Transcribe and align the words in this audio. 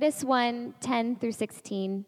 Titus 0.00 0.22
1 0.22 0.74
10 0.80 1.16
through 1.16 1.32
16. 1.32 2.04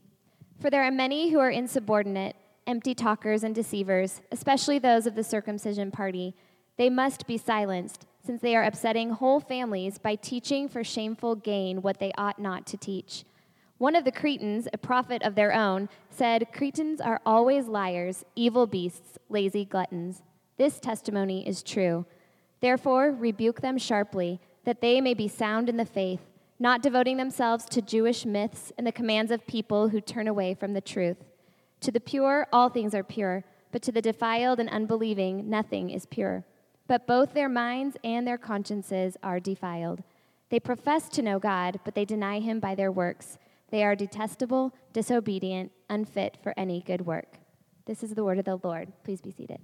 For 0.60 0.70
there 0.70 0.84
are 0.84 0.92
many 0.92 1.30
who 1.30 1.40
are 1.40 1.50
insubordinate, 1.50 2.36
empty 2.64 2.94
talkers, 2.94 3.42
and 3.42 3.52
deceivers, 3.52 4.20
especially 4.30 4.78
those 4.78 5.08
of 5.08 5.16
the 5.16 5.24
circumcision 5.24 5.90
party. 5.90 6.36
They 6.76 6.88
must 6.88 7.26
be 7.26 7.36
silenced, 7.36 8.06
since 8.24 8.40
they 8.40 8.54
are 8.54 8.62
upsetting 8.62 9.10
whole 9.10 9.40
families 9.40 9.98
by 9.98 10.14
teaching 10.14 10.68
for 10.68 10.84
shameful 10.84 11.34
gain 11.34 11.82
what 11.82 11.98
they 11.98 12.12
ought 12.16 12.38
not 12.38 12.64
to 12.68 12.76
teach. 12.76 13.24
One 13.78 13.96
of 13.96 14.04
the 14.04 14.12
Cretans, 14.12 14.68
a 14.72 14.78
prophet 14.78 15.24
of 15.24 15.34
their 15.34 15.52
own, 15.52 15.88
said, 16.10 16.52
Cretans 16.52 17.00
are 17.00 17.20
always 17.26 17.66
liars, 17.66 18.24
evil 18.36 18.68
beasts, 18.68 19.18
lazy 19.28 19.64
gluttons. 19.64 20.22
This 20.58 20.78
testimony 20.78 21.44
is 21.44 21.64
true. 21.64 22.06
Therefore, 22.60 23.10
rebuke 23.10 23.62
them 23.62 23.78
sharply, 23.78 24.38
that 24.62 24.80
they 24.80 25.00
may 25.00 25.14
be 25.14 25.26
sound 25.26 25.68
in 25.68 25.76
the 25.76 25.84
faith, 25.84 26.29
not 26.60 26.82
devoting 26.82 27.16
themselves 27.16 27.64
to 27.64 27.80
Jewish 27.80 28.26
myths 28.26 28.70
and 28.76 28.86
the 28.86 28.92
commands 28.92 29.32
of 29.32 29.46
people 29.46 29.88
who 29.88 30.00
turn 30.00 30.28
away 30.28 30.52
from 30.54 30.74
the 30.74 30.80
truth. 30.82 31.16
To 31.80 31.90
the 31.90 32.00
pure, 32.00 32.46
all 32.52 32.68
things 32.68 32.94
are 32.94 33.02
pure, 33.02 33.44
but 33.72 33.80
to 33.82 33.90
the 33.90 34.02
defiled 34.02 34.60
and 34.60 34.68
unbelieving, 34.68 35.48
nothing 35.48 35.88
is 35.88 36.04
pure. 36.04 36.44
But 36.86 37.06
both 37.06 37.32
their 37.32 37.48
minds 37.48 37.96
and 38.04 38.26
their 38.26 38.36
consciences 38.36 39.16
are 39.22 39.40
defiled. 39.40 40.02
They 40.50 40.60
profess 40.60 41.08
to 41.10 41.22
know 41.22 41.38
God, 41.38 41.80
but 41.84 41.94
they 41.94 42.04
deny 42.04 42.40
him 42.40 42.60
by 42.60 42.74
their 42.74 42.92
works. 42.92 43.38
They 43.70 43.82
are 43.82 43.96
detestable, 43.96 44.74
disobedient, 44.92 45.72
unfit 45.88 46.36
for 46.42 46.52
any 46.58 46.82
good 46.82 47.06
work. 47.06 47.38
This 47.86 48.02
is 48.02 48.14
the 48.14 48.24
word 48.24 48.38
of 48.38 48.44
the 48.44 48.60
Lord. 48.62 48.92
Please 49.02 49.22
be 49.22 49.30
seated. 49.30 49.60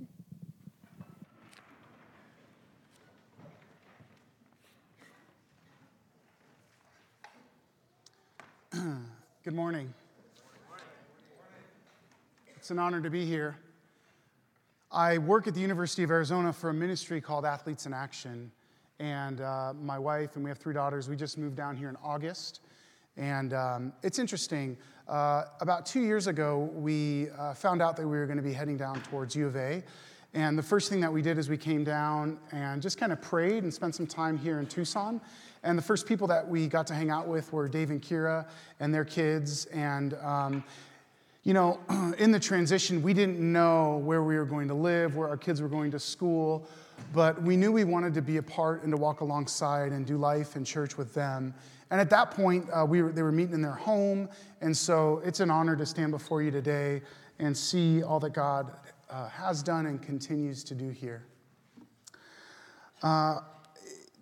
Good 9.45 9.55
morning. 9.55 9.93
It's 12.57 12.71
an 12.71 12.79
honor 12.79 13.01
to 13.01 13.11
be 13.11 13.25
here. 13.25 13.57
I 14.91 15.19
work 15.19 15.47
at 15.47 15.55
the 15.55 15.61
University 15.61 16.03
of 16.03 16.11
Arizona 16.11 16.53
for 16.53 16.71
a 16.71 16.75
ministry 16.75 17.21
called 17.21 17.45
Athletes 17.45 17.87
in 17.87 17.93
Action. 17.93 18.51
And 18.99 19.41
uh, 19.41 19.73
my 19.81 19.99
wife, 19.99 20.37
and 20.37 20.45
we 20.45 20.51
have 20.51 20.59
three 20.59 20.75
daughters, 20.75 21.09
we 21.09 21.17
just 21.17 21.39
moved 21.39 21.57
down 21.57 21.77
here 21.77 21.89
in 21.89 21.97
August. 22.03 22.61
And 23.17 23.55
um, 23.55 23.93
it's 24.03 24.19
interesting. 24.19 24.77
Uh, 25.09 25.45
about 25.61 25.87
two 25.87 26.01
years 26.01 26.27
ago, 26.27 26.71
we 26.75 27.29
uh, 27.39 27.55
found 27.55 27.81
out 27.81 27.97
that 27.97 28.07
we 28.07 28.17
were 28.17 28.27
going 28.27 28.39
to 28.39 28.43
be 28.43 28.53
heading 28.53 28.77
down 28.77 29.01
towards 29.03 29.35
U 29.37 29.47
of 29.47 29.57
A. 29.57 29.83
And 30.35 30.59
the 30.59 30.63
first 30.63 30.91
thing 30.91 31.01
that 31.01 31.13
we 31.13 31.23
did 31.23 31.39
is 31.39 31.49
we 31.49 31.57
came 31.57 31.83
down 31.83 32.39
and 32.53 32.83
just 32.83 32.99
kind 32.99 33.13
of 33.13 33.21
prayed 33.23 33.63
and 33.63 33.73
spent 33.73 33.95
some 33.95 34.07
time 34.07 34.37
here 34.37 34.59
in 34.59 34.67
Tucson. 34.67 35.21
And 35.63 35.77
the 35.77 35.83
first 35.83 36.07
people 36.07 36.27
that 36.29 36.47
we 36.47 36.69
got 36.69 36.87
to 36.89 36.95
hang 36.95 37.11
out 37.11 37.27
with 37.27 37.53
were 37.53 37.69
Dave 37.69 37.91
and 37.91 38.03
Kira 38.03 38.47
and 38.79 38.95
their 38.95 39.05
kids. 39.05 39.65
And, 39.67 40.15
um, 40.23 40.63
you 41.43 41.55
know, 41.55 41.81
in 42.19 42.33
the 42.33 42.41
transition, 42.41 43.03
we 43.03 43.15
didn't 43.15 43.41
know 43.41 43.99
where 43.99 44.23
we 44.23 44.37
were 44.37 44.45
going 44.45 44.69
to 44.69 44.75
live, 44.75 45.17
where 45.17 45.29
our 45.29 45.37
kids 45.37 45.63
were 45.63 45.69
going 45.69 45.91
to 45.93 45.99
school, 45.99 46.69
but 47.15 47.41
we 47.43 47.57
knew 47.57 47.73
we 47.73 47.85
wanted 47.85 48.15
to 48.15 48.23
be 48.23 48.37
a 48.37 48.43
part 48.43 48.83
and 48.83 48.93
to 48.93 48.97
walk 48.97 49.21
alongside 49.21 49.93
and 49.93 50.07
do 50.07 50.17
life 50.17 50.57
and 50.57 50.67
church 50.67 50.97
with 50.97 51.15
them. 51.15 51.55
And 51.91 52.01
at 52.01 52.11
that 52.11 52.33
point, 52.33 52.69
uh, 52.73 52.85
we 52.85 53.03
were, 53.03 53.13
they 53.13 53.23
were 53.23 53.33
meeting 53.33 53.55
in 53.55 53.63
their 53.63 53.73
home. 53.73 54.29
And 54.61 54.77
so 54.77 55.23
it's 55.25 55.41
an 55.41 55.51
honor 55.51 55.77
to 55.77 55.87
stand 55.87 56.11
before 56.11 56.43
you 56.43 56.51
today 56.51 57.03
and 57.39 57.57
see 57.57 58.03
all 58.03 58.19
that 58.21 58.33
God 58.33 58.73
uh, 59.11 59.29
has 59.29 59.63
done 59.63 59.87
and 59.87 60.03
continues 60.03 60.65
to 60.65 60.75
do 60.75 60.91
here. 60.91 61.27
Uh, 63.03 63.41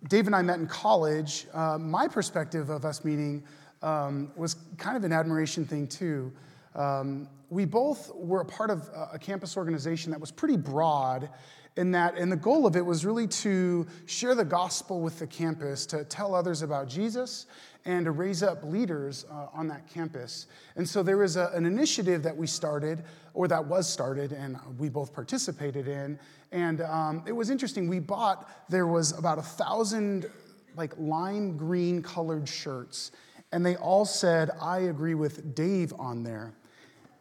Dave 0.09 0.27
and 0.27 0.35
I 0.35 0.41
met 0.41 0.59
in 0.59 0.67
college. 0.67 1.47
Uh, 1.53 1.77
my 1.79 2.07
perspective 2.07 2.69
of 2.69 2.85
us 2.85 3.03
meeting 3.03 3.43
um, 3.81 4.31
was 4.35 4.55
kind 4.77 4.95
of 4.97 5.03
an 5.03 5.11
admiration 5.11 5.65
thing, 5.65 5.87
too. 5.87 6.31
Um, 6.75 7.27
we 7.49 7.65
both 7.65 8.11
were 8.15 8.41
a 8.41 8.45
part 8.45 8.69
of 8.69 8.89
a 9.11 9.17
campus 9.17 9.55
organization 9.55 10.11
that 10.11 10.19
was 10.19 10.31
pretty 10.31 10.57
broad 10.57 11.29
in 11.77 11.91
that, 11.91 12.17
and 12.17 12.31
the 12.31 12.37
goal 12.37 12.65
of 12.65 12.75
it 12.75 12.85
was 12.85 13.05
really 13.05 13.27
to 13.27 13.85
share 14.05 14.33
the 14.33 14.45
gospel 14.45 15.01
with 15.01 15.19
the 15.19 15.27
campus, 15.27 15.85
to 15.87 16.05
tell 16.05 16.33
others 16.33 16.61
about 16.61 16.87
Jesus, 16.87 17.47
and 17.83 18.05
to 18.05 18.11
raise 18.11 18.41
up 18.41 18.63
leaders 18.63 19.25
uh, 19.29 19.47
on 19.53 19.67
that 19.67 19.87
campus. 19.87 20.47
And 20.75 20.87
so 20.87 21.03
there 21.03 21.17
was 21.17 21.35
a, 21.35 21.51
an 21.53 21.65
initiative 21.65 22.23
that 22.23 22.35
we 22.35 22.47
started, 22.47 23.03
or 23.33 23.47
that 23.49 23.65
was 23.65 23.91
started, 23.91 24.31
and 24.31 24.57
we 24.79 24.89
both 24.89 25.13
participated 25.13 25.87
in. 25.87 26.17
And 26.51 26.81
um, 26.81 27.23
it 27.27 27.33
was 27.33 27.49
interesting. 27.49 27.89
We 27.89 27.99
bought, 27.99 28.49
there 28.69 28.87
was 28.87 29.17
about 29.17 29.37
a 29.37 29.43
thousand 29.43 30.29
like 30.77 30.93
lime 30.97 31.57
green 31.57 32.01
colored 32.01 32.47
shirts, 32.47 33.11
and 33.51 33.65
they 33.65 33.75
all 33.75 34.05
said, 34.05 34.49
I 34.61 34.79
agree 34.79 35.13
with 35.13 35.55
Dave 35.55 35.93
on 35.99 36.23
there. 36.23 36.53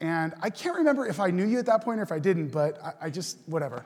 And 0.00 0.34
I 0.42 0.50
can't 0.50 0.76
remember 0.76 1.06
if 1.06 1.20
I 1.20 1.30
knew 1.30 1.46
you 1.46 1.58
at 1.58 1.66
that 1.66 1.82
point 1.82 2.00
or 2.00 2.02
if 2.02 2.12
I 2.12 2.18
didn't, 2.18 2.48
but 2.48 2.82
I, 2.82 3.06
I 3.06 3.10
just, 3.10 3.38
whatever. 3.46 3.84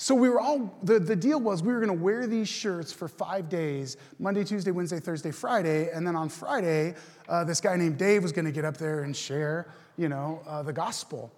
So 0.00 0.14
we 0.14 0.30
were 0.30 0.40
all, 0.40 0.74
the, 0.82 0.98
the 0.98 1.14
deal 1.14 1.38
was 1.38 1.62
we 1.62 1.74
were 1.74 1.78
going 1.78 1.94
to 1.94 2.02
wear 2.02 2.26
these 2.26 2.48
shirts 2.48 2.90
for 2.90 3.06
five 3.06 3.50
days 3.50 3.98
Monday, 4.18 4.44
Tuesday, 4.44 4.70
Wednesday, 4.70 4.98
Thursday, 4.98 5.30
Friday. 5.30 5.90
And 5.92 6.06
then 6.06 6.16
on 6.16 6.30
Friday, 6.30 6.94
uh, 7.28 7.44
this 7.44 7.60
guy 7.60 7.76
named 7.76 7.98
Dave 7.98 8.22
was 8.22 8.32
going 8.32 8.46
to 8.46 8.50
get 8.50 8.64
up 8.64 8.78
there 8.78 9.02
and 9.02 9.14
share, 9.14 9.70
you 9.98 10.08
know, 10.08 10.40
uh, 10.46 10.62
the 10.62 10.72
gospel. 10.72 11.30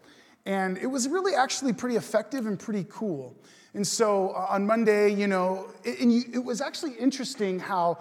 And 0.46 0.78
it 0.78 0.86
was 0.86 1.08
really 1.08 1.34
actually 1.34 1.72
pretty 1.72 1.96
effective 1.96 2.46
and 2.46 2.56
pretty 2.56 2.86
cool. 2.88 3.34
And 3.74 3.84
so 3.84 4.28
uh, 4.28 4.46
on 4.50 4.64
Monday, 4.64 5.12
you 5.12 5.26
know, 5.26 5.68
it, 5.82 5.98
and 5.98 6.12
you, 6.12 6.22
it 6.32 6.44
was 6.44 6.60
actually 6.60 6.92
interesting 6.92 7.58
how 7.58 7.98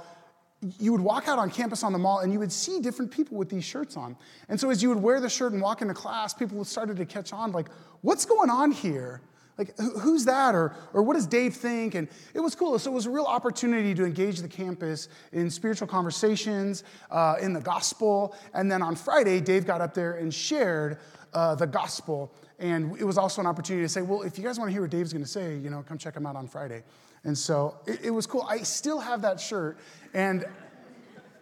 you 0.79 0.91
would 0.91 1.01
walk 1.01 1.27
out 1.27 1.39
on 1.39 1.49
campus 1.49 1.81
on 1.81 1.91
the 1.91 1.97
mall 1.97 2.19
and 2.19 2.31
you 2.31 2.37
would 2.37 2.51
see 2.51 2.79
different 2.81 3.09
people 3.09 3.35
with 3.35 3.49
these 3.49 3.65
shirts 3.65 3.97
on. 3.97 4.15
And 4.47 4.59
so 4.59 4.69
as 4.69 4.83
you 4.83 4.89
would 4.89 5.01
wear 5.01 5.19
the 5.19 5.29
shirt 5.29 5.53
and 5.53 5.61
walk 5.61 5.81
into 5.81 5.95
class, 5.95 6.35
people 6.35 6.63
started 6.65 6.97
to 6.97 7.05
catch 7.07 7.33
on 7.33 7.51
like, 7.51 7.67
what's 8.01 8.25
going 8.25 8.51
on 8.51 8.71
here? 8.71 9.21
Like, 9.61 9.77
who's 9.77 10.25
that? 10.25 10.55
Or, 10.55 10.73
or 10.91 11.03
what 11.03 11.13
does 11.13 11.27
Dave 11.27 11.53
think? 11.53 11.93
And 11.93 12.07
it 12.33 12.39
was 12.39 12.55
cool. 12.55 12.79
So 12.79 12.89
it 12.89 12.95
was 12.95 13.05
a 13.05 13.11
real 13.11 13.25
opportunity 13.25 13.93
to 13.93 14.03
engage 14.03 14.39
the 14.39 14.47
campus 14.47 15.07
in 15.33 15.51
spiritual 15.51 15.87
conversations, 15.87 16.83
uh, 17.11 17.35
in 17.39 17.53
the 17.53 17.61
gospel. 17.61 18.35
And 18.55 18.71
then 18.71 18.81
on 18.81 18.95
Friday, 18.95 19.39
Dave 19.39 19.67
got 19.67 19.79
up 19.79 19.93
there 19.93 20.13
and 20.13 20.33
shared 20.33 20.97
uh, 21.35 21.53
the 21.53 21.67
gospel. 21.67 22.33
And 22.57 22.97
it 22.97 23.03
was 23.03 23.19
also 23.19 23.39
an 23.39 23.45
opportunity 23.45 23.85
to 23.85 23.89
say, 23.89 24.01
well, 24.01 24.23
if 24.23 24.35
you 24.39 24.43
guys 24.43 24.57
want 24.57 24.69
to 24.69 24.73
hear 24.73 24.81
what 24.81 24.89
Dave's 24.89 25.13
going 25.13 25.23
to 25.23 25.29
say, 25.29 25.57
you 25.57 25.69
know, 25.69 25.83
come 25.87 25.99
check 25.99 26.15
him 26.15 26.25
out 26.25 26.35
on 26.35 26.47
Friday. 26.47 26.81
And 27.23 27.37
so 27.37 27.77
it, 27.85 28.05
it 28.05 28.09
was 28.09 28.25
cool. 28.25 28.47
I 28.49 28.63
still 28.63 28.99
have 28.99 29.21
that 29.21 29.39
shirt. 29.39 29.77
And 30.15 30.43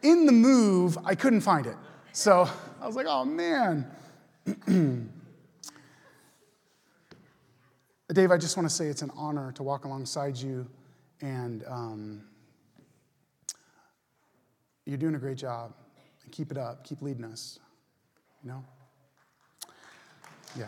in 0.01 0.25
the 0.25 0.33
move, 0.33 0.97
I 1.05 1.15
couldn't 1.15 1.41
find 1.41 1.65
it. 1.65 1.77
So 2.11 2.49
I 2.81 2.85
was 2.85 2.97
like, 2.97 3.07
oh, 3.07 3.23
man. 3.23 3.89
Dave, 8.11 8.31
I 8.31 8.37
just 8.37 8.57
want 8.57 8.67
to 8.67 8.73
say 8.73 8.87
it's 8.87 9.03
an 9.03 9.11
honor 9.15 9.51
to 9.51 9.61
walk 9.61 9.85
alongside 9.85 10.35
you, 10.35 10.67
and 11.21 11.63
um, 11.67 12.23
you're 14.85 14.97
doing 14.97 15.13
a 15.13 15.19
great 15.19 15.37
job. 15.37 15.73
Keep 16.31 16.51
it 16.51 16.57
up. 16.57 16.83
Keep 16.83 17.03
leading 17.03 17.23
us. 17.23 17.59
You 18.43 18.49
know? 18.49 18.65
Yeah. 20.57 20.67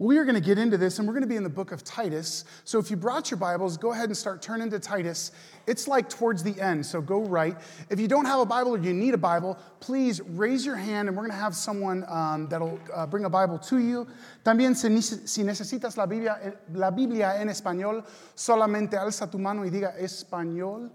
We 0.00 0.16
are 0.16 0.24
going 0.24 0.34
to 0.34 0.40
get 0.40 0.56
into 0.56 0.78
this, 0.78 0.98
and 0.98 1.06
we're 1.06 1.12
going 1.12 1.24
to 1.24 1.28
be 1.28 1.36
in 1.36 1.42
the 1.42 1.50
book 1.50 1.72
of 1.72 1.84
Titus. 1.84 2.46
So 2.64 2.78
if 2.78 2.90
you 2.90 2.96
brought 2.96 3.30
your 3.30 3.36
Bibles, 3.36 3.76
go 3.76 3.92
ahead 3.92 4.06
and 4.06 4.16
start 4.16 4.40
turning 4.40 4.70
to 4.70 4.78
Titus. 4.78 5.30
It's 5.66 5.86
like 5.86 6.08
towards 6.08 6.42
the 6.42 6.58
end, 6.58 6.86
so 6.86 7.02
go 7.02 7.20
right. 7.20 7.54
If 7.90 8.00
you 8.00 8.08
don't 8.08 8.24
have 8.24 8.40
a 8.40 8.46
Bible 8.46 8.70
or 8.70 8.78
you 8.78 8.94
need 8.94 9.12
a 9.12 9.18
Bible, 9.18 9.58
please 9.78 10.22
raise 10.22 10.64
your 10.64 10.76
hand, 10.76 11.08
and 11.08 11.16
we're 11.18 11.24
going 11.24 11.36
to 11.36 11.42
have 11.44 11.54
someone 11.54 12.06
um, 12.08 12.48
that'll 12.48 12.80
uh, 12.94 13.06
bring 13.08 13.26
a 13.26 13.28
Bible 13.28 13.58
to 13.58 13.76
you. 13.76 14.06
También, 14.42 14.74
si 14.74 15.42
necesitas 15.42 15.98
la 15.98 16.06
Biblia, 16.06 16.38
eh, 16.44 16.52
la 16.72 16.90
Biblia 16.90 17.36
en 17.38 17.48
español, 17.48 18.02
solamente 18.34 18.94
alza 18.94 19.30
tu 19.30 19.36
mano 19.36 19.64
y 19.64 19.68
diga 19.68 20.00
español. 20.00 20.88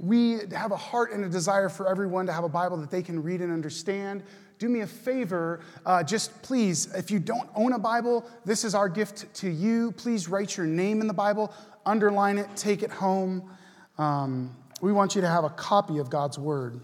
We 0.00 0.40
have 0.50 0.72
a 0.72 0.76
heart 0.76 1.12
and 1.12 1.24
a 1.24 1.28
desire 1.28 1.68
for 1.68 1.88
everyone 1.88 2.26
to 2.26 2.32
have 2.32 2.42
a 2.42 2.48
Bible 2.48 2.78
that 2.78 2.90
they 2.90 3.00
can 3.00 3.22
read 3.22 3.42
and 3.42 3.52
understand 3.52 4.24
do 4.58 4.68
me 4.68 4.80
a 4.80 4.86
favor. 4.86 5.60
Uh, 5.84 6.02
just 6.02 6.42
please, 6.42 6.92
if 6.94 7.10
you 7.10 7.18
don't 7.18 7.48
own 7.54 7.72
a 7.72 7.78
Bible, 7.78 8.24
this 8.44 8.64
is 8.64 8.74
our 8.74 8.88
gift 8.88 9.32
to 9.34 9.48
you. 9.48 9.92
Please 9.92 10.28
write 10.28 10.56
your 10.56 10.66
name 10.66 11.00
in 11.00 11.06
the 11.06 11.14
Bible, 11.14 11.52
underline 11.84 12.38
it, 12.38 12.48
take 12.56 12.82
it 12.82 12.90
home. 12.90 13.50
Um, 13.98 14.54
we 14.80 14.92
want 14.92 15.14
you 15.14 15.20
to 15.20 15.28
have 15.28 15.44
a 15.44 15.50
copy 15.50 15.98
of 15.98 16.10
God's 16.10 16.38
Word. 16.38 16.80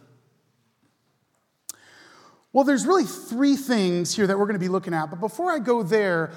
Well, 2.53 2.65
there's 2.65 2.85
really 2.85 3.05
three 3.05 3.55
things 3.55 4.15
here 4.15 4.27
that 4.27 4.37
we're 4.37 4.47
going 4.47 4.55
to 4.55 4.59
be 4.59 4.69
looking 4.69 4.93
at. 4.93 5.07
But 5.11 5.21
before 5.21 5.53
I 5.53 5.61
go 5.61 5.83
there, 5.85 6.33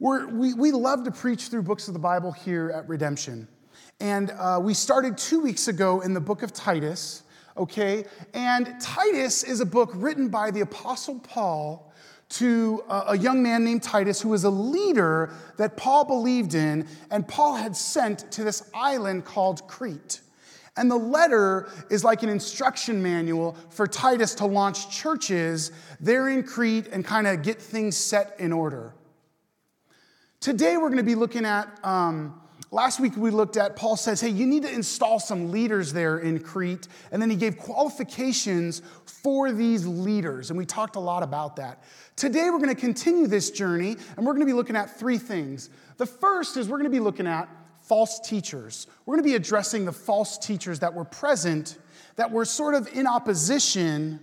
we 0.00 0.54
we, 0.54 0.72
love 0.72 1.04
to 1.04 1.10
preach 1.10 1.48
through 1.48 1.62
books 1.62 1.86
of 1.86 1.94
the 1.94 2.00
Bible 2.00 2.32
here 2.32 2.70
at 2.70 2.88
Redemption. 2.88 3.46
And 4.00 4.32
uh, 4.32 4.58
we 4.60 4.74
started 4.74 5.16
two 5.16 5.40
weeks 5.40 5.68
ago 5.68 6.00
in 6.00 6.12
the 6.12 6.20
book 6.20 6.42
of 6.42 6.52
Titus 6.52 7.22
okay? 7.56 8.04
And 8.34 8.80
Titus 8.80 9.42
is 9.42 9.60
a 9.60 9.66
book 9.66 9.90
written 9.94 10.28
by 10.28 10.50
the 10.50 10.60
Apostle 10.60 11.18
Paul 11.20 11.92
to 12.28 12.82
a 12.88 13.16
young 13.16 13.42
man 13.42 13.64
named 13.64 13.82
Titus 13.82 14.20
who 14.20 14.30
was 14.30 14.44
a 14.44 14.50
leader 14.50 15.32
that 15.58 15.76
Paul 15.76 16.04
believed 16.04 16.54
in, 16.54 16.86
and 17.10 17.26
Paul 17.26 17.54
had 17.54 17.76
sent 17.76 18.30
to 18.32 18.42
this 18.42 18.68
island 18.74 19.24
called 19.24 19.66
Crete. 19.68 20.20
And 20.76 20.90
the 20.90 20.96
letter 20.96 21.70
is 21.88 22.04
like 22.04 22.22
an 22.22 22.28
instruction 22.28 23.02
manual 23.02 23.56
for 23.70 23.86
Titus 23.86 24.34
to 24.36 24.46
launch 24.46 24.90
churches 24.90 25.72
there 26.00 26.28
in 26.28 26.42
Crete 26.42 26.88
and 26.88 27.04
kind 27.04 27.26
of 27.26 27.42
get 27.42 27.62
things 27.62 27.96
set 27.96 28.34
in 28.38 28.52
order. 28.52 28.92
Today, 30.40 30.76
we're 30.76 30.88
going 30.88 30.98
to 30.98 31.02
be 31.02 31.14
looking 31.14 31.46
at, 31.46 31.68
um, 31.82 32.40
last 32.70 33.00
week 33.00 33.16
we 33.16 33.30
looked 33.30 33.56
at, 33.56 33.76
Paul 33.76 33.96
says, 33.96 34.20
hey, 34.20 34.28
you 34.28 34.46
need 34.46 34.62
to 34.62 34.72
install 34.72 35.18
some 35.20 35.50
leaders 35.50 35.92
there 35.92 36.18
in 36.18 36.38
Crete. 36.40 36.88
And 37.12 37.20
then 37.20 37.30
he 37.30 37.36
gave 37.36 37.56
qualifications 37.56 38.82
for 39.04 39.52
these 39.52 39.86
leaders. 39.86 40.50
And 40.50 40.58
we 40.58 40.66
talked 40.66 40.96
a 40.96 41.00
lot 41.00 41.22
about 41.22 41.56
that. 41.56 41.82
Today, 42.16 42.50
we're 42.50 42.58
going 42.58 42.74
to 42.74 42.80
continue 42.80 43.26
this 43.26 43.50
journey, 43.50 43.96
and 44.16 44.26
we're 44.26 44.32
going 44.32 44.40
to 44.40 44.46
be 44.46 44.52
looking 44.52 44.76
at 44.76 44.98
three 44.98 45.18
things. 45.18 45.70
The 45.96 46.06
first 46.06 46.56
is 46.56 46.68
we're 46.68 46.78
going 46.78 46.90
to 46.90 46.96
be 46.96 47.00
looking 47.00 47.26
at 47.26 47.48
false 47.82 48.20
teachers. 48.20 48.86
We're 49.04 49.14
going 49.14 49.24
to 49.24 49.30
be 49.30 49.36
addressing 49.36 49.84
the 49.84 49.92
false 49.92 50.38
teachers 50.38 50.80
that 50.80 50.92
were 50.92 51.04
present, 51.04 51.78
that 52.16 52.30
were 52.30 52.44
sort 52.44 52.74
of 52.74 52.88
in 52.94 53.06
opposition 53.06 54.20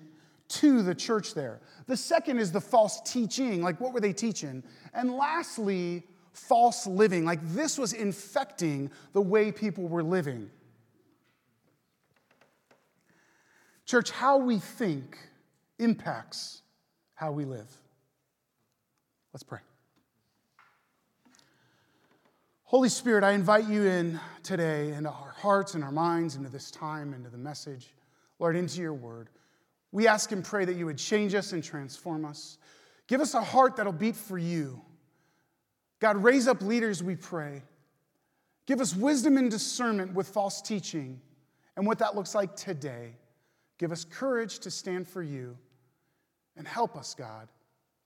to 0.50 0.82
the 0.82 0.94
church 0.94 1.34
there. 1.34 1.62
The 1.88 1.98
second 1.98 2.40
is 2.40 2.52
the 2.52 2.62
false 2.62 3.00
teaching. 3.02 3.62
Like, 3.62 3.80
what 3.80 3.94
were 3.94 4.00
they 4.00 4.14
teaching? 4.14 4.64
And 4.94 5.14
lastly, 5.14 6.04
false 6.34 6.86
living. 6.86 7.26
Like, 7.26 7.40
this 7.54 7.78
was 7.78 7.94
infecting 7.94 8.92
the 9.14 9.22
way 9.22 9.52
people 9.52 9.88
were 9.88 10.04
living. 10.04 10.50
Church, 13.86 14.12
how 14.12 14.38
we 14.38 14.60
think 14.60 15.18
impacts 15.80 16.62
how 17.16 17.32
we 17.32 17.46
live. 17.46 17.68
Let's 19.34 19.44
pray. 19.44 19.60
Holy 22.64 22.90
Spirit, 22.90 23.24
I 23.24 23.34
invite 23.34 23.68
you 23.68 23.84
in 23.84 24.20
today 24.42 24.94
into 24.94 25.10
our 25.10 25.36
hearts 25.38 25.76
and 25.76 25.84
our 25.84 25.92
minds, 25.92 26.36
into 26.36 26.50
this 26.50 26.72
time, 26.72 27.14
into 27.14 27.30
the 27.30 27.38
message, 27.38 27.94
Lord, 28.40 28.56
into 28.56 28.82
your 28.82 28.94
word. 28.94 29.30
We 29.92 30.08
ask 30.08 30.32
and 30.32 30.44
pray 30.44 30.66
that 30.66 30.74
you 30.74 30.88
would 30.88 30.98
change 30.98 31.36
us 31.36 31.54
and 31.54 31.64
transform 31.64 32.26
us. 32.26 32.58
Give 33.08 33.22
us 33.22 33.36
a 33.36 33.42
heart 33.42 33.76
that'll 33.76 33.94
beat 33.94 34.16
for 34.16 34.40
you. 34.40 34.82
God, 36.04 36.22
raise 36.22 36.50
up 36.50 36.62
leaders, 36.62 37.02
we 37.02 37.16
pray. 37.16 37.64
Give 38.66 38.82
us 38.82 38.94
wisdom 38.94 39.38
and 39.38 39.50
discernment 39.50 40.14
with 40.14 40.28
false 40.28 40.62
teaching 40.62 41.22
and 41.78 41.88
what 41.88 41.98
that 42.00 42.14
looks 42.14 42.36
like 42.36 42.58
today. 42.58 43.16
Give 43.78 43.90
us 43.90 44.04
courage 44.04 44.60
to 44.60 44.70
stand 44.70 45.08
for 45.08 45.24
you 45.24 45.58
and 46.58 46.68
help 46.68 46.98
us, 46.98 47.14
God, 47.14 47.48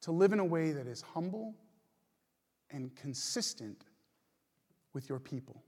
to 0.02 0.12
live 0.12 0.32
in 0.32 0.38
a 0.38 0.46
way 0.46 0.74
that 0.74 0.86
is 0.86 1.02
humble 1.02 1.56
and 2.70 2.96
consistent 2.96 3.86
with 4.94 5.10
your 5.10 5.20
people. 5.20 5.64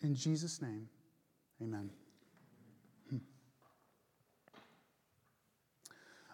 In 0.00 0.14
Jesus' 0.14 0.62
name, 0.62 0.88
amen. 1.62 1.90
Hmm. 3.10 3.16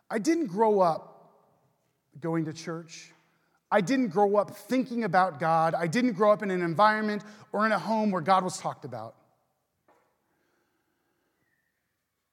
I 0.09 0.21
didn't 0.21 0.47
grow 0.47 0.79
up 0.79 1.33
going 2.21 2.45
to 2.45 2.53
church. 2.53 3.11
I 3.73 3.81
didn't 3.81 4.09
grow 4.09 4.37
up 4.37 4.55
thinking 4.55 5.05
about 5.05 5.41
God. 5.41 5.75
I 5.75 5.87
didn't 5.87 6.13
grow 6.13 6.31
up 6.31 6.43
in 6.43 6.51
an 6.51 6.61
environment 6.61 7.23
or 7.53 7.65
in 7.65 7.73
a 7.73 7.79
home 7.79 8.11
where 8.11 8.21
God 8.21 8.45
was 8.45 8.59
talked 8.59 8.85
about. 8.85 9.15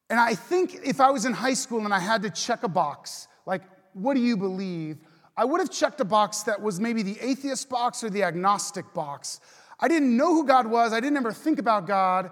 And 0.10 0.20
I 0.20 0.36
think 0.36 0.76
if 0.84 1.00
I 1.00 1.12
was 1.12 1.24
in 1.24 1.32
high 1.32 1.54
school 1.54 1.86
and 1.86 1.94
I 1.94 2.00
had 2.00 2.24
to 2.24 2.30
check 2.30 2.64
a 2.64 2.68
box, 2.68 3.28
like, 3.46 3.62
what 3.94 4.16
do 4.16 4.20
you 4.20 4.36
believe? 4.36 4.98
I 5.38 5.46
would 5.46 5.62
have 5.62 5.72
checked 5.72 6.02
a 6.02 6.06
box 6.06 6.44
that 6.44 6.62
was 6.62 6.82
maybe 6.82 7.04
the 7.04 7.18
atheist 7.22 7.70
box 7.70 8.04
or 8.04 8.10
the 8.10 8.24
agnostic 8.24 8.94
box. 8.94 9.40
I 9.80 9.88
didn't 9.88 10.18
know 10.18 10.34
who 10.34 10.46
God 10.46 10.68
was. 10.68 10.92
I 10.92 11.00
didn't 11.00 11.18
ever 11.18 11.32
think 11.32 11.58
about 11.58 11.88
God. 11.88 12.32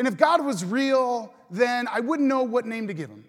And 0.00 0.08
if 0.08 0.16
God 0.16 0.44
was 0.44 0.64
real, 0.64 1.32
then 1.52 1.86
I 1.86 2.00
wouldn't 2.00 2.28
know 2.28 2.42
what 2.42 2.66
name 2.66 2.88
to 2.88 2.94
give 2.94 3.10
him. 3.10 3.24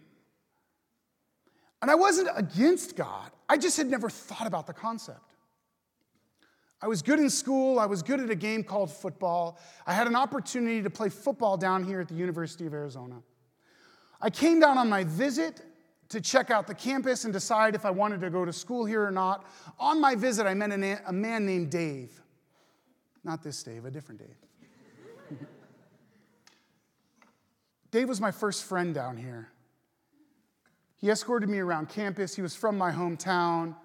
And 1.84 1.92
I 1.92 1.96
wasn't 1.96 2.30
against 2.36 2.96
God, 2.96 3.30
I 3.50 3.58
just 3.58 3.78
had 3.78 3.88
never 3.88 4.10
thought 4.10 4.48
about 4.48 4.68
the 4.68 4.74
concept. 4.74 5.34
I 6.82 6.88
was 6.88 7.02
good 7.02 7.20
in 7.20 7.30
school. 7.30 7.80
I 7.80 7.86
was 7.86 8.04
good 8.04 8.20
at 8.20 8.30
a 8.30 8.36
game 8.36 8.62
called 8.62 8.92
football. 8.92 9.58
I 9.88 9.94
had 9.94 10.06
an 10.06 10.18
opportunity 10.18 10.82
to 10.82 10.90
play 10.90 11.08
football 11.08 11.56
down 11.56 11.84
here 11.84 12.02
at 12.02 12.10
the 12.10 12.16
University 12.16 12.66
of 12.66 12.74
Arizona. 12.74 13.22
I 14.22 14.30
came 14.30 14.60
down 14.60 14.78
on 14.78 14.90
my 14.90 15.06
visit 15.06 15.62
to 16.10 16.20
check 16.20 16.52
out 16.52 16.68
the 16.68 16.76
campus 16.76 17.24
and 17.24 17.32
decide 17.32 17.74
if 17.74 17.86
I 17.86 17.90
wanted 17.90 18.20
to 18.20 18.30
go 18.30 18.44
to 18.44 18.52
school 18.52 18.84
here 18.84 19.02
or 19.02 19.12
not. 19.12 19.46
On 19.80 20.02
my 20.02 20.14
visit, 20.16 20.46
I 20.46 20.54
met 20.54 20.74
a 20.74 21.14
man 21.14 21.46
named 21.46 21.70
Dave. 21.70 22.22
Not 23.24 23.42
this 23.42 23.64
Dave, 23.64 23.86
a 23.86 23.92
different 23.92 24.20
Dave. 24.20 25.40
Dave 27.92 28.10
was 28.10 28.20
my 28.20 28.32
first 28.32 28.66
friend 28.66 28.94
down 28.94 29.16
here. 29.16 29.53
He 31.04 31.10
escorted 31.10 31.50
me 31.50 31.60
around 31.60 31.90
campus. 31.90 32.34
He 32.34 32.42
was 32.42 32.56
from 32.56 32.78
my 32.78 32.90
hometown. 32.90 33.76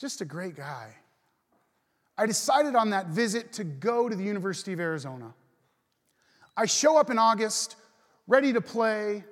Just 0.00 0.22
a 0.22 0.24
great 0.24 0.56
guy. 0.56 0.88
I 2.16 2.24
decided 2.24 2.74
on 2.74 2.88
that 2.90 3.08
visit 3.08 3.52
to 3.52 3.64
go 3.64 4.08
to 4.08 4.16
the 4.16 4.24
University 4.24 4.72
of 4.72 4.80
Arizona. 4.80 5.34
I 6.56 6.64
show 6.64 6.96
up 6.96 7.10
in 7.10 7.18
August, 7.18 7.76
ready 8.26 8.54
to 8.54 8.62
play, 8.62 9.22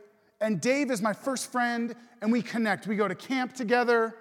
and 0.43 0.61
Dave 0.61 0.91
is 0.91 1.01
my 1.01 1.15
first 1.15 1.51
friend, 1.51 1.95
and 2.21 2.31
we 2.31 2.43
connect. 2.43 2.87
We 2.87 2.95
go 2.95 3.09
to 3.09 3.15
camp 3.15 3.55
together. 3.55 4.15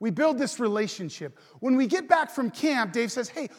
We 0.00 0.10
build 0.10 0.38
this 0.38 0.58
relationship. 0.58 1.38
When 1.60 1.76
we 1.76 1.86
get 1.86 2.08
back 2.08 2.30
from 2.30 2.50
camp, 2.50 2.94
Dave 2.94 3.12
says, 3.12 3.28
Hey, 3.28 3.50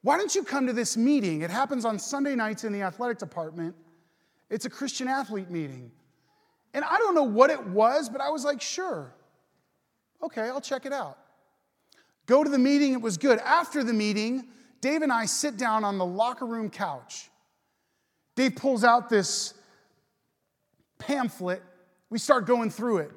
why 0.00 0.16
don't 0.16 0.34
you 0.34 0.42
come 0.42 0.66
to 0.68 0.72
this 0.72 0.96
meeting? 0.96 1.42
It 1.42 1.50
happens 1.50 1.84
on 1.84 1.98
Sunday 1.98 2.34
nights 2.34 2.64
in 2.64 2.72
the 2.72 2.80
athletic 2.80 3.18
department. 3.18 3.74
It's 4.48 4.64
a 4.64 4.70
Christian 4.70 5.06
athlete 5.06 5.50
meeting. 5.50 5.92
And 6.74 6.84
I 6.84 6.98
don't 6.98 7.14
know 7.14 7.24
what 7.24 7.50
it 7.50 7.66
was, 7.66 8.08
but 8.08 8.20
I 8.20 8.30
was 8.30 8.44
like, 8.44 8.60
sure. 8.60 9.12
Okay, 10.22 10.42
I'll 10.42 10.60
check 10.60 10.86
it 10.86 10.92
out. 10.92 11.18
Go 12.26 12.44
to 12.44 12.50
the 12.50 12.58
meeting, 12.58 12.92
it 12.92 13.00
was 13.00 13.16
good. 13.16 13.38
After 13.38 13.82
the 13.82 13.92
meeting, 13.92 14.48
Dave 14.80 15.02
and 15.02 15.12
I 15.12 15.26
sit 15.26 15.56
down 15.56 15.84
on 15.84 15.98
the 15.98 16.04
locker 16.04 16.46
room 16.46 16.70
couch. 16.70 17.30
Dave 18.36 18.56
pulls 18.56 18.84
out 18.84 19.08
this 19.08 19.54
pamphlet. 20.98 21.62
We 22.10 22.18
start 22.18 22.46
going 22.46 22.70
through 22.70 22.98
it. 22.98 23.10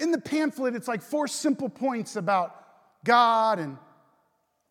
In 0.00 0.10
the 0.10 0.20
pamphlet, 0.20 0.74
it's 0.74 0.88
like 0.88 1.02
four 1.02 1.28
simple 1.28 1.68
points 1.68 2.16
about 2.16 2.56
God 3.04 3.58
and 3.58 3.76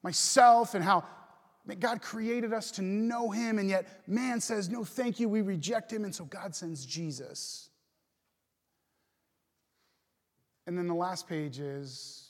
myself 0.03 0.73
and 0.73 0.83
how 0.83 1.05
God 1.79 2.01
created 2.01 2.53
us 2.53 2.71
to 2.71 2.81
know 2.81 3.29
Him, 3.29 3.59
and 3.59 3.69
yet 3.69 3.87
man 4.07 4.41
says, 4.41 4.69
No, 4.69 4.83
thank 4.83 5.19
you, 5.19 5.29
we 5.29 5.41
reject 5.41 5.93
Him, 5.93 6.03
and 6.03 6.13
so 6.13 6.25
God 6.25 6.55
sends 6.55 6.85
Jesus. 6.85 7.69
And 10.71 10.77
then 10.77 10.87
the 10.87 10.95
last 10.95 11.27
page 11.27 11.59
is 11.59 12.29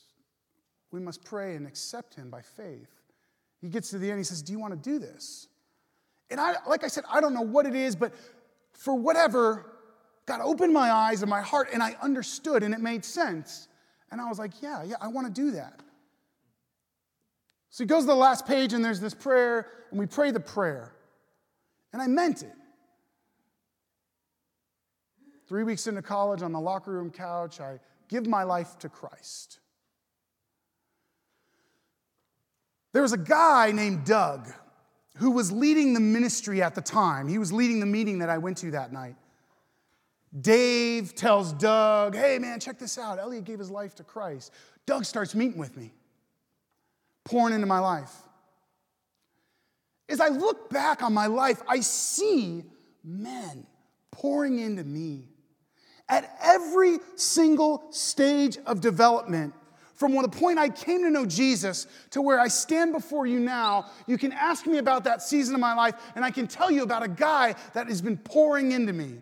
we 0.90 0.98
must 0.98 1.24
pray 1.24 1.54
and 1.54 1.64
accept 1.64 2.16
Him 2.16 2.28
by 2.28 2.40
faith. 2.42 2.90
He 3.60 3.68
gets 3.68 3.90
to 3.90 3.98
the 3.98 4.10
end, 4.10 4.18
he 4.18 4.24
says, 4.24 4.42
Do 4.42 4.50
you 4.52 4.58
want 4.58 4.72
to 4.72 4.90
do 4.90 4.98
this? 4.98 5.46
And 6.28 6.40
I, 6.40 6.56
like 6.66 6.82
I 6.82 6.88
said, 6.88 7.04
I 7.08 7.20
don't 7.20 7.34
know 7.34 7.42
what 7.42 7.66
it 7.66 7.76
is, 7.76 7.94
but 7.94 8.12
for 8.72 8.96
whatever, 8.96 9.74
God 10.26 10.40
opened 10.42 10.72
my 10.72 10.90
eyes 10.90 11.22
and 11.22 11.30
my 11.30 11.40
heart, 11.40 11.68
and 11.72 11.80
I 11.84 11.94
understood, 12.02 12.64
and 12.64 12.74
it 12.74 12.80
made 12.80 13.04
sense. 13.04 13.68
And 14.10 14.20
I 14.20 14.28
was 14.28 14.40
like, 14.40 14.60
Yeah, 14.60 14.82
yeah, 14.82 14.96
I 15.00 15.06
want 15.06 15.32
to 15.32 15.32
do 15.32 15.52
that. 15.52 15.78
So 17.70 17.84
he 17.84 17.86
goes 17.86 18.02
to 18.02 18.08
the 18.08 18.16
last 18.16 18.44
page, 18.44 18.72
and 18.72 18.84
there's 18.84 18.98
this 18.98 19.14
prayer, 19.14 19.68
and 19.90 20.00
we 20.00 20.06
pray 20.06 20.32
the 20.32 20.40
prayer. 20.40 20.96
And 21.92 22.02
I 22.02 22.08
meant 22.08 22.42
it. 22.42 22.54
Three 25.46 25.62
weeks 25.62 25.86
into 25.86 26.02
college 26.02 26.42
on 26.42 26.50
the 26.50 26.60
locker 26.60 26.90
room 26.90 27.12
couch, 27.12 27.60
I 27.60 27.78
give 28.08 28.26
my 28.26 28.42
life 28.42 28.78
to 28.80 28.88
Christ. 28.88 29.58
There 32.92 33.02
was 33.02 33.12
a 33.12 33.18
guy 33.18 33.72
named 33.72 34.04
Doug 34.04 34.52
who 35.16 35.30
was 35.30 35.50
leading 35.50 35.94
the 35.94 36.00
ministry 36.00 36.62
at 36.62 36.74
the 36.74 36.80
time. 36.80 37.28
He 37.28 37.38
was 37.38 37.52
leading 37.52 37.80
the 37.80 37.86
meeting 37.86 38.18
that 38.18 38.28
I 38.28 38.38
went 38.38 38.58
to 38.58 38.70
that 38.72 38.92
night. 38.92 39.16
Dave 40.40 41.14
tells 41.14 41.52
Doug, 41.52 42.14
Hey, 42.14 42.38
man, 42.38 42.60
check 42.60 42.78
this 42.78 42.98
out. 42.98 43.18
Elliot 43.18 43.44
gave 43.44 43.58
his 43.58 43.70
life 43.70 43.94
to 43.96 44.04
Christ. 44.04 44.52
Doug 44.86 45.04
starts 45.04 45.34
meeting 45.34 45.58
with 45.58 45.76
me 45.76 45.92
pouring 47.24 47.54
into 47.54 47.66
my 47.66 47.78
life. 47.78 48.12
As 50.08 50.20
I 50.20 50.28
look 50.28 50.70
back 50.70 51.02
on 51.02 51.14
my 51.14 51.26
life, 51.26 51.62
I 51.68 51.80
see 51.80 52.64
men 53.04 53.66
pouring 54.10 54.58
into 54.58 54.84
me 54.84 55.31
at 56.08 56.36
every 56.42 56.98
single 57.16 57.84
stage 57.90 58.58
of 58.66 58.80
development. 58.80 59.54
From 59.94 60.14
the 60.20 60.28
point 60.28 60.58
I 60.58 60.68
came 60.68 61.02
to 61.04 61.10
know 61.10 61.24
Jesus 61.24 61.86
to 62.10 62.20
where 62.20 62.40
I 62.40 62.48
stand 62.48 62.92
before 62.92 63.24
you 63.24 63.38
now, 63.38 63.86
you 64.06 64.18
can 64.18 64.32
ask 64.32 64.66
me 64.66 64.78
about 64.78 65.04
that 65.04 65.22
season 65.22 65.54
of 65.54 65.60
my 65.60 65.74
life, 65.74 65.94
and 66.16 66.24
I 66.24 66.30
can 66.30 66.48
tell 66.48 66.70
you 66.70 66.82
about 66.82 67.04
a 67.04 67.08
guy 67.08 67.54
that 67.74 67.86
has 67.86 68.02
been 68.02 68.16
pouring 68.16 68.72
into 68.72 68.92
me. 68.92 69.18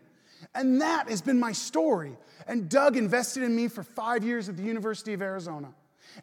And 0.55 0.81
that 0.81 1.09
has 1.11 1.21
been 1.21 1.39
my 1.39 1.53
story. 1.53 2.17
And 2.47 2.69
Doug 2.69 2.97
invested 2.97 3.43
in 3.43 3.55
me 3.55 3.69
for 3.69 3.83
five 3.83 4.25
years 4.25 4.49
at 4.49 4.57
the 4.57 4.63
University 4.63 5.13
of 5.13 5.23
Arizona. 5.23 5.69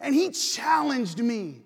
And 0.02 0.14
he 0.14 0.32
challenged 0.32 1.20
me. 1.20 1.62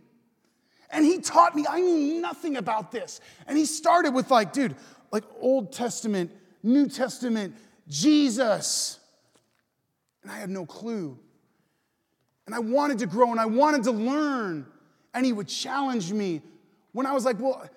And 0.91 1.05
he 1.05 1.19
taught 1.19 1.55
me, 1.55 1.65
I 1.67 1.79
knew 1.79 2.21
nothing 2.21 2.57
about 2.57 2.91
this. 2.91 3.21
And 3.47 3.57
he 3.57 3.65
started 3.65 4.13
with, 4.13 4.29
like, 4.29 4.51
dude, 4.51 4.75
like 5.11 5.23
Old 5.39 5.71
Testament, 5.71 6.29
New 6.61 6.87
Testament, 6.87 7.55
Jesus. 7.87 8.99
And 10.23 10.31
I 10.31 10.37
had 10.37 10.49
no 10.49 10.65
clue. 10.65 11.17
And 12.45 12.55
I 12.55 12.59
wanted 12.59 12.99
to 12.99 13.07
grow 13.07 13.31
and 13.31 13.39
I 13.39 13.45
wanted 13.45 13.83
to 13.83 13.91
learn. 13.91 14.65
And 15.13 15.25
he 15.25 15.33
would 15.33 15.47
challenge 15.47 16.11
me 16.11 16.41
when 16.91 17.05
I 17.05 17.13
was 17.13 17.25
like, 17.25 17.39
well, 17.39 17.69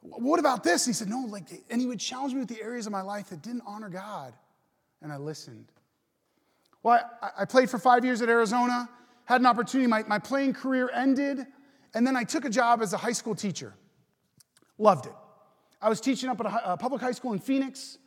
what 0.00 0.38
about 0.38 0.62
this? 0.62 0.86
And 0.86 0.94
he 0.94 0.96
said, 0.96 1.08
no, 1.08 1.26
like, 1.28 1.44
and 1.70 1.80
he 1.80 1.86
would 1.86 2.00
challenge 2.00 2.32
me 2.32 2.40
with 2.40 2.48
the 2.48 2.62
areas 2.62 2.86
of 2.86 2.92
my 2.92 3.02
life 3.02 3.30
that 3.30 3.42
didn't 3.42 3.62
honor 3.66 3.88
God. 3.88 4.34
And 5.02 5.12
I 5.12 5.16
listened. 5.16 5.66
Well, 6.82 7.00
I, 7.22 7.30
I 7.42 7.44
played 7.44 7.68
for 7.68 7.78
five 7.78 8.04
years 8.04 8.22
at 8.22 8.28
Arizona, 8.28 8.88
had 9.24 9.40
an 9.40 9.46
opportunity. 9.46 9.88
My, 9.88 10.04
my 10.04 10.18
playing 10.18 10.54
career 10.54 10.90
ended, 10.94 11.46
and 11.94 12.06
then 12.06 12.16
I 12.16 12.24
took 12.24 12.44
a 12.44 12.50
job 12.50 12.82
as 12.82 12.92
a 12.92 12.96
high 12.96 13.12
school 13.12 13.34
teacher. 13.34 13.74
Loved 14.78 15.06
it. 15.06 15.12
I 15.80 15.88
was 15.88 16.00
teaching 16.00 16.28
up 16.28 16.40
at 16.40 16.46
a, 16.46 16.72
a 16.72 16.76
public 16.76 17.00
high 17.02 17.12
school 17.12 17.32
in 17.32 17.38
Phoenix. 17.38 17.98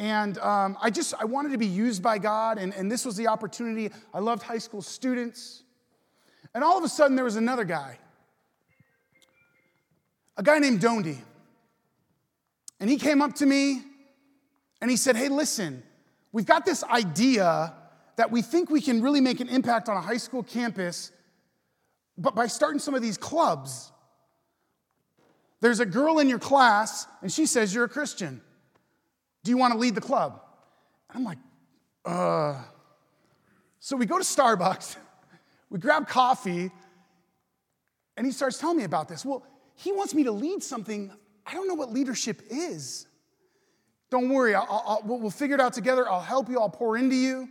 And 0.00 0.38
um, 0.38 0.78
I 0.80 0.88
just, 0.88 1.12
I 1.20 1.26
wanted 1.26 1.52
to 1.52 1.58
be 1.58 1.66
used 1.66 2.02
by 2.02 2.16
God, 2.16 2.56
and, 2.56 2.72
and 2.72 2.90
this 2.90 3.04
was 3.04 3.18
the 3.18 3.28
opportunity. 3.28 3.90
I 4.14 4.20
loved 4.20 4.42
high 4.42 4.56
school 4.56 4.80
students. 4.80 5.62
And 6.54 6.64
all 6.64 6.78
of 6.78 6.84
a 6.84 6.88
sudden, 6.88 7.16
there 7.16 7.24
was 7.26 7.36
another 7.36 7.64
guy, 7.64 7.98
a 10.38 10.42
guy 10.42 10.58
named 10.58 10.80
Dondi. 10.80 11.18
And 12.80 12.88
he 12.88 12.96
came 12.96 13.20
up 13.20 13.34
to 13.36 13.46
me 13.46 13.82
and 14.80 14.90
he 14.90 14.96
said, 14.96 15.16
Hey, 15.16 15.28
listen, 15.28 15.82
we've 16.32 16.46
got 16.46 16.64
this 16.64 16.82
idea 16.82 17.74
that 18.16 18.30
we 18.30 18.40
think 18.40 18.70
we 18.70 18.80
can 18.80 19.02
really 19.02 19.20
make 19.20 19.40
an 19.40 19.50
impact 19.50 19.90
on 19.90 19.98
a 19.98 20.00
high 20.00 20.16
school 20.16 20.42
campus, 20.42 21.12
but 22.16 22.34
by 22.34 22.46
starting 22.46 22.78
some 22.78 22.94
of 22.94 23.02
these 23.02 23.18
clubs. 23.18 23.92
There's 25.60 25.80
a 25.80 25.86
girl 25.86 26.20
in 26.20 26.28
your 26.30 26.38
class, 26.38 27.06
and 27.20 27.30
she 27.30 27.44
says 27.44 27.74
you're 27.74 27.84
a 27.84 27.88
Christian. 27.88 28.40
Do 29.42 29.50
you 29.50 29.56
want 29.56 29.72
to 29.72 29.78
lead 29.78 29.94
the 29.94 30.00
club? 30.00 30.40
And 31.08 31.18
I'm 31.18 31.24
like, 31.24 31.38
uh. 32.04 32.62
So 33.78 33.96
we 33.96 34.06
go 34.06 34.18
to 34.18 34.24
Starbucks, 34.24 34.96
we 35.70 35.78
grab 35.78 36.06
coffee, 36.06 36.70
and 38.16 38.26
he 38.26 38.32
starts 38.32 38.58
telling 38.58 38.76
me 38.76 38.84
about 38.84 39.08
this. 39.08 39.24
Well, 39.24 39.44
he 39.74 39.92
wants 39.92 40.14
me 40.14 40.24
to 40.24 40.32
lead 40.32 40.62
something. 40.62 41.10
I 41.46 41.54
don't 41.54 41.66
know 41.66 41.74
what 41.74 41.90
leadership 41.90 42.42
is. 42.50 43.06
Don't 44.10 44.28
worry, 44.28 44.54
I'll, 44.54 44.66
I'll, 44.68 45.02
we'll 45.04 45.30
figure 45.30 45.54
it 45.54 45.60
out 45.60 45.72
together. 45.72 46.08
I'll 46.08 46.20
help 46.20 46.48
you, 46.48 46.60
I'll 46.60 46.68
pour 46.68 46.96
into 46.96 47.14
you. 47.14 47.48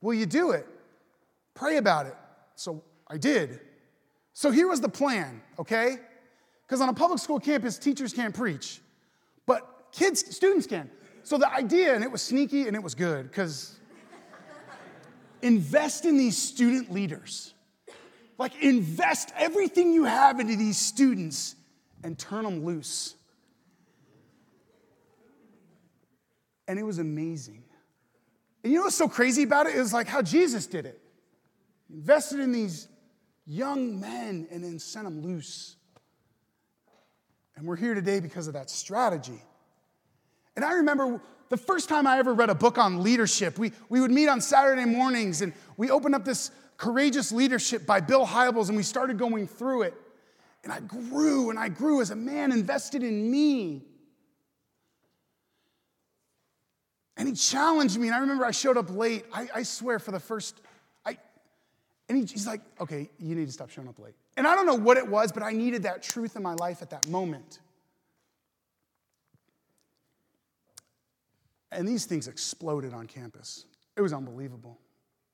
Will 0.00 0.14
you 0.14 0.26
do 0.26 0.52
it? 0.52 0.66
Pray 1.54 1.78
about 1.78 2.06
it. 2.06 2.14
So 2.54 2.84
I 3.08 3.16
did. 3.16 3.60
So 4.32 4.50
here 4.50 4.68
was 4.68 4.80
the 4.80 4.88
plan, 4.88 5.42
okay? 5.58 5.96
Because 6.66 6.80
on 6.80 6.88
a 6.88 6.94
public 6.94 7.18
school 7.18 7.40
campus, 7.40 7.78
teachers 7.78 8.12
can't 8.12 8.34
preach, 8.34 8.80
but 9.46 9.88
kids, 9.90 10.34
students 10.34 10.66
can. 10.66 10.90
So 11.22 11.38
the 11.38 11.52
idea, 11.52 11.94
and 11.94 12.02
it 12.02 12.10
was 12.10 12.22
sneaky 12.22 12.66
and 12.66 12.74
it 12.74 12.82
was 12.82 12.94
good, 12.94 13.28
because 13.28 13.78
invest 15.42 16.04
in 16.04 16.16
these 16.16 16.36
student 16.36 16.92
leaders. 16.92 17.54
Like, 18.38 18.62
invest 18.62 19.32
everything 19.36 19.92
you 19.92 20.04
have 20.04 20.40
into 20.40 20.56
these 20.56 20.78
students 20.78 21.56
and 22.02 22.18
turn 22.18 22.44
them 22.44 22.64
loose. 22.64 23.14
And 26.66 26.78
it 26.78 26.84
was 26.84 26.98
amazing. 26.98 27.64
And 28.62 28.72
you 28.72 28.78
know 28.78 28.84
what's 28.84 28.96
so 28.96 29.08
crazy 29.08 29.42
about 29.42 29.66
it? 29.66 29.76
It 29.76 29.80
was 29.80 29.92
like 29.92 30.06
how 30.06 30.22
Jesus 30.22 30.66
did 30.66 30.86
it. 30.86 31.00
Invested 31.92 32.40
in 32.40 32.52
these 32.52 32.88
young 33.46 34.00
men 34.00 34.46
and 34.50 34.62
then 34.62 34.78
sent 34.78 35.04
them 35.04 35.22
loose. 35.22 35.76
And 37.56 37.66
we're 37.66 37.76
here 37.76 37.94
today 37.94 38.20
because 38.20 38.46
of 38.46 38.54
that 38.54 38.70
strategy. 38.70 39.42
And 40.56 40.64
I 40.64 40.74
remember 40.74 41.20
the 41.48 41.56
first 41.56 41.88
time 41.88 42.06
I 42.06 42.18
ever 42.18 42.32
read 42.32 42.50
a 42.50 42.54
book 42.54 42.78
on 42.78 43.02
leadership, 43.02 43.58
we, 43.58 43.72
we 43.88 44.00
would 44.00 44.10
meet 44.10 44.28
on 44.28 44.40
Saturday 44.40 44.84
mornings 44.84 45.42
and 45.42 45.52
we 45.76 45.90
opened 45.90 46.14
up 46.14 46.24
this 46.24 46.50
Courageous 46.76 47.30
Leadership 47.32 47.86
by 47.86 48.00
Bill 48.00 48.26
Hybels 48.26 48.68
and 48.68 48.76
we 48.76 48.82
started 48.82 49.18
going 49.18 49.46
through 49.46 49.82
it. 49.82 49.94
And 50.62 50.72
I 50.72 50.80
grew 50.80 51.50
and 51.50 51.58
I 51.58 51.68
grew 51.68 52.00
as 52.00 52.10
a 52.10 52.16
man 52.16 52.52
invested 52.52 53.02
in 53.02 53.30
me. 53.30 53.82
And 57.16 57.28
he 57.28 57.34
challenged 57.34 57.98
me. 57.98 58.08
And 58.08 58.14
I 58.14 58.20
remember 58.20 58.46
I 58.46 58.50
showed 58.50 58.76
up 58.76 58.90
late. 58.90 59.24
I, 59.32 59.48
I 59.56 59.62
swear 59.62 59.98
for 59.98 60.10
the 60.10 60.20
first, 60.20 60.60
I, 61.04 61.18
and 62.08 62.16
he, 62.16 62.24
he's 62.24 62.46
like, 62.46 62.62
okay, 62.80 63.10
you 63.18 63.34
need 63.34 63.46
to 63.46 63.52
stop 63.52 63.70
showing 63.70 63.88
up 63.88 63.98
late. 63.98 64.14
And 64.36 64.46
I 64.46 64.54
don't 64.54 64.66
know 64.66 64.74
what 64.74 64.96
it 64.96 65.06
was, 65.06 65.32
but 65.32 65.42
I 65.42 65.52
needed 65.52 65.82
that 65.82 66.02
truth 66.02 66.36
in 66.36 66.42
my 66.42 66.54
life 66.54 66.80
at 66.80 66.90
that 66.90 67.08
moment. 67.08 67.58
And 71.72 71.86
these 71.86 72.04
things 72.04 72.28
exploded 72.28 72.92
on 72.92 73.06
campus. 73.06 73.66
It 73.96 74.00
was 74.00 74.12
unbelievable. 74.12 74.78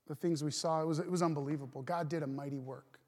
The 0.06 0.14
things 0.14 0.44
we 0.44 0.50
saw, 0.50 0.82
it 0.82 0.86
was, 0.86 0.98
it 0.98 1.10
was 1.10 1.22
unbelievable. 1.22 1.82
God 1.82 2.08
did 2.08 2.22
a 2.22 2.26
mighty 2.26 2.58
work. 2.58 3.00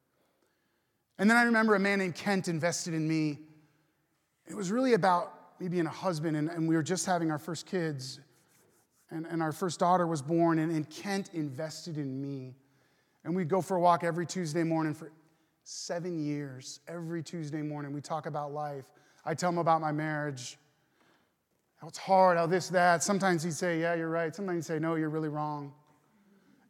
And 1.19 1.29
then 1.29 1.37
I 1.37 1.43
remember 1.43 1.75
a 1.75 1.81
man 1.81 1.99
named 1.99 2.15
Kent 2.15 2.49
invested 2.49 2.95
in 2.95 3.07
me. 3.07 3.39
It 4.47 4.55
was 4.55 4.71
really 4.71 4.95
about 4.95 5.61
me 5.61 5.69
being 5.69 5.87
a 5.87 5.91
husband, 5.91 6.37
and, 6.37 6.49
and 6.49 6.69
we 6.69 6.77
were 6.77 6.83
just 6.83 7.05
having 7.05 7.31
our 7.31 7.39
first 7.39 7.67
kids, 7.67 8.21
and, 9.11 9.27
and 9.27 9.43
our 9.43 9.53
first 9.53 9.81
daughter 9.81 10.07
was 10.07 10.23
born, 10.23 10.61
and, 10.61 10.71
and 10.71 10.89
Kent 10.89 11.31
invested 11.35 11.99
in 11.99 12.21
me. 12.21 12.55
And 13.25 13.35
we'd 13.35 13.49
go 13.49 13.61
for 13.61 13.77
a 13.77 13.81
walk 13.81 14.05
every 14.05 14.25
Tuesday 14.25 14.63
morning 14.63 14.95
for 14.95 15.11
seven 15.65 16.25
years. 16.25 16.81
Every 16.87 17.23
Tuesday 17.23 17.63
morning, 17.63 17.93
we 17.93 18.01
talk 18.01 18.27
about 18.27 18.53
life. 18.53 18.85
I 19.25 19.35
tell 19.35 19.51
him 19.51 19.59
about 19.59 19.81
my 19.81 19.93
marriage 19.93 20.57
how 21.79 21.89
it's 21.89 21.99
hard, 21.99 22.37
how 22.37 22.47
this, 22.47 22.69
that. 22.69 23.03
Sometimes 23.03 23.43
he'd 23.43 23.55
say, 23.55 23.81
Yeah, 23.81 23.95
you're 23.95 24.11
right. 24.11 24.35
Sometimes 24.35 24.67
he'd 24.67 24.75
say, 24.75 24.79
No, 24.79 24.97
you're 24.97 25.09
really 25.09 25.29
wrong. 25.29 25.73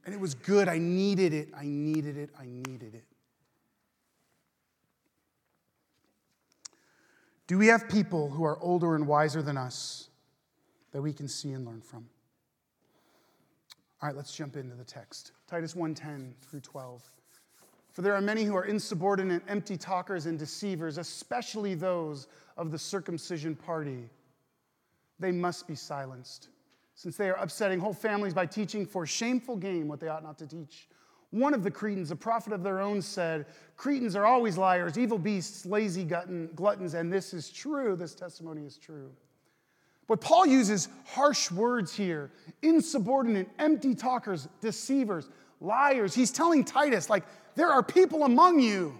And 0.04 0.14
it 0.14 0.20
was 0.20 0.34
good. 0.34 0.68
I 0.68 0.78
needed 0.78 1.34
it. 1.34 1.48
I 1.56 1.64
needed 1.64 2.16
it. 2.16 2.30
I 2.38 2.46
needed 2.46 2.94
it. 2.94 3.04
Do 7.46 7.56
we 7.56 7.66
have 7.68 7.88
people 7.88 8.28
who 8.30 8.44
are 8.44 8.58
older 8.60 8.94
and 8.94 9.06
wiser 9.06 9.42
than 9.42 9.56
us 9.56 10.10
that 10.92 11.00
we 11.00 11.12
can 11.12 11.28
see 11.28 11.52
and 11.52 11.64
learn 11.66 11.80
from? 11.80 12.06
All 14.00 14.08
right, 14.08 14.16
let's 14.16 14.34
jump 14.34 14.56
into 14.56 14.76
the 14.76 14.84
text. 14.84 15.32
Titus 15.46 15.74
1:10 15.74 16.34
through 16.42 16.60
12. 16.60 17.10
For 17.92 18.02
there 18.02 18.14
are 18.14 18.20
many 18.20 18.44
who 18.44 18.54
are 18.54 18.66
insubordinate, 18.66 19.42
empty 19.48 19.76
talkers 19.76 20.26
and 20.26 20.38
deceivers, 20.38 20.98
especially 20.98 21.74
those 21.74 22.28
of 22.56 22.70
the 22.70 22.78
circumcision 22.78 23.56
party 23.56 24.08
they 25.18 25.32
must 25.32 25.66
be 25.66 25.74
silenced, 25.74 26.48
since 26.94 27.16
they 27.16 27.28
are 27.28 27.36
upsetting 27.36 27.80
whole 27.80 27.92
families 27.92 28.34
by 28.34 28.46
teaching 28.46 28.86
for 28.86 29.06
shameful 29.06 29.56
gain 29.56 29.88
what 29.88 30.00
they 30.00 30.08
ought 30.08 30.22
not 30.22 30.38
to 30.38 30.46
teach. 30.46 30.88
One 31.30 31.52
of 31.52 31.62
the 31.62 31.70
Cretans, 31.70 32.10
a 32.10 32.16
prophet 32.16 32.52
of 32.54 32.62
their 32.62 32.80
own, 32.80 33.02
said, 33.02 33.46
Cretans 33.76 34.16
are 34.16 34.24
always 34.24 34.56
liars, 34.56 34.96
evil 34.96 35.18
beasts, 35.18 35.66
lazy 35.66 36.04
gluttons, 36.04 36.94
and 36.94 37.12
this 37.12 37.34
is 37.34 37.50
true. 37.50 37.96
This 37.96 38.14
testimony 38.14 38.64
is 38.64 38.78
true. 38.78 39.10
But 40.06 40.22
Paul 40.22 40.46
uses 40.46 40.88
harsh 41.04 41.50
words 41.50 41.94
here 41.94 42.30
insubordinate, 42.62 43.48
empty 43.58 43.94
talkers, 43.94 44.48
deceivers, 44.62 45.28
liars. 45.60 46.14
He's 46.14 46.30
telling 46.30 46.64
Titus, 46.64 47.10
like, 47.10 47.24
there 47.56 47.68
are 47.68 47.82
people 47.82 48.24
among 48.24 48.58
you 48.60 48.98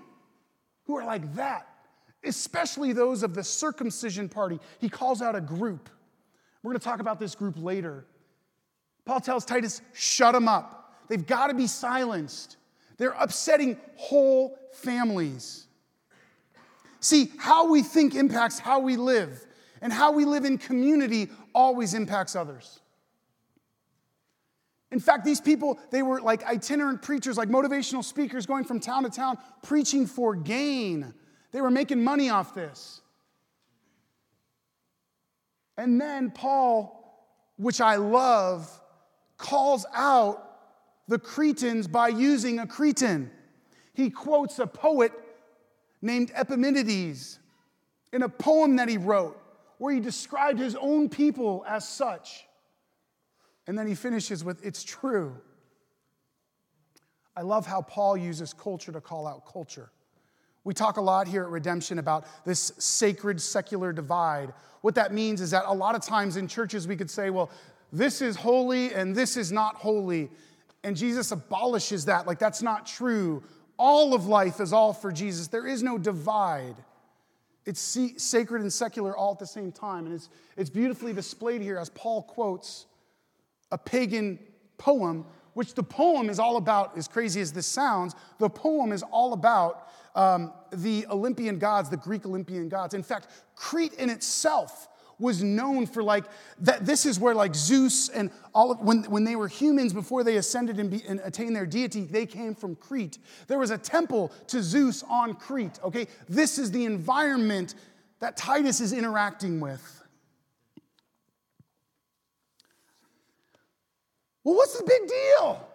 who 0.84 0.96
are 0.98 1.04
like 1.06 1.34
that, 1.34 1.66
especially 2.24 2.92
those 2.92 3.22
of 3.22 3.34
the 3.34 3.42
circumcision 3.42 4.28
party. 4.28 4.60
He 4.80 4.90
calls 4.90 5.22
out 5.22 5.34
a 5.34 5.40
group. 5.40 5.88
We're 6.62 6.72
going 6.72 6.80
to 6.80 6.84
talk 6.84 7.00
about 7.00 7.20
this 7.20 7.34
group 7.34 7.56
later. 7.56 8.04
Paul 9.04 9.20
tells 9.20 9.44
Titus, 9.44 9.80
shut 9.94 10.34
them 10.34 10.48
up. 10.48 10.94
They've 11.08 11.26
got 11.26 11.46
to 11.46 11.54
be 11.54 11.66
silenced. 11.66 12.56
They're 12.98 13.14
upsetting 13.18 13.78
whole 13.96 14.58
families. 14.72 15.66
See, 17.00 17.32
how 17.38 17.70
we 17.70 17.82
think 17.82 18.14
impacts 18.14 18.58
how 18.58 18.80
we 18.80 18.96
live, 18.96 19.46
and 19.80 19.92
how 19.92 20.12
we 20.12 20.24
live 20.24 20.44
in 20.44 20.58
community 20.58 21.28
always 21.54 21.94
impacts 21.94 22.34
others. 22.34 22.80
In 24.90 25.00
fact, 25.00 25.24
these 25.24 25.40
people, 25.40 25.78
they 25.90 26.02
were 26.02 26.20
like 26.20 26.42
itinerant 26.44 27.02
preachers, 27.02 27.36
like 27.36 27.48
motivational 27.48 28.02
speakers 28.02 28.46
going 28.46 28.64
from 28.64 28.80
town 28.80 29.04
to 29.04 29.10
town, 29.10 29.38
preaching 29.62 30.06
for 30.06 30.34
gain. 30.34 31.14
They 31.52 31.60
were 31.60 31.70
making 31.70 32.02
money 32.02 32.30
off 32.30 32.54
this. 32.54 33.02
And 35.78 36.00
then 36.00 36.32
Paul, 36.32 37.22
which 37.56 37.80
I 37.80 37.96
love, 37.96 38.68
calls 39.38 39.86
out 39.94 40.44
the 41.06 41.20
Cretans 41.20 41.86
by 41.86 42.08
using 42.08 42.58
a 42.58 42.66
Cretan. 42.66 43.30
He 43.94 44.10
quotes 44.10 44.58
a 44.58 44.66
poet 44.66 45.12
named 46.02 46.32
Epimenides 46.34 47.38
in 48.12 48.22
a 48.22 48.28
poem 48.28 48.76
that 48.76 48.88
he 48.88 48.98
wrote 48.98 49.40
where 49.78 49.94
he 49.94 50.00
described 50.00 50.58
his 50.58 50.74
own 50.74 51.08
people 51.08 51.64
as 51.66 51.88
such. 51.88 52.44
And 53.68 53.78
then 53.78 53.86
he 53.86 53.94
finishes 53.94 54.42
with, 54.42 54.64
It's 54.66 54.82
true. 54.82 55.36
I 57.36 57.42
love 57.42 57.66
how 57.66 57.82
Paul 57.82 58.16
uses 58.16 58.52
culture 58.52 58.90
to 58.90 59.00
call 59.00 59.28
out 59.28 59.46
culture. 59.46 59.92
We 60.64 60.74
talk 60.74 60.96
a 60.96 61.00
lot 61.00 61.28
here 61.28 61.44
at 61.44 61.50
Redemption 61.50 61.98
about 61.98 62.26
this 62.44 62.72
sacred 62.78 63.40
secular 63.40 63.92
divide. 63.92 64.52
What 64.82 64.94
that 64.96 65.12
means 65.12 65.40
is 65.40 65.50
that 65.52 65.64
a 65.66 65.74
lot 65.74 65.94
of 65.94 66.02
times 66.02 66.36
in 66.36 66.48
churches 66.48 66.86
we 66.86 66.96
could 66.96 67.10
say, 67.10 67.30
well, 67.30 67.50
this 67.92 68.20
is 68.20 68.36
holy 68.36 68.92
and 68.92 69.14
this 69.14 69.36
is 69.36 69.50
not 69.50 69.76
holy. 69.76 70.30
And 70.84 70.96
Jesus 70.96 71.32
abolishes 71.32 72.04
that. 72.04 72.26
Like, 72.26 72.38
that's 72.38 72.62
not 72.62 72.86
true. 72.86 73.42
All 73.78 74.14
of 74.14 74.26
life 74.26 74.60
is 74.60 74.72
all 74.72 74.92
for 74.92 75.10
Jesus. 75.10 75.48
There 75.48 75.66
is 75.66 75.82
no 75.82 75.98
divide. 75.98 76.76
It's 77.64 77.80
sacred 78.16 78.62
and 78.62 78.72
secular 78.72 79.16
all 79.16 79.32
at 79.32 79.38
the 79.38 79.46
same 79.46 79.72
time. 79.72 80.06
And 80.06 80.14
it's, 80.14 80.28
it's 80.56 80.70
beautifully 80.70 81.12
displayed 81.12 81.60
here 81.60 81.78
as 81.78 81.90
Paul 81.90 82.22
quotes 82.22 82.86
a 83.70 83.78
pagan 83.78 84.38
poem, 84.78 85.26
which 85.54 85.74
the 85.74 85.82
poem 85.82 86.30
is 86.30 86.38
all 86.38 86.56
about, 86.56 86.96
as 86.96 87.08
crazy 87.08 87.40
as 87.40 87.52
this 87.52 87.66
sounds, 87.66 88.14
the 88.38 88.48
poem 88.48 88.92
is 88.92 89.02
all 89.02 89.32
about 89.32 89.87
um, 90.14 90.52
the 90.72 91.06
Olympian 91.10 91.58
gods, 91.58 91.90
the 91.90 91.96
Greek 91.96 92.26
Olympian 92.26 92.68
gods. 92.68 92.94
In 92.94 93.02
fact, 93.02 93.28
Crete 93.54 93.94
in 93.94 94.10
itself 94.10 94.88
was 95.18 95.42
known 95.42 95.84
for 95.86 96.02
like 96.02 96.24
that 96.60 96.86
this 96.86 97.04
is 97.04 97.18
where 97.18 97.34
like 97.34 97.54
zeus 97.54 98.08
and 98.08 98.30
all 98.54 98.70
of, 98.70 98.80
when, 98.80 99.02
when 99.04 99.24
they 99.24 99.34
were 99.34 99.48
humans 99.48 99.92
before 99.92 100.22
they 100.22 100.36
ascended 100.36 100.78
and, 100.78 100.90
be, 100.90 101.02
and 101.08 101.20
attained 101.24 101.56
their 101.56 101.66
deity 101.66 102.02
they 102.04 102.24
came 102.24 102.54
from 102.54 102.76
crete 102.76 103.18
there 103.48 103.58
was 103.58 103.72
a 103.72 103.78
temple 103.78 104.30
to 104.46 104.62
zeus 104.62 105.02
on 105.10 105.34
crete 105.34 105.80
okay 105.82 106.06
this 106.28 106.56
is 106.56 106.70
the 106.70 106.84
environment 106.84 107.74
that 108.20 108.36
titus 108.36 108.80
is 108.80 108.92
interacting 108.92 109.58
with 109.58 109.98
Well, 114.48 114.56
what's 114.56 114.78
the 114.78 114.84
big 114.84 115.06
deal? 115.06 115.67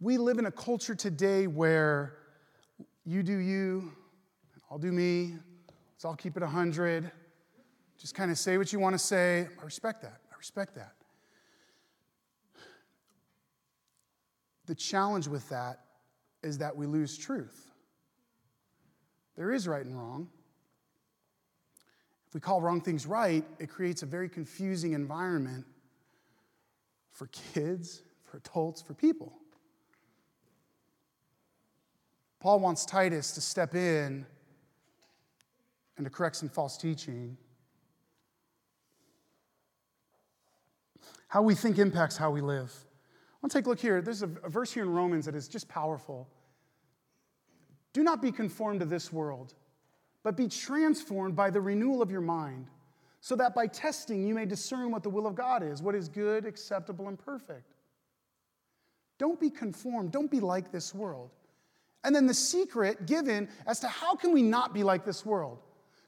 We 0.00 0.16
live 0.16 0.38
in 0.38 0.46
a 0.46 0.52
culture 0.52 0.94
today 0.94 1.48
where 1.48 2.18
you 3.04 3.24
do 3.24 3.36
you, 3.36 3.90
I'll 4.70 4.78
do 4.78 4.92
me, 4.92 5.34
let's 5.92 6.04
all 6.04 6.14
keep 6.14 6.36
it 6.36 6.42
100. 6.42 7.10
Just 7.98 8.14
kind 8.14 8.30
of 8.30 8.38
say 8.38 8.58
what 8.58 8.72
you 8.72 8.78
want 8.78 8.94
to 8.94 8.98
say. 8.98 9.48
I 9.60 9.64
respect 9.64 10.02
that. 10.02 10.20
I 10.32 10.36
respect 10.38 10.76
that. 10.76 10.92
The 14.66 14.74
challenge 14.76 15.26
with 15.26 15.48
that 15.48 15.80
is 16.44 16.58
that 16.58 16.76
we 16.76 16.86
lose 16.86 17.18
truth. 17.18 17.66
There 19.34 19.50
is 19.50 19.66
right 19.66 19.84
and 19.84 19.98
wrong. 19.98 20.28
If 22.28 22.34
we 22.34 22.40
call 22.40 22.60
wrong 22.60 22.80
things 22.80 23.04
right, 23.04 23.44
it 23.58 23.68
creates 23.68 24.04
a 24.04 24.06
very 24.06 24.28
confusing 24.28 24.92
environment 24.92 25.64
for 27.10 27.26
kids, 27.28 28.02
for 28.22 28.36
adults, 28.36 28.80
for 28.80 28.94
people. 28.94 29.32
Paul 32.40 32.60
wants 32.60 32.84
Titus 32.84 33.32
to 33.32 33.40
step 33.40 33.74
in 33.74 34.24
and 35.96 36.04
to 36.04 36.10
correct 36.10 36.36
some 36.36 36.48
false 36.48 36.76
teaching. 36.76 37.36
How 41.26 41.42
we 41.42 41.54
think 41.54 41.78
impacts 41.78 42.16
how 42.16 42.30
we 42.30 42.40
live. 42.40 42.72
I 42.72 43.36
want 43.42 43.52
to 43.52 43.58
take 43.58 43.66
a 43.66 43.68
look 43.68 43.80
here. 43.80 44.00
There's 44.00 44.22
a, 44.22 44.30
a 44.44 44.48
verse 44.48 44.72
here 44.72 44.84
in 44.84 44.90
Romans 44.90 45.26
that 45.26 45.34
is 45.34 45.48
just 45.48 45.68
powerful. 45.68 46.28
Do 47.92 48.02
not 48.02 48.22
be 48.22 48.30
conformed 48.30 48.80
to 48.80 48.86
this 48.86 49.12
world 49.12 49.54
but 50.22 50.36
be 50.36 50.48
transformed 50.48 51.34
by 51.36 51.50
the 51.50 51.60
renewal 51.60 52.02
of 52.02 52.10
your 52.10 52.20
mind, 52.20 52.66
so 53.20 53.34
that 53.36 53.54
by 53.54 53.66
testing 53.66 54.26
you 54.26 54.34
may 54.34 54.44
discern 54.44 54.90
what 54.90 55.02
the 55.02 55.08
will 55.08 55.26
of 55.26 55.34
God 55.34 55.62
is, 55.62 55.82
what 55.82 55.94
is 55.94 56.08
good, 56.08 56.44
acceptable, 56.44 57.08
and 57.08 57.18
perfect. 57.18 57.74
Don't 59.18 59.40
be 59.40 59.50
conformed, 59.50 60.12
don't 60.12 60.30
be 60.30 60.40
like 60.40 60.70
this 60.70 60.94
world. 60.94 61.30
And 62.04 62.14
then 62.14 62.26
the 62.26 62.34
secret 62.34 63.06
given 63.06 63.48
as 63.66 63.80
to 63.80 63.88
how 63.88 64.14
can 64.14 64.32
we 64.32 64.42
not 64.42 64.72
be 64.72 64.82
like 64.82 65.04
this 65.04 65.26
world? 65.26 65.58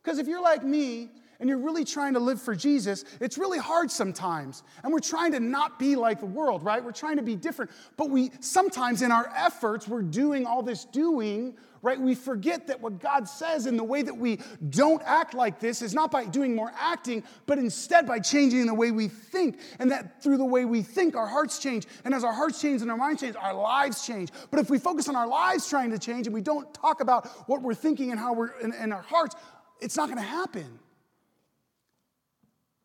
Because 0.02 0.18
if 0.18 0.26
you're 0.26 0.42
like 0.42 0.64
me 0.64 1.10
and 1.40 1.48
you're 1.48 1.58
really 1.58 1.84
trying 1.84 2.14
to 2.14 2.20
live 2.20 2.40
for 2.40 2.54
Jesus, 2.54 3.04
it's 3.20 3.38
really 3.38 3.58
hard 3.58 3.90
sometimes. 3.90 4.62
And 4.84 4.92
we're 4.92 5.00
trying 5.00 5.32
to 5.32 5.40
not 5.40 5.78
be 5.78 5.96
like 5.96 6.20
the 6.20 6.26
world, 6.26 6.62
right? 6.62 6.84
We're 6.84 6.92
trying 6.92 7.16
to 7.16 7.22
be 7.22 7.34
different. 7.34 7.70
But 7.96 8.10
we 8.10 8.30
sometimes 8.40 9.02
in 9.02 9.10
our 9.10 9.32
efforts, 9.34 9.88
we're 9.88 10.02
doing 10.02 10.46
all 10.46 10.62
this 10.62 10.84
doing, 10.84 11.56
right? 11.82 11.98
We 11.98 12.14
forget 12.14 12.66
that 12.66 12.80
what 12.80 13.00
God 13.00 13.26
says 13.26 13.66
in 13.66 13.78
the 13.78 13.84
way 13.84 14.02
that 14.02 14.14
we 14.14 14.38
don't 14.68 15.02
act 15.04 15.32
like 15.32 15.60
this 15.60 15.80
is 15.80 15.94
not 15.94 16.10
by 16.10 16.26
doing 16.26 16.54
more 16.54 16.72
acting, 16.78 17.24
but 17.46 17.58
instead 17.58 18.06
by 18.06 18.18
changing 18.18 18.66
the 18.66 18.74
way 18.74 18.90
we 18.90 19.08
think. 19.08 19.60
And 19.78 19.90
that 19.90 20.22
through 20.22 20.36
the 20.36 20.44
way 20.44 20.66
we 20.66 20.82
think, 20.82 21.16
our 21.16 21.26
hearts 21.26 21.58
change. 21.58 21.86
And 22.04 22.14
as 22.14 22.22
our 22.22 22.34
hearts 22.34 22.60
change 22.60 22.82
and 22.82 22.90
our 22.90 22.98
minds 22.98 23.22
change, 23.22 23.36
our 23.36 23.54
lives 23.54 24.06
change. 24.06 24.30
But 24.50 24.60
if 24.60 24.68
we 24.68 24.78
focus 24.78 25.08
on 25.08 25.16
our 25.16 25.26
lives 25.26 25.68
trying 25.68 25.90
to 25.92 25.98
change 25.98 26.26
and 26.26 26.34
we 26.34 26.42
don't 26.42 26.72
talk 26.74 27.00
about 27.00 27.26
what 27.48 27.62
we're 27.62 27.74
thinking 27.74 28.10
and 28.10 28.20
how 28.20 28.34
we're 28.34 28.58
in, 28.60 28.74
in 28.74 28.92
our 28.92 29.02
hearts, 29.02 29.36
it's 29.80 29.96
not 29.96 30.06
going 30.06 30.18
to 30.18 30.22
happen. 30.22 30.78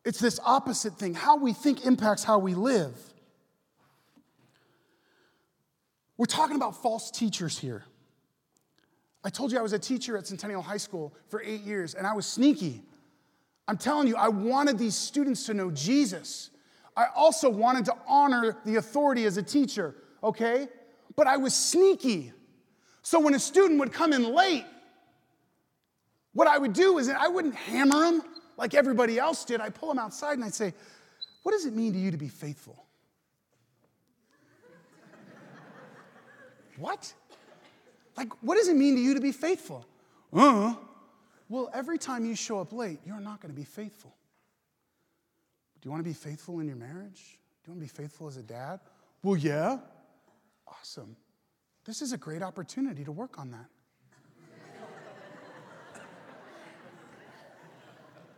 It's 0.05 0.19
this 0.19 0.39
opposite 0.45 0.93
thing. 0.93 1.15
How 1.15 1.35
we 1.35 1.51
think 1.51 1.85
impacts 1.85 2.23
how 2.23 2.37
we 2.37 2.53
live. 2.53 2.95
We're 6.17 6.27
talking 6.27 6.55
about 6.55 6.81
false 6.81 7.09
teachers 7.11 7.57
here. 7.57 7.83
I 9.23 9.29
told 9.29 9.51
you 9.51 9.57
I 9.57 9.63
was 9.63 9.73
a 9.73 9.79
teacher 9.79 10.15
at 10.15 10.27
Centennial 10.27 10.61
High 10.61 10.77
School 10.77 11.13
for 11.29 11.41
eight 11.41 11.61
years, 11.61 11.95
and 11.95 12.05
I 12.05 12.13
was 12.13 12.27
sneaky. 12.27 12.83
I'm 13.67 13.77
telling 13.77 14.07
you, 14.07 14.15
I 14.15 14.29
wanted 14.29 14.77
these 14.77 14.95
students 14.95 15.47
to 15.47 15.55
know 15.55 15.71
Jesus. 15.71 16.51
I 16.95 17.07
also 17.15 17.49
wanted 17.49 17.85
to 17.85 17.95
honor 18.07 18.55
the 18.63 18.75
authority 18.75 19.25
as 19.25 19.37
a 19.37 19.43
teacher, 19.43 19.95
okay? 20.23 20.67
But 21.15 21.25
I 21.25 21.37
was 21.37 21.55
sneaky. 21.55 22.31
So 23.01 23.19
when 23.19 23.33
a 23.33 23.39
student 23.39 23.79
would 23.79 23.91
come 23.91 24.13
in 24.13 24.33
late, 24.33 24.65
what 26.33 26.47
I 26.47 26.59
would 26.59 26.73
do 26.73 26.99
is 26.99 27.09
I 27.09 27.27
wouldn't 27.27 27.55
hammer 27.55 27.99
them 28.01 28.21
like 28.57 28.73
everybody 28.73 29.19
else 29.19 29.45
did, 29.45 29.61
I 29.61 29.69
pull 29.69 29.89
them 29.89 29.99
outside 29.99 30.33
and 30.33 30.43
I'd 30.43 30.53
say, 30.53 30.73
What 31.43 31.51
does 31.51 31.65
it 31.65 31.73
mean 31.73 31.93
to 31.93 31.99
you 31.99 32.11
to 32.11 32.17
be 32.17 32.29
faithful? 32.29 32.85
what? 36.77 37.13
Like, 38.17 38.31
what 38.41 38.57
does 38.57 38.67
it 38.67 38.75
mean 38.75 38.95
to 38.95 39.01
you 39.01 39.13
to 39.13 39.21
be 39.21 39.31
faithful? 39.31 39.85
Uh, 40.33 40.73
well, 41.49 41.69
every 41.73 41.97
time 41.97 42.25
you 42.25 42.35
show 42.35 42.59
up 42.59 42.73
late, 42.73 42.99
you're 43.05 43.19
not 43.19 43.41
going 43.41 43.53
to 43.53 43.59
be 43.59 43.65
faithful. 43.65 44.15
Do 45.81 45.87
you 45.87 45.91
want 45.91 46.03
to 46.03 46.09
be 46.09 46.13
faithful 46.13 46.59
in 46.59 46.67
your 46.67 46.77
marriage? 46.77 47.37
Do 47.63 47.71
you 47.71 47.77
want 47.77 47.87
to 47.87 47.93
be 47.95 48.03
faithful 48.03 48.27
as 48.27 48.37
a 48.37 48.43
dad? 48.43 48.79
Well, 49.21 49.37
yeah. 49.37 49.77
Awesome. 50.67 51.15
This 51.85 52.01
is 52.01 52.13
a 52.13 52.17
great 52.17 52.41
opportunity 52.41 53.03
to 53.03 53.11
work 53.11 53.37
on 53.37 53.51
that. 53.51 53.67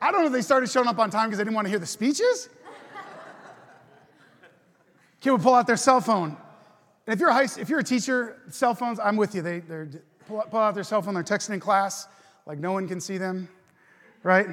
I 0.07 0.11
don't 0.11 0.21
know 0.21 0.27
if 0.27 0.33
they 0.33 0.41
started 0.41 0.69
showing 0.69 0.87
up 0.87 0.99
on 0.99 1.09
time 1.09 1.27
because 1.27 1.37
they 1.37 1.43
didn't 1.43 1.55
want 1.55 1.65
to 1.65 1.69
hear 1.69 1.79
the 1.79 1.85
speeches. 1.85 2.47
Kid 5.19 5.31
would 5.31 5.41
pull 5.41 5.53
out 5.53 5.67
their 5.67 5.75
cell 5.75 5.99
phone. 5.99 6.29
And 7.05 7.13
if 7.13 7.19
you're 7.19 7.27
a, 7.27 7.33
high, 7.33 7.43
if 7.59 7.67
you're 7.67 7.79
a 7.79 7.83
teacher, 7.83 8.37
cell 8.49 8.73
phones, 8.73 9.01
I'm 9.01 9.17
with 9.17 9.35
you. 9.35 9.41
They 9.41 9.59
they 9.59 9.85
pull, 10.25 10.41
pull 10.49 10.61
out 10.61 10.75
their 10.75 10.85
cell 10.85 11.01
phone, 11.01 11.13
they're 11.13 11.23
texting 11.23 11.55
in 11.55 11.59
class, 11.59 12.07
like 12.45 12.57
no 12.57 12.71
one 12.71 12.87
can 12.87 13.01
see 13.01 13.17
them, 13.17 13.49
right? 14.23 14.47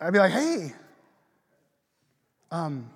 I'd 0.00 0.12
be 0.12 0.18
like, 0.18 0.32
hey, 0.32 0.72
um, 2.50 2.90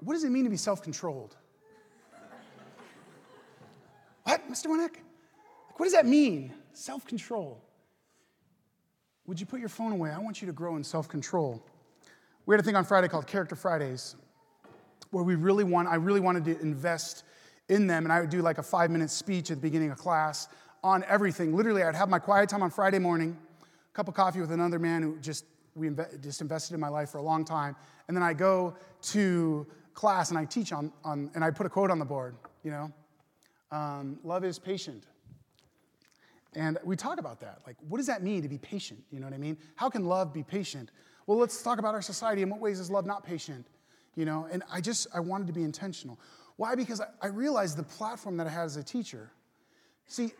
what 0.00 0.12
does 0.12 0.24
it 0.24 0.30
mean 0.30 0.44
to 0.44 0.50
be 0.50 0.58
self 0.58 0.82
controlled? 0.82 1.34
what, 4.24 4.50
Mr. 4.50 4.66
Winnick? 4.66 4.96
What 5.76 5.86
does 5.86 5.94
that 5.94 6.04
mean? 6.04 6.52
Self 6.74 7.06
control. 7.06 7.62
Would 9.26 9.40
you 9.40 9.46
put 9.46 9.58
your 9.60 9.68
phone 9.68 9.92
away? 9.92 10.10
I 10.10 10.18
want 10.18 10.40
you 10.40 10.46
to 10.46 10.52
grow 10.52 10.76
in 10.76 10.84
self 10.84 11.08
control. 11.08 11.62
We 12.46 12.54
had 12.54 12.60
a 12.60 12.62
thing 12.62 12.76
on 12.76 12.84
Friday 12.84 13.08
called 13.08 13.26
Character 13.26 13.56
Fridays, 13.56 14.14
where 15.10 15.24
we 15.24 15.34
really 15.34 15.64
want, 15.64 15.88
I 15.88 15.96
really 15.96 16.20
wanted 16.20 16.44
to 16.44 16.60
invest 16.60 17.24
in 17.68 17.88
them. 17.88 18.04
And 18.04 18.12
I 18.12 18.20
would 18.20 18.30
do 18.30 18.40
like 18.40 18.58
a 18.58 18.62
five 18.62 18.90
minute 18.90 19.10
speech 19.10 19.50
at 19.50 19.56
the 19.56 19.62
beginning 19.62 19.90
of 19.90 19.98
class 19.98 20.48
on 20.84 21.04
everything. 21.08 21.56
Literally, 21.56 21.82
I'd 21.82 21.96
have 21.96 22.08
my 22.08 22.20
quiet 22.20 22.48
time 22.48 22.62
on 22.62 22.70
Friday 22.70 23.00
morning, 23.00 23.36
a 23.62 23.96
cup 23.96 24.06
of 24.06 24.14
coffee 24.14 24.40
with 24.40 24.52
another 24.52 24.78
man 24.78 25.02
who 25.02 25.18
just, 25.18 25.44
we 25.74 25.88
inve- 25.88 26.22
just 26.22 26.40
invested 26.40 26.74
in 26.74 26.80
my 26.80 26.88
life 26.88 27.10
for 27.10 27.18
a 27.18 27.22
long 27.22 27.44
time. 27.44 27.74
And 28.06 28.16
then 28.16 28.22
I 28.22 28.32
go 28.32 28.76
to 29.02 29.66
class 29.94 30.30
and 30.30 30.38
I 30.38 30.44
teach 30.44 30.72
on, 30.72 30.92
on 31.04 31.30
and 31.34 31.42
I 31.42 31.50
put 31.50 31.66
a 31.66 31.70
quote 31.70 31.90
on 31.90 31.98
the 31.98 32.04
board, 32.04 32.36
you 32.62 32.70
know, 32.70 32.92
um, 33.72 34.20
love 34.22 34.44
is 34.44 34.60
patient. 34.60 35.04
And 36.56 36.78
we 36.82 36.96
talk 36.96 37.20
about 37.20 37.38
that. 37.40 37.60
Like, 37.66 37.76
what 37.86 37.98
does 37.98 38.06
that 38.06 38.22
mean 38.22 38.40
to 38.40 38.48
be 38.48 38.56
patient? 38.56 39.04
You 39.10 39.20
know 39.20 39.26
what 39.26 39.34
I 39.34 39.38
mean? 39.38 39.58
How 39.76 39.90
can 39.90 40.06
love 40.06 40.32
be 40.32 40.42
patient? 40.42 40.90
Well, 41.26 41.38
let's 41.38 41.62
talk 41.62 41.78
about 41.78 41.94
our 41.94 42.00
society. 42.00 42.40
In 42.40 42.48
what 42.48 42.60
ways 42.60 42.80
is 42.80 42.90
love 42.90 43.04
not 43.04 43.22
patient? 43.22 43.66
You 44.14 44.24
know, 44.24 44.48
and 44.50 44.62
I 44.72 44.80
just, 44.80 45.06
I 45.14 45.20
wanted 45.20 45.46
to 45.48 45.52
be 45.52 45.62
intentional. 45.62 46.18
Why? 46.56 46.74
Because 46.74 47.02
I, 47.02 47.08
I 47.20 47.26
realized 47.26 47.76
the 47.76 47.82
platform 47.82 48.38
that 48.38 48.46
I 48.46 48.50
had 48.50 48.64
as 48.64 48.76
a 48.76 48.82
teacher. 48.82 49.30
See, 50.06 50.32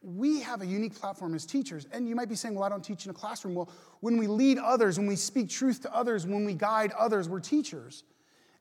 we 0.00 0.40
have 0.42 0.62
a 0.62 0.66
unique 0.66 0.94
platform 0.94 1.34
as 1.34 1.44
teachers. 1.44 1.88
And 1.90 2.08
you 2.08 2.14
might 2.14 2.28
be 2.28 2.36
saying, 2.36 2.54
well, 2.54 2.62
I 2.62 2.68
don't 2.68 2.84
teach 2.84 3.04
in 3.06 3.10
a 3.10 3.14
classroom. 3.14 3.56
Well, 3.56 3.68
when 3.98 4.16
we 4.16 4.28
lead 4.28 4.58
others, 4.58 4.96
when 4.96 5.08
we 5.08 5.16
speak 5.16 5.48
truth 5.48 5.82
to 5.82 5.92
others, 5.92 6.24
when 6.24 6.44
we 6.44 6.54
guide 6.54 6.92
others, 6.96 7.28
we're 7.28 7.40
teachers. 7.40 8.04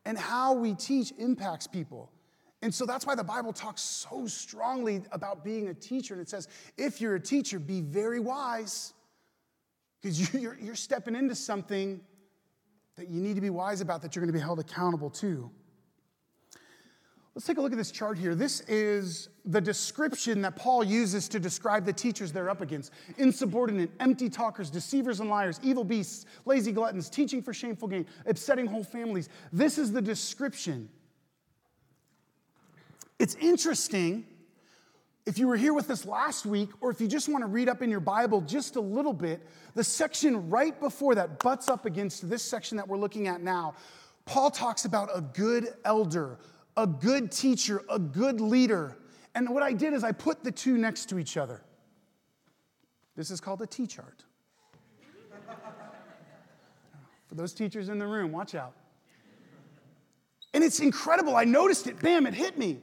And 0.06 0.18
how 0.18 0.54
we 0.54 0.74
teach 0.74 1.14
impacts 1.20 1.68
people. 1.68 2.10
And 2.64 2.74
so 2.74 2.86
that's 2.86 3.06
why 3.06 3.14
the 3.14 3.26
Bible 3.26 3.52
talks 3.52 3.82
so 3.82 4.26
strongly 4.26 5.04
about 5.12 5.44
being 5.44 5.68
a 5.68 5.74
teacher. 5.74 6.14
And 6.14 6.22
it 6.22 6.30
says, 6.30 6.48
if 6.78 7.02
you're 7.02 7.16
a 7.16 7.20
teacher, 7.20 7.60
be 7.60 7.82
very 7.82 8.22
wise, 8.22 8.94
because 10.02 10.34
you're, 10.42 10.58
you're 10.58 10.74
stepping 10.74 11.14
into 11.14 11.36
something 11.36 12.00
that 12.96 13.10
you 13.10 13.20
need 13.20 13.36
to 13.36 13.42
be 13.42 13.50
wise 13.50 13.82
about, 13.82 14.02
that 14.02 14.16
you're 14.16 14.22
going 14.24 14.32
to 14.32 14.40
be 14.40 14.42
held 14.42 14.62
accountable 14.62 15.10
to. 15.10 15.52
Let's 17.36 17.46
take 17.46 17.58
a 17.58 17.62
look 17.62 17.74
at 17.74 17.78
this 17.78 17.92
chart 17.92 18.18
here. 18.18 18.34
This 18.34 18.62
is 18.62 19.28
the 19.44 19.60
description 19.60 20.42
that 20.44 20.56
Paul 20.56 20.86
uses 20.86 21.28
to 21.30 21.42
describe 21.42 21.84
the 21.84 21.92
teachers 21.92 22.32
they're 22.32 22.50
up 22.50 22.62
against 22.62 22.94
insubordinate, 23.18 23.92
empty 24.00 24.30
talkers, 24.30 24.70
deceivers 24.70 25.20
and 25.20 25.30
liars, 25.30 25.60
evil 25.64 25.84
beasts, 25.84 26.28
lazy 26.46 26.72
gluttons, 26.72 27.10
teaching 27.10 27.42
for 27.42 27.54
shameful 27.54 27.90
gain, 27.90 28.06
upsetting 28.26 28.68
whole 28.68 28.86
families. 28.86 29.28
This 29.52 29.78
is 29.78 29.92
the 29.92 30.02
description. 30.02 30.88
It's 33.20 33.36
interesting 33.36 34.26
if 35.26 35.38
you 35.38 35.48
were 35.48 35.56
here 35.56 35.74
with 35.74 35.90
us 35.90 36.06
last 36.06 36.46
week, 36.46 36.70
or 36.82 36.92
if 36.92 37.00
you 37.00 37.08
just 37.08 37.30
want 37.30 37.44
to 37.44 37.48
read 37.48 37.70
up 37.70 37.82
in 37.82 37.90
your 37.90 38.02
Bible 38.02 38.42
just 38.42 38.76
a 38.76 38.82
little 38.82 39.14
bit, 39.14 39.48
the 39.74 39.84
section 39.84 40.50
right 40.50 40.78
before 40.80 41.16
that 41.16 41.40
butts 41.40 41.70
up 41.70 41.86
against 41.86 42.30
this 42.30 42.44
section 42.44 42.76
that 42.78 42.88
we're 42.88 42.98
looking 42.98 43.28
at 43.28 43.42
now. 43.42 43.76
Paul 44.26 44.52
talks 44.52 44.84
about 44.86 45.10
a 45.14 45.22
good 45.22 45.70
elder, 45.86 46.40
a 46.76 46.86
good 46.86 47.32
teacher, 47.32 47.84
a 47.90 48.00
good 48.00 48.42
leader. 48.42 48.98
And 49.36 49.50
what 49.50 49.64
I 49.64 49.72
did 49.72 49.94
is 49.94 50.04
I 50.04 50.12
put 50.12 50.44
the 50.44 50.52
two 50.52 50.78
next 50.78 51.08
to 51.10 51.20
each 51.20 51.38
other. 51.38 51.62
This 53.16 53.32
is 53.32 53.40
called 53.40 53.62
a 53.62 53.68
T 53.68 53.88
chart. 53.88 54.24
For 57.28 57.36
those 57.36 57.54
teachers 57.54 57.88
in 57.90 58.00
the 58.00 58.08
room, 58.08 58.32
watch 58.32 58.56
out. 58.56 58.74
And 60.54 60.64
it's 60.64 60.80
incredible. 60.80 61.36
I 61.36 61.46
noticed 61.46 61.88
it. 61.88 62.00
Bam, 62.00 62.28
it 62.28 62.34
hit 62.34 62.58
me. 62.58 62.82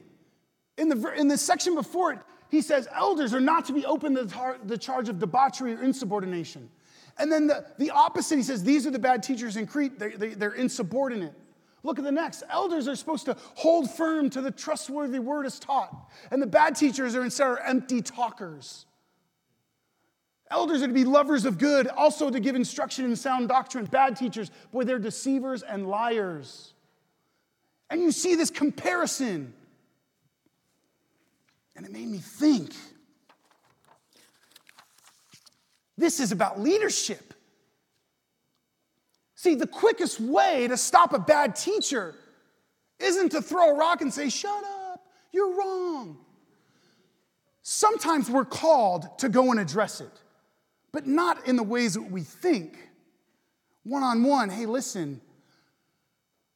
In 0.77 0.89
the, 0.89 1.13
in 1.15 1.29
the 1.29 1.37
section 1.37 1.75
before 1.75 2.13
it, 2.13 2.19
he 2.49 2.61
says 2.61 2.89
elders 2.93 3.33
are 3.33 3.41
not 3.41 3.67
to 3.67 3.73
be 3.73 3.87
open 3.87 4.15
to 4.15 4.25
the, 4.25 4.33
tar- 4.33 4.59
the 4.65 4.79
charge 4.79 5.09
of 5.09 5.19
debauchery 5.19 5.75
or 5.75 5.83
insubordination. 5.83 6.69
And 7.19 7.31
then 7.31 7.47
the, 7.47 7.67
the 7.79 7.91
opposite, 7.91 8.37
he 8.37 8.43
says, 8.43 8.65
these 8.65 8.87
are 8.87 8.91
the 8.91 8.99
bad 8.99 9.23
teachers 9.23 9.57
in 9.57 9.67
Crete, 9.67 9.99
they, 9.99 10.11
they, 10.11 10.29
they're 10.31 10.53
insubordinate. 10.53 11.35
Look 11.83 11.99
at 11.99 12.05
the 12.05 12.13
next. 12.13 12.43
Elders 12.51 12.89
are 12.89 12.97
supposed 12.97 13.25
to 13.27 13.37
hold 13.55 13.91
firm 13.91 14.29
to 14.31 14.41
the 14.41 14.51
trustworthy 14.51 15.19
word 15.19 15.47
as 15.47 15.59
taught. 15.59 16.11
And 16.31 16.43
the 16.43 16.47
bad 16.47 16.77
teachers 16.77 17.15
are 17.15 17.23
instead 17.23 17.47
are 17.47 17.59
empty 17.61 18.03
talkers. 18.03 18.85
Elders 20.51 20.83
are 20.83 20.89
to 20.89 20.93
be 20.93 21.05
lovers 21.05 21.45
of 21.45 21.59
good, 21.59 21.87
also 21.87 22.29
to 22.29 22.41
give 22.41 22.57
instruction 22.57 23.05
in 23.05 23.15
sound 23.17 23.49
doctrine. 23.49 23.85
Bad 23.85 24.17
teachers, 24.17 24.51
boy, 24.73 24.85
they're 24.85 24.99
deceivers 24.99 25.63
and 25.63 25.87
liars. 25.87 26.75
And 27.89 28.03
you 28.03 28.13
see 28.13 28.35
this 28.35 28.51
comparison. 28.51 29.55
And 31.81 31.87
it 31.87 31.93
made 31.95 32.09
me 32.09 32.19
think 32.19 32.75
this 35.97 36.21
is 36.21 36.31
about 36.31 36.61
leadership. 36.61 37.33
See, 39.35 39.55
the 39.55 39.67
quickest 39.67 40.21
way 40.21 40.69
to 40.69 40.77
stop 40.77 41.15
a 41.15 41.19
bad 41.19 41.57
teacher 41.57 42.15
isn't 42.99 43.31
to 43.31 43.41
throw 43.41 43.71
a 43.71 43.79
rock 43.79 44.03
and 44.03 44.13
say, 44.13 44.29
Shut 44.29 44.63
up, 44.93 45.07
you're 45.33 45.57
wrong. 45.57 46.19
Sometimes 47.63 48.29
we're 48.29 48.45
called 48.45 49.19
to 49.21 49.31
go 49.31 49.51
and 49.51 49.59
address 49.59 50.03
it, 50.03 50.13
but 50.93 51.07
not 51.07 51.49
in 51.49 51.57
the 51.57 51.63
ways 51.63 51.95
that 51.95 52.11
we 52.11 52.21
think. 52.21 52.77
One 53.85 54.03
on 54.03 54.23
one, 54.23 54.51
hey, 54.51 54.67
listen. 54.67 55.23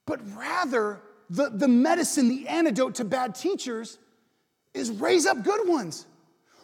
But 0.04 0.20
rather, 0.37 1.00
the, 1.30 1.48
the 1.48 1.68
medicine, 1.68 2.28
the 2.28 2.46
antidote 2.46 2.96
to 2.96 3.06
bad 3.06 3.34
teachers 3.34 3.96
is 4.74 4.90
raise 4.90 5.24
up 5.24 5.42
good 5.42 5.68
ones, 5.68 6.06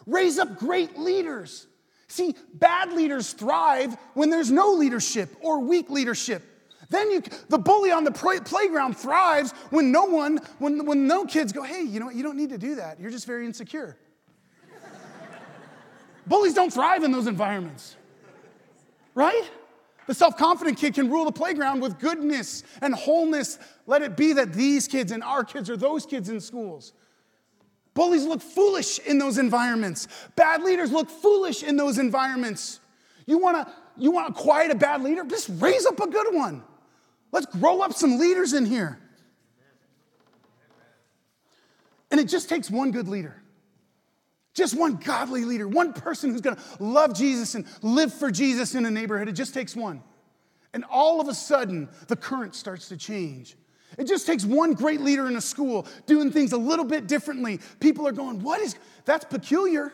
raise 0.05 0.37
up 0.37 0.59
great 0.59 0.99
leaders. 0.99 1.67
See, 2.07 2.35
bad 2.53 2.91
leaders 2.91 3.31
thrive 3.31 3.95
when 4.13 4.29
there's 4.29 4.51
no 4.51 4.73
leadership 4.73 5.29
or 5.41 5.61
weak 5.61 5.89
leadership. 5.89 6.43
Then 6.89 7.09
you, 7.09 7.23
the 7.47 7.57
bully 7.57 7.91
on 7.91 8.03
the 8.03 8.11
playground 8.11 8.97
thrives 8.97 9.53
when 9.69 9.93
no 9.93 10.03
one, 10.03 10.39
when, 10.59 10.85
when 10.85 11.07
no 11.07 11.25
kids 11.25 11.53
go, 11.53 11.63
hey, 11.63 11.83
you 11.83 12.01
know 12.01 12.07
what, 12.07 12.15
you 12.15 12.21
don't 12.21 12.35
need 12.35 12.49
to 12.49 12.57
do 12.57 12.75
that. 12.75 12.99
You're 12.99 13.11
just 13.11 13.25
very 13.25 13.45
insecure. 13.45 13.95
Bullies 16.27 16.53
don't 16.53 16.71
thrive 16.71 17.03
in 17.03 17.13
those 17.13 17.27
environments, 17.27 17.95
right? 19.15 19.49
The 20.05 20.13
self 20.13 20.35
confident 20.35 20.77
kid 20.77 20.95
can 20.95 21.09
rule 21.09 21.23
the 21.23 21.31
playground 21.31 21.81
with 21.81 21.97
goodness 21.97 22.63
and 22.81 22.93
wholeness. 22.93 23.57
Let 23.87 24.01
it 24.01 24.17
be 24.17 24.33
that 24.33 24.51
these 24.51 24.85
kids 24.85 25.13
and 25.13 25.23
our 25.23 25.45
kids 25.45 25.69
are 25.69 25.77
those 25.77 26.05
kids 26.05 26.27
in 26.27 26.41
schools. 26.41 26.91
Bullies 27.93 28.25
look 28.25 28.41
foolish 28.41 28.99
in 28.99 29.17
those 29.17 29.37
environments. 29.37 30.07
Bad 30.35 30.63
leaders 30.63 30.91
look 30.91 31.09
foolish 31.09 31.63
in 31.63 31.75
those 31.75 31.97
environments. 31.97 32.79
You 33.25 33.37
want 33.37 33.67
to 33.67 33.73
you 33.97 34.11
want 34.11 34.35
to 34.35 34.41
quiet 34.41 34.71
a 34.71 34.75
bad 34.75 35.03
leader? 35.03 35.23
Just 35.25 35.49
raise 35.59 35.85
up 35.85 35.99
a 35.99 36.07
good 36.07 36.33
one. 36.33 36.63
Let's 37.31 37.45
grow 37.45 37.81
up 37.81 37.93
some 37.93 38.17
leaders 38.17 38.53
in 38.53 38.65
here. 38.65 38.99
And 42.09 42.19
it 42.19 42.27
just 42.27 42.49
takes 42.49 42.69
one 42.69 42.91
good 42.91 43.07
leader. 43.07 43.41
Just 44.53 44.77
one 44.77 44.97
godly 44.97 45.45
leader, 45.45 45.67
one 45.67 45.93
person 45.93 46.29
who's 46.29 46.41
going 46.41 46.57
to 46.57 46.61
love 46.83 47.15
Jesus 47.15 47.55
and 47.55 47.65
live 47.81 48.13
for 48.13 48.29
Jesus 48.31 48.75
in 48.75 48.85
a 48.85 48.91
neighborhood. 48.91 49.29
It 49.29 49.33
just 49.33 49.53
takes 49.53 49.75
one. 49.75 50.03
And 50.73 50.83
all 50.89 51.21
of 51.21 51.29
a 51.29 51.33
sudden, 51.33 51.89
the 52.07 52.17
current 52.17 52.53
starts 52.55 52.89
to 52.89 52.97
change. 52.97 53.55
It 53.97 54.05
just 54.07 54.25
takes 54.25 54.45
one 54.45 54.73
great 54.73 55.01
leader 55.01 55.27
in 55.27 55.35
a 55.35 55.41
school 55.41 55.85
doing 56.05 56.31
things 56.31 56.53
a 56.53 56.57
little 56.57 56.85
bit 56.85 57.07
differently. 57.07 57.59
People 57.79 58.07
are 58.07 58.11
going, 58.11 58.41
What 58.41 58.61
is 58.61 58.75
that's 59.05 59.25
peculiar? 59.25 59.91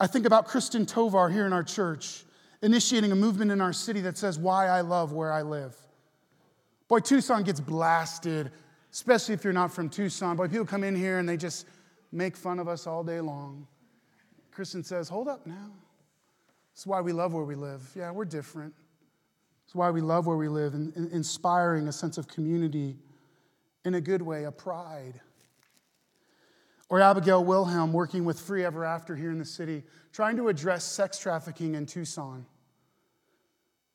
I 0.00 0.06
think 0.06 0.26
about 0.26 0.46
Kristen 0.46 0.86
Tovar 0.86 1.28
here 1.28 1.46
in 1.46 1.52
our 1.52 1.64
church, 1.64 2.24
initiating 2.62 3.10
a 3.10 3.16
movement 3.16 3.50
in 3.50 3.60
our 3.60 3.72
city 3.72 4.00
that 4.02 4.16
says, 4.16 4.38
Why 4.38 4.66
I 4.66 4.82
love 4.82 5.12
where 5.12 5.32
I 5.32 5.42
live. 5.42 5.74
Boy, 6.88 7.00
Tucson 7.00 7.42
gets 7.42 7.60
blasted, 7.60 8.50
especially 8.92 9.34
if 9.34 9.44
you're 9.44 9.52
not 9.52 9.72
from 9.72 9.88
Tucson. 9.88 10.36
Boy, 10.36 10.48
people 10.48 10.66
come 10.66 10.84
in 10.84 10.94
here 10.94 11.18
and 11.18 11.28
they 11.28 11.36
just 11.36 11.66
make 12.12 12.36
fun 12.36 12.58
of 12.58 12.68
us 12.68 12.86
all 12.86 13.02
day 13.02 13.20
long. 13.20 13.66
Kristen 14.52 14.84
says, 14.84 15.08
Hold 15.08 15.28
up 15.28 15.46
now. 15.46 15.70
That's 16.74 16.86
why 16.86 17.00
we 17.00 17.12
love 17.12 17.32
where 17.32 17.44
we 17.44 17.54
live. 17.54 17.82
Yeah, 17.96 18.10
we're 18.10 18.24
different. 18.24 18.74
It's 19.68 19.74
why 19.74 19.90
we 19.90 20.00
love 20.00 20.26
where 20.26 20.38
we 20.38 20.48
live, 20.48 20.72
and, 20.72 20.96
inspiring 21.12 21.88
a 21.88 21.92
sense 21.92 22.16
of 22.16 22.26
community 22.26 22.96
in 23.84 23.96
a 23.96 24.00
good 24.00 24.22
way, 24.22 24.44
a 24.44 24.50
pride. 24.50 25.20
Or 26.88 27.02
Abigail 27.02 27.44
Wilhelm 27.44 27.92
working 27.92 28.24
with 28.24 28.40
Free 28.40 28.64
Ever 28.64 28.86
After 28.86 29.14
here 29.14 29.30
in 29.30 29.38
the 29.38 29.44
city, 29.44 29.82
trying 30.10 30.38
to 30.38 30.48
address 30.48 30.84
sex 30.84 31.18
trafficking 31.18 31.74
in 31.74 31.84
Tucson. 31.84 32.46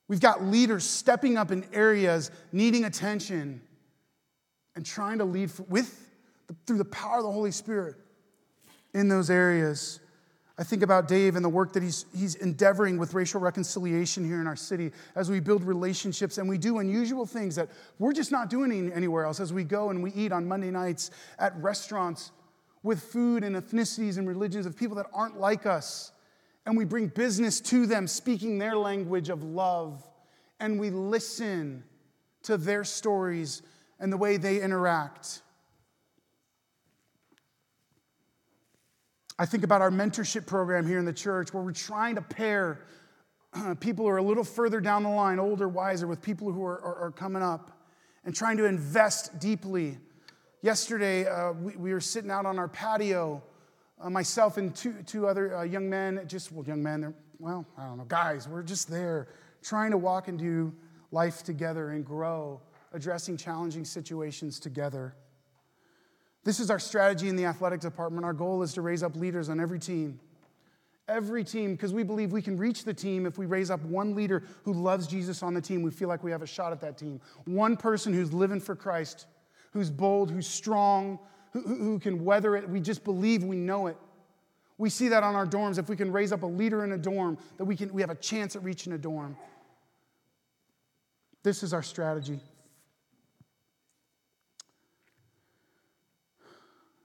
We've 0.08 0.20
got 0.20 0.44
leaders 0.44 0.84
stepping 0.84 1.40
up 1.40 1.50
in 1.50 1.66
areas 1.74 2.30
needing 2.52 2.86
attention 2.86 3.60
and 4.76 4.86
trying 4.86 5.18
to 5.18 5.26
lead 5.26 5.50
with 5.70 6.08
through 6.68 6.78
the 6.78 6.86
power 6.86 7.18
of 7.18 7.24
the 7.24 7.32
Holy 7.32 7.50
Spirit 7.50 7.96
in 8.94 9.08
those 9.08 9.32
areas. 9.32 10.00
I 10.58 10.64
think 10.64 10.84
about 10.84 11.08
Dave 11.08 11.36
and 11.36 11.44
the 11.44 11.50
work 11.50 11.74
that 11.74 11.82
he's, 11.82 12.06
he's 12.16 12.36
endeavoring 12.36 13.00
with 13.00 13.16
racial 13.16 13.42
reconciliation 13.42 14.24
here 14.24 14.40
in 14.40 14.46
our 14.46 14.56
city 14.56 14.92
as 15.16 15.32
we 15.32 15.40
build 15.40 15.64
relationships 15.64 16.38
and 16.38 16.48
we 16.48 16.60
do 16.60 16.78
unusual 16.78 17.26
things 17.26 17.56
that 17.56 17.70
we're 17.98 18.14
just 18.14 18.32
not 18.32 18.52
doing 18.52 18.92
anywhere 18.94 19.26
else 19.26 19.40
as 19.40 19.52
we 19.52 19.64
go 19.64 19.90
and 19.90 20.04
we 20.04 20.12
eat 20.14 20.32
on 20.32 20.48
Monday 20.48 20.70
nights 20.70 21.10
at 21.40 21.56
restaurants 21.58 22.32
with 22.84 23.02
food 23.02 23.44
and 23.44 23.56
ethnicities 23.56 24.18
and 24.18 24.28
religions 24.28 24.68
of 24.68 24.78
people 24.78 24.96
that 24.98 25.08
aren't 25.12 25.40
like 25.40 25.66
us. 25.66 26.12
And 26.66 26.78
we 26.78 26.86
bring 26.86 27.08
business 27.08 27.60
to 27.62 27.86
them, 27.88 28.08
speaking 28.08 28.58
their 28.58 28.78
language 28.78 29.30
of 29.30 29.44
love. 29.44 30.06
And 30.60 30.80
we 30.80 30.92
listen 30.92 31.84
to 32.44 32.58
their 32.58 32.84
stories 32.84 33.64
and 34.00 34.14
the 34.14 34.18
way 34.18 34.38
they 34.38 34.62
interact. 34.62 35.42
I 39.40 39.48
think 39.48 39.64
about 39.64 39.82
our 39.82 39.90
mentorship 39.90 40.46
program 40.46 40.88
here 40.88 41.00
in 41.00 41.06
the 41.06 41.14
church 41.14 41.54
where 41.54 41.64
we're 41.64 41.72
trying 41.72 42.16
to 42.16 42.22
pair 42.22 42.82
people 43.80 44.06
who 44.06 44.10
are 44.10 44.18
a 44.18 44.24
little 44.24 44.44
further 44.44 44.80
down 44.80 45.02
the 45.04 45.10
line, 45.10 45.40
older, 45.40 45.68
wiser, 45.68 46.06
with 46.06 46.22
people 46.22 46.52
who 46.52 46.64
are, 46.64 46.80
are, 46.82 46.96
are 47.06 47.12
coming 47.12 47.42
up 47.42 47.72
and 48.26 48.36
trying 48.36 48.58
to 48.58 48.66
invest 48.66 49.40
deeply. 49.40 49.98
Yesterday, 50.62 51.26
uh, 51.28 51.52
we, 51.54 51.76
we, 51.76 51.94
were 51.94 52.00
sitting 52.00 52.30
out 52.30 52.46
on 52.46 52.60
our 52.60 52.68
patio, 52.68 53.42
uh, 54.00 54.10
myself 54.10 54.58
and 54.58 54.74
two, 54.76 54.94
two 55.06 55.28
other 55.28 55.58
uh, 55.58 55.64
young 55.64 55.90
men, 55.90 56.22
just, 56.28 56.52
well, 56.52 56.66
young 56.66 56.84
men, 56.84 57.14
well, 57.40 57.66
I 57.76 57.88
don't 57.88 57.98
know, 57.98 58.06
guys, 58.06 58.48
we're 58.48 58.64
just 58.64 58.90
there 58.90 59.30
trying 59.64 59.92
to 59.92 59.98
walk 59.98 60.28
and 60.28 60.38
do 60.38 60.74
life 61.12 61.42
together 61.44 61.90
and 61.90 62.06
grow, 62.06 62.62
addressing 62.94 63.38
challenging 63.38 63.84
situations 63.84 64.60
together. 64.60 65.16
This 66.44 66.60
is 66.60 66.70
our 66.70 66.80
strategy 66.80 67.30
in 67.30 67.36
the 67.36 67.46
athletic 67.46 67.80
department. 67.80 68.26
Our 68.26 68.34
goal 68.34 68.64
is 68.64 68.74
to 68.74 68.82
raise 68.82 69.02
up 69.02 69.16
leaders 69.16 69.50
on 69.50 69.60
every 69.60 69.80
team. 69.80 70.20
Every 71.08 71.44
team, 71.44 71.74
because 71.74 71.94
we 71.94 72.04
believe 72.04 72.32
we 72.32 72.42
can 72.42 72.58
reach 72.58 72.86
the 72.86 72.94
team 72.94 73.26
if 73.26 73.38
we 73.38 73.46
raise 73.46 73.70
up 73.70 73.82
one 73.82 74.16
leader 74.16 74.44
who 74.64 74.74
loves 74.74 75.06
Jesus 75.06 75.44
on 75.44 75.54
the 75.54 75.62
team. 75.62 75.82
We 75.82 75.92
feel 75.92 76.08
like 76.08 76.24
we 76.24 76.32
have 76.32 76.42
a 76.42 76.48
shot 76.48 76.72
at 76.72 76.82
that 76.82 76.98
team. 76.98 77.20
One 77.46 77.76
person 77.76 78.14
who's 78.14 78.34
living 78.34 78.60
for 78.60 78.76
Christ, 78.76 79.28
who's 79.72 79.90
bold, 79.90 80.32
who's 80.32 80.48
strong, 80.48 81.20
who, 81.52 81.62
who 81.62 82.00
can 82.00 82.24
weather 82.24 82.56
it. 82.56 82.70
We 82.70 82.80
just 82.80 83.04
believe 83.04 83.44
we 83.44 83.58
know 83.58 83.88
it. 83.88 83.98
We 84.78 84.90
see 84.90 85.10
that 85.10 85.24
on 85.24 85.36
our 85.36 85.46
dorms. 85.46 85.78
If 85.78 85.88
we 85.90 85.96
can 85.96 86.12
raise 86.12 86.32
up 86.32 86.44
a 86.44 86.48
leader 86.48 86.84
in 86.84 86.94
a 86.94 86.98
dorm, 86.98 87.38
that 87.58 87.66
we, 87.66 87.76
can, 87.76 87.94
we 87.94 88.02
have 88.02 88.10
a 88.10 88.16
chance 88.16 88.56
at 88.56 88.64
reaching 88.64 88.94
a 88.94 88.98
dorm. 88.98 89.38
This 91.44 91.64
is 91.64 91.74
our 91.74 91.84
strategy. 91.84 92.40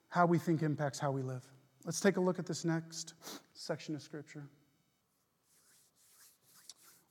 How 0.08 0.26
we 0.26 0.38
think 0.38 0.62
impacts 0.62 0.98
how 0.98 1.10
we 1.10 1.22
live. 1.22 1.44
Let's 1.84 2.00
take 2.00 2.16
a 2.16 2.20
look 2.20 2.38
at 2.38 2.46
this 2.46 2.64
next 2.64 3.14
section 3.52 3.94
of 3.94 4.02
Scripture. 4.02 4.48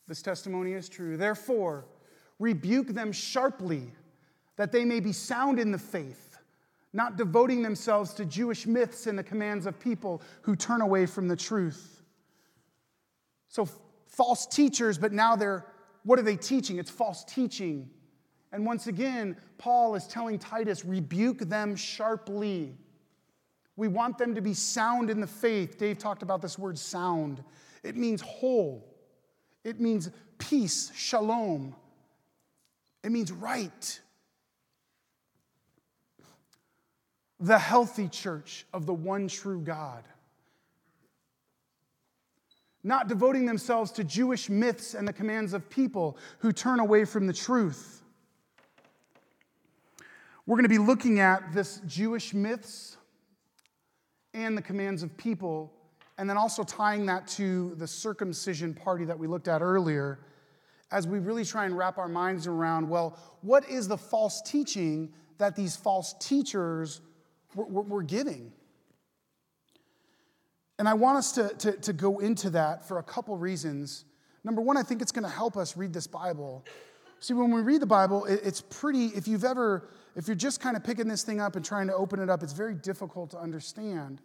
This 0.07 0.21
testimony 0.21 0.73
is 0.73 0.87
true. 0.87 1.17
Therefore, 1.17 1.85
rebuke 2.39 2.87
them 2.87 3.11
sharply, 3.11 3.91
that 4.55 4.71
they 4.71 4.85
may 4.85 4.99
be 4.99 5.11
sound 5.11 5.59
in 5.59 5.71
the 5.71 5.77
faith, 5.77 6.37
not 6.93 7.17
devoting 7.17 7.61
themselves 7.61 8.13
to 8.13 8.25
Jewish 8.25 8.65
myths 8.65 9.07
and 9.07 9.17
the 9.17 9.23
commands 9.23 9.65
of 9.65 9.79
people 9.79 10.21
who 10.41 10.55
turn 10.55 10.81
away 10.81 11.05
from 11.05 11.27
the 11.27 11.35
truth. 11.35 12.01
So, 13.49 13.67
false 14.07 14.45
teachers, 14.47 14.97
but 14.97 15.11
now 15.11 15.35
they're, 15.35 15.65
what 16.03 16.17
are 16.17 16.23
they 16.23 16.37
teaching? 16.37 16.79
It's 16.79 16.89
false 16.89 17.23
teaching. 17.23 17.89
And 18.51 18.65
once 18.65 18.87
again, 18.87 19.35
Paul 19.57 19.95
is 19.95 20.07
telling 20.07 20.39
Titus, 20.39 20.85
rebuke 20.85 21.39
them 21.39 21.75
sharply. 21.75 22.77
We 23.77 23.87
want 23.87 24.17
them 24.17 24.33
to 24.35 24.41
be 24.41 24.55
sound 24.55 25.09
in 25.09 25.21
the 25.21 25.27
faith. 25.27 25.77
Dave 25.77 25.99
talked 25.99 26.23
about 26.23 26.41
this 26.41 26.57
word 26.57 26.77
sound. 26.77 27.43
It 27.83 27.95
means 27.95 28.21
whole, 28.21 28.83
it 29.63 29.79
means 29.79 30.09
peace, 30.39 30.91
shalom. 30.93 31.75
It 33.03 33.11
means 33.11 33.31
right. 33.31 34.01
The 37.39 37.59
healthy 37.59 38.09
church 38.09 38.65
of 38.73 38.87
the 38.87 38.93
one 38.93 39.27
true 39.27 39.61
God. 39.61 40.03
Not 42.83 43.07
devoting 43.07 43.45
themselves 43.45 43.91
to 43.93 44.03
Jewish 44.03 44.49
myths 44.49 44.95
and 44.95 45.07
the 45.07 45.13
commands 45.13 45.53
of 45.53 45.69
people 45.69 46.17
who 46.39 46.51
turn 46.51 46.79
away 46.79 47.05
from 47.05 47.27
the 47.27 47.33
truth. 47.33 48.01
We're 50.45 50.55
going 50.55 50.63
to 50.63 50.69
be 50.69 50.77
looking 50.77 51.19
at 51.19 51.53
this 51.53 51.79
Jewish 51.85 52.33
myths 52.33 52.96
and 54.37 54.55
the 54.55 54.61
commands 54.61 55.01
of 55.01 55.17
people, 55.17 55.73
and 56.19 56.29
then 56.29 56.37
also 56.37 56.63
tying 56.63 57.07
that 57.07 57.27
to 57.27 57.73
the 57.75 57.87
circumcision 57.87 58.73
party 58.73 59.03
that 59.03 59.17
we 59.17 59.27
looked 59.27 59.47
at 59.47 59.61
earlier, 59.61 60.19
as 60.91 61.07
we 61.07 61.17
really 61.17 61.43
try 61.43 61.65
and 61.65 61.75
wrap 61.75 61.97
our 61.97 62.07
minds 62.07 62.45
around 62.45 62.87
well, 62.87 63.17
what 63.41 63.67
is 63.67 63.87
the 63.87 63.97
false 63.97 64.41
teaching 64.43 65.11
that 65.39 65.55
these 65.55 65.75
false 65.75 66.13
teachers 66.19 67.01
were, 67.55 67.65
were 67.65 68.03
giving? 68.03 68.53
And 70.77 70.87
I 70.87 70.93
want 70.93 71.17
us 71.17 71.31
to, 71.33 71.49
to, 71.57 71.71
to 71.71 71.93
go 71.93 72.19
into 72.19 72.51
that 72.51 72.87
for 72.87 72.99
a 72.99 73.03
couple 73.03 73.35
reasons. 73.35 74.05
Number 74.43 74.61
one, 74.61 74.77
I 74.77 74.83
think 74.83 75.01
it's 75.01 75.11
going 75.11 75.25
to 75.25 75.29
help 75.29 75.57
us 75.57 75.75
read 75.75 75.91
this 75.91 76.05
Bible. 76.05 76.63
See, 77.19 77.33
when 77.33 77.51
we 77.51 77.61
read 77.61 77.81
the 77.81 77.87
Bible, 77.87 78.25
it, 78.25 78.41
it's 78.43 78.61
pretty, 78.61 79.07
if 79.07 79.27
you've 79.27 79.43
ever 79.43 79.89
if 80.17 80.27
you're 80.27 80.35
just 80.35 80.59
kind 80.59 80.75
of 80.75 80.83
picking 80.83 81.07
this 81.07 81.21
thing 81.21 81.39
up 81.39 81.55
and 81.55 81.63
trying 81.63 81.87
to 81.87 81.93
open 81.93 82.19
it 82.19 82.27
up, 82.27 82.41
it's 82.41 82.51
very 82.51 82.73
difficult 82.73 83.29
to 83.31 83.37
understand. 83.37 84.19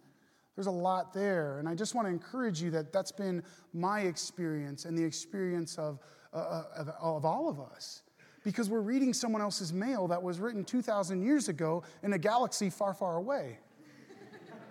There's 0.55 0.67
a 0.67 0.71
lot 0.71 1.13
there. 1.13 1.59
And 1.59 1.69
I 1.69 1.75
just 1.75 1.93
want 1.93 2.07
to 2.07 2.11
encourage 2.11 2.59
you 2.61 2.71
that 2.71 2.91
that's 2.91 3.11
been 3.11 3.43
my 3.73 4.01
experience 4.01 4.85
and 4.85 4.97
the 4.97 5.03
experience 5.03 5.77
of, 5.77 5.99
uh, 6.33 6.37
uh 6.37 6.63
of, 6.77 6.89
of 6.89 7.25
all 7.25 7.47
of 7.47 7.59
us. 7.59 8.01
Because 8.43 8.71
we're 8.71 8.81
reading 8.81 9.13
someone 9.13 9.41
else's 9.41 9.71
mail 9.71 10.07
that 10.07 10.21
was 10.21 10.39
written 10.39 10.65
2,000 10.65 11.23
years 11.23 11.47
ago 11.47 11.83
in 12.01 12.11
a 12.13 12.17
galaxy 12.17 12.71
far, 12.71 12.95
far 12.95 13.17
away. 13.17 13.59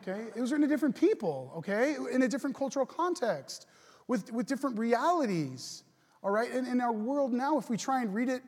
Okay? 0.03 0.25
It 0.35 0.41
was 0.41 0.51
written 0.51 0.69
to 0.69 0.75
different 0.75 0.97
people, 0.97 1.53
okay? 1.59 1.95
In 2.13 2.23
a 2.23 2.29
different 2.29 2.57
cultural 2.57 2.85
context, 2.85 3.69
with, 4.09 4.33
with 4.33 4.47
different 4.47 4.77
realities. 4.77 5.85
All 6.25 6.33
right? 6.33 6.51
And 6.51 6.67
in 6.67 6.81
our 6.81 6.93
world 6.93 7.33
now, 7.33 7.59
if 7.59 7.71
we 7.71 7.77
try 7.77 8.03
and 8.03 8.13
read 8.13 8.29
it 8.29 8.43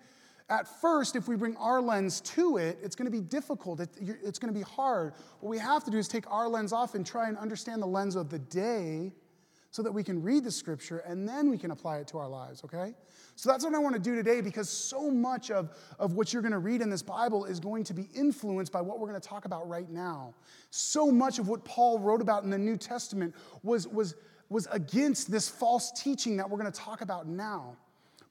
at 0.50 0.68
first, 0.80 1.16
if 1.16 1.26
we 1.26 1.36
bring 1.36 1.56
our 1.56 1.80
lens 1.80 2.20
to 2.20 2.58
it, 2.58 2.78
it's 2.82 2.94
going 2.94 3.06
to 3.06 3.10
be 3.10 3.22
difficult. 3.22 3.80
It's 3.80 4.38
going 4.38 4.52
to 4.52 4.58
be 4.58 4.64
hard. 4.64 5.14
What 5.40 5.48
we 5.48 5.58
have 5.58 5.84
to 5.84 5.90
do 5.90 5.96
is 5.96 6.06
take 6.06 6.30
our 6.30 6.48
lens 6.48 6.72
off 6.72 6.94
and 6.94 7.06
try 7.06 7.28
and 7.28 7.38
understand 7.38 7.80
the 7.80 7.86
lens 7.86 8.14
of 8.14 8.28
the 8.28 8.38
day 8.38 9.12
so 9.70 9.82
that 9.82 9.90
we 9.90 10.04
can 10.04 10.22
read 10.22 10.44
the 10.44 10.50
scripture 10.52 10.98
and 10.98 11.28
then 11.28 11.50
we 11.50 11.58
can 11.58 11.72
apply 11.72 11.96
it 11.96 12.06
to 12.06 12.18
our 12.18 12.28
lives, 12.28 12.62
okay? 12.62 12.94
So 13.34 13.50
that's 13.50 13.64
what 13.64 13.74
I 13.74 13.78
want 13.78 13.96
to 13.96 14.00
do 14.00 14.14
today 14.14 14.40
because 14.40 14.68
so 14.68 15.10
much 15.10 15.50
of, 15.50 15.70
of 15.98 16.12
what 16.12 16.32
you're 16.32 16.42
going 16.42 16.52
to 16.52 16.58
read 16.58 16.80
in 16.80 16.90
this 16.90 17.02
Bible 17.02 17.46
is 17.46 17.58
going 17.58 17.82
to 17.84 17.94
be 17.94 18.08
influenced 18.14 18.70
by 18.70 18.80
what 18.80 19.00
we're 19.00 19.08
going 19.08 19.20
to 19.20 19.28
talk 19.28 19.46
about 19.46 19.68
right 19.68 19.90
now. 19.90 20.34
So 20.70 21.10
much 21.10 21.40
of 21.40 21.48
what 21.48 21.64
Paul 21.64 21.98
wrote 21.98 22.20
about 22.20 22.44
in 22.44 22.50
the 22.50 22.58
New 22.58 22.76
Testament 22.76 23.34
was, 23.64 23.88
was, 23.88 24.14
was 24.48 24.68
against 24.70 25.28
this 25.28 25.48
false 25.48 25.90
teaching 25.90 26.36
that 26.36 26.48
we're 26.48 26.58
going 26.58 26.70
to 26.70 26.80
talk 26.80 27.00
about 27.00 27.26
now. 27.26 27.76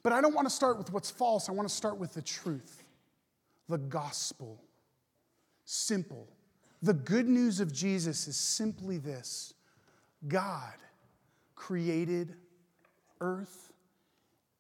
But 0.04 0.12
I 0.12 0.22
don't 0.22 0.36
want 0.36 0.48
to 0.48 0.54
start 0.54 0.78
with 0.78 0.92
what's 0.92 1.10
false. 1.10 1.50
I 1.50 1.54
want 1.54 1.68
to 1.68 1.74
start 1.74 1.98
with 1.98 2.14
the 2.14 2.22
truth, 2.22 2.84
the 3.70 3.78
gospel. 3.78 4.62
Simple. 5.66 6.28
The 6.82 6.94
good 6.94 7.30
news 7.30 7.62
of 7.62 7.72
Jesus 7.72 8.28
is 8.28 8.36
simply 8.36 8.98
this 8.98 9.54
God 10.28 10.74
created 11.56 12.36
earth, 13.22 13.72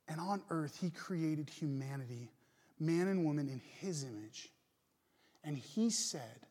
and 0.07 0.21
on 0.21 0.41
earth, 0.49 0.77
He 0.79 0.89
created 0.89 1.49
humanity, 1.49 2.31
man 2.79 3.09
and 3.09 3.25
woman, 3.25 3.49
in 3.49 3.61
His 3.81 4.03
image. 4.03 4.49
And 5.43 5.57
He 5.57 5.89
said, 5.89 6.47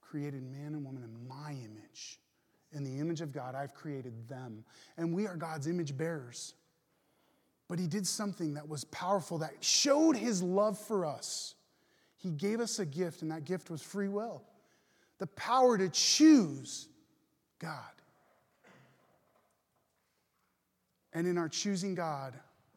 created 0.00 0.42
man 0.42 0.72
and 0.72 0.84
woman 0.84 1.02
in 1.02 1.28
my 1.28 1.50
image. 1.50 2.18
In 2.72 2.84
the 2.84 2.98
image 2.98 3.20
of 3.20 3.32
God, 3.32 3.54
I've 3.54 3.74
created 3.74 4.28
them. 4.28 4.64
And 4.96 5.14
we 5.14 5.26
are 5.26 5.36
God's 5.36 5.66
image 5.66 5.96
bearers. 5.96 6.54
But 7.68 7.78
he 7.78 7.86
did 7.86 8.06
something 8.06 8.54
that 8.54 8.68
was 8.68 8.84
powerful, 8.84 9.38
that 9.38 9.52
showed 9.60 10.16
his 10.16 10.42
love 10.42 10.78
for 10.78 11.04
us. 11.04 11.54
He 12.16 12.30
gave 12.30 12.60
us 12.60 12.78
a 12.78 12.86
gift, 12.86 13.22
and 13.22 13.30
that 13.30 13.44
gift 13.44 13.70
was 13.70 13.82
free 13.82 14.08
will 14.08 14.42
the 15.18 15.26
power 15.26 15.76
to 15.76 15.88
choose 15.88 16.88
God. 17.58 17.82
And 21.12 21.26
in 21.26 21.36
our 21.36 21.48
choosing 21.48 21.94
God, 21.94 22.34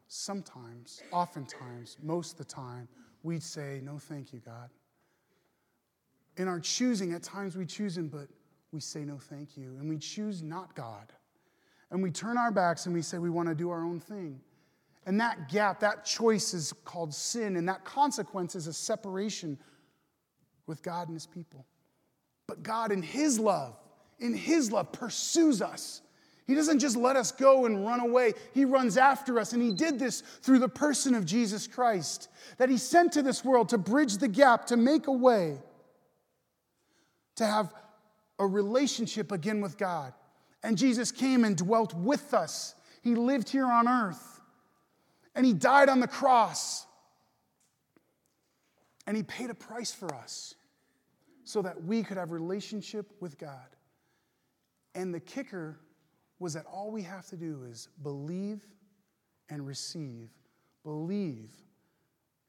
sometimes, 0.08 1.02
oftentimes, 1.12 1.96
most 2.02 2.32
of 2.32 2.38
the 2.38 2.44
time, 2.44 2.88
we'd 3.22 3.42
say, 3.42 3.80
No, 3.82 3.98
thank 3.98 4.32
you, 4.32 4.40
God. 4.44 4.70
In 6.36 6.48
our 6.48 6.58
choosing, 6.58 7.12
at 7.12 7.22
times 7.22 7.56
we 7.56 7.66
choose 7.66 7.96
Him, 7.96 8.08
but 8.08 8.26
we 8.72 8.80
say, 8.80 9.04
No, 9.04 9.18
thank 9.18 9.56
you. 9.56 9.76
And 9.78 9.88
we 9.88 9.98
choose 9.98 10.42
not 10.42 10.74
God. 10.74 11.12
And 11.90 12.02
we 12.02 12.10
turn 12.10 12.38
our 12.38 12.50
backs 12.50 12.86
and 12.86 12.94
we 12.94 13.02
say, 13.02 13.18
We 13.18 13.30
want 13.30 13.48
to 13.48 13.54
do 13.54 13.70
our 13.70 13.84
own 13.84 14.00
thing. 14.00 14.40
And 15.04 15.20
that 15.20 15.48
gap, 15.48 15.80
that 15.80 16.04
choice 16.04 16.54
is 16.54 16.72
called 16.84 17.12
sin, 17.12 17.56
and 17.56 17.68
that 17.68 17.84
consequence 17.84 18.54
is 18.54 18.66
a 18.66 18.72
separation 18.72 19.58
with 20.66 20.82
God 20.82 21.08
and 21.08 21.16
His 21.16 21.26
people. 21.26 21.66
But 22.46 22.62
God, 22.62 22.92
in 22.92 23.02
His 23.02 23.38
love, 23.38 23.76
in 24.20 24.34
His 24.34 24.70
love, 24.70 24.92
pursues 24.92 25.60
us. 25.60 26.02
He 26.46 26.54
doesn't 26.54 26.78
just 26.78 26.96
let 26.96 27.16
us 27.16 27.32
go 27.32 27.66
and 27.66 27.84
run 27.84 28.00
away. 28.00 28.34
He 28.52 28.64
runs 28.64 28.96
after 28.96 29.38
us. 29.40 29.52
And 29.52 29.62
He 29.62 29.72
did 29.72 29.98
this 29.98 30.20
through 30.20 30.60
the 30.60 30.68
person 30.68 31.14
of 31.14 31.24
Jesus 31.24 31.66
Christ, 31.66 32.28
that 32.58 32.68
He 32.68 32.76
sent 32.76 33.12
to 33.12 33.22
this 33.22 33.44
world 33.44 33.70
to 33.70 33.78
bridge 33.78 34.18
the 34.18 34.28
gap, 34.28 34.66
to 34.66 34.76
make 34.76 35.08
a 35.08 35.12
way, 35.12 35.58
to 37.36 37.46
have 37.46 37.74
a 38.38 38.46
relationship 38.46 39.32
again 39.32 39.60
with 39.60 39.76
God. 39.78 40.12
And 40.62 40.78
Jesus 40.78 41.10
came 41.10 41.44
and 41.44 41.56
dwelt 41.56 41.92
with 41.94 42.34
us. 42.34 42.76
He 43.02 43.16
lived 43.16 43.48
here 43.48 43.66
on 43.66 43.88
earth 43.88 44.31
and 45.34 45.46
he 45.46 45.52
died 45.52 45.88
on 45.88 46.00
the 46.00 46.08
cross. 46.08 46.86
And 49.06 49.16
he 49.16 49.22
paid 49.22 49.50
a 49.50 49.54
price 49.54 49.92
for 49.92 50.14
us 50.14 50.54
so 51.44 51.62
that 51.62 51.82
we 51.82 52.02
could 52.02 52.16
have 52.16 52.30
relationship 52.30 53.10
with 53.20 53.36
God. 53.38 53.76
And 54.94 55.12
the 55.12 55.20
kicker 55.20 55.80
was 56.38 56.54
that 56.54 56.66
all 56.66 56.90
we 56.90 57.02
have 57.02 57.26
to 57.28 57.36
do 57.36 57.64
is 57.68 57.88
believe 58.02 58.60
and 59.48 59.66
receive. 59.66 60.30
Believe 60.84 61.50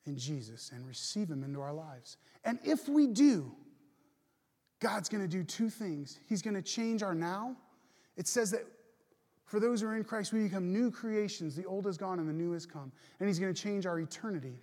in 0.06 0.18
Jesus 0.18 0.72
and 0.74 0.86
receive 0.88 1.30
him 1.30 1.44
into 1.44 1.62
our 1.62 1.74
lives. 1.74 2.18
And 2.44 2.60
if 2.64 2.88
we 2.88 3.08
do, 3.08 3.52
God's 4.80 5.10
going 5.10 5.24
to 5.24 5.28
do 5.28 5.44
two 5.44 5.70
things. 5.70 6.20
He's 6.28 6.42
going 6.42 6.56
to 6.56 6.62
change 6.62 7.04
our 7.04 7.16
now. 7.16 7.56
It 8.18 8.28
says 8.28 8.52
that 8.52 8.66
for 9.46 9.60
those 9.60 9.82
who 9.82 9.88
are 9.88 9.96
in 9.96 10.04
Christ, 10.04 10.34
we 10.34 10.44
become 10.44 10.72
new 10.74 10.90
creations. 10.90 11.56
The 11.56 11.66
old 11.66 11.86
is 11.88 11.98
gone 11.98 12.20
and 12.20 12.28
the 12.28 12.34
new 12.34 12.52
has 12.54 12.66
come. 12.66 12.92
And 13.20 13.28
He's 13.28 13.40
going 13.40 13.54
to 13.54 13.62
change 13.62 13.86
our 13.86 14.00
eternity. 14.00 14.60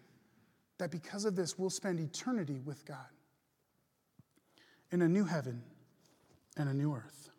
That 0.78 0.90
because 0.90 1.24
of 1.24 1.36
this, 1.36 1.58
we'll 1.58 1.70
spend 1.70 2.00
eternity 2.00 2.60
with 2.64 2.84
God. 2.86 3.06
in 4.92 5.02
a 5.02 5.08
new 5.08 5.24
heaven 5.24 5.62
and 6.56 6.68
a 6.68 6.74
new 6.74 6.92
earth. 6.94 7.30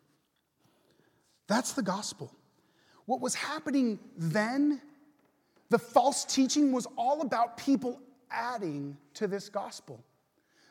That's 1.48 1.72
the 1.72 1.82
gospel. 1.82 2.34
What 3.06 3.20
was 3.20 3.34
happening 3.34 3.98
then, 4.16 4.80
the 5.68 5.78
false 5.78 6.24
teaching 6.24 6.72
was 6.72 6.86
all 6.96 7.20
about 7.20 7.56
people 7.56 8.00
adding 8.30 8.96
to 9.14 9.26
this 9.26 9.48
gospel. 9.48 10.02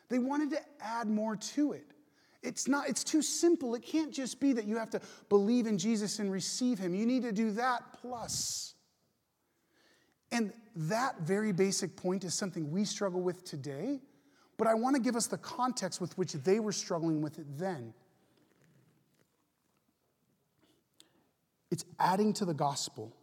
They 0.08 0.18
wanted 0.18 0.50
to 0.50 0.60
add 0.80 1.08
more 1.08 1.36
to 1.36 1.72
it. 1.72 1.86
It's 2.42 2.66
not 2.66 2.88
it's 2.88 3.04
too 3.04 3.22
simple. 3.22 3.74
It 3.74 3.82
can't 3.82 4.12
just 4.12 4.40
be 4.40 4.52
that 4.52 4.66
you 4.66 4.76
have 4.76 4.90
to 4.90 5.00
believe 5.28 5.66
in 5.66 5.78
Jesus 5.78 6.18
and 6.18 6.30
receive 6.30 6.78
him. 6.78 6.94
You 6.94 7.06
need 7.06 7.22
to 7.22 7.32
do 7.32 7.52
that 7.52 7.80
plus. 8.00 8.74
And 10.32 10.52
that 10.74 11.20
very 11.20 11.52
basic 11.52 11.94
point 11.94 12.24
is 12.24 12.34
something 12.34 12.70
we 12.70 12.84
struggle 12.84 13.20
with 13.20 13.44
today, 13.44 14.00
but 14.56 14.66
I 14.66 14.74
want 14.74 14.96
to 14.96 15.02
give 15.02 15.14
us 15.14 15.26
the 15.26 15.38
context 15.38 16.00
with 16.00 16.16
which 16.16 16.32
they 16.32 16.58
were 16.58 16.72
struggling 16.72 17.20
with 17.20 17.38
it 17.38 17.46
then. 17.58 17.92
It's 21.70 21.84
adding 21.98 22.32
to 22.34 22.44
the 22.44 22.54
gospel 22.54 23.14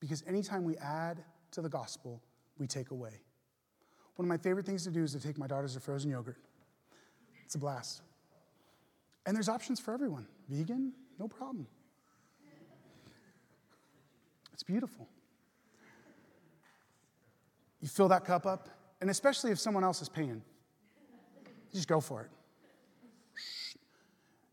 because 0.00 0.24
anytime 0.26 0.64
we 0.64 0.76
add 0.78 1.22
to 1.52 1.62
the 1.62 1.68
gospel, 1.68 2.22
we 2.58 2.66
take 2.66 2.90
away. 2.90 3.12
One 4.16 4.24
of 4.24 4.28
my 4.28 4.36
favorite 4.36 4.66
things 4.66 4.84
to 4.84 4.90
do 4.90 5.02
is 5.02 5.12
to 5.12 5.20
take 5.20 5.38
my 5.38 5.46
daughters 5.46 5.74
to 5.74 5.80
frozen 5.80 6.10
yogurt. 6.10 6.38
It's 7.44 7.54
a 7.54 7.58
blast. 7.58 8.02
And 9.28 9.36
there's 9.36 9.50
options 9.50 9.78
for 9.78 9.92
everyone. 9.92 10.26
Vegan, 10.48 10.90
no 11.18 11.28
problem. 11.28 11.66
It's 14.54 14.62
beautiful. 14.62 15.06
You 17.82 17.88
fill 17.88 18.08
that 18.08 18.24
cup 18.24 18.46
up, 18.46 18.70
and 19.02 19.10
especially 19.10 19.50
if 19.50 19.58
someone 19.58 19.84
else 19.84 20.00
is 20.00 20.08
paying, 20.08 20.40
just 21.74 21.88
go 21.88 22.00
for 22.00 22.22
it. 22.22 22.30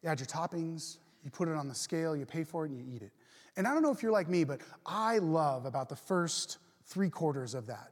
You 0.04 0.10
add 0.10 0.20
your 0.20 0.28
toppings, 0.28 0.98
you 1.24 1.32
put 1.32 1.48
it 1.48 1.56
on 1.56 1.70
the 1.70 1.74
scale, 1.74 2.14
you 2.14 2.26
pay 2.26 2.44
for 2.44 2.66
it, 2.66 2.72
and 2.72 2.78
you 2.78 2.96
eat 2.96 3.02
it. 3.02 3.14
And 3.56 3.66
I 3.66 3.74
don't 3.74 3.82
know 3.82 3.94
if 3.94 4.04
you're 4.04 4.12
like 4.12 4.28
me, 4.28 4.44
but 4.44 4.60
I 4.86 5.20
love 5.20 5.66
about 5.66 5.88
the 5.88 5.96
first 5.96 6.58
three 6.84 7.10
quarters 7.10 7.54
of 7.54 7.66
that. 7.68 7.92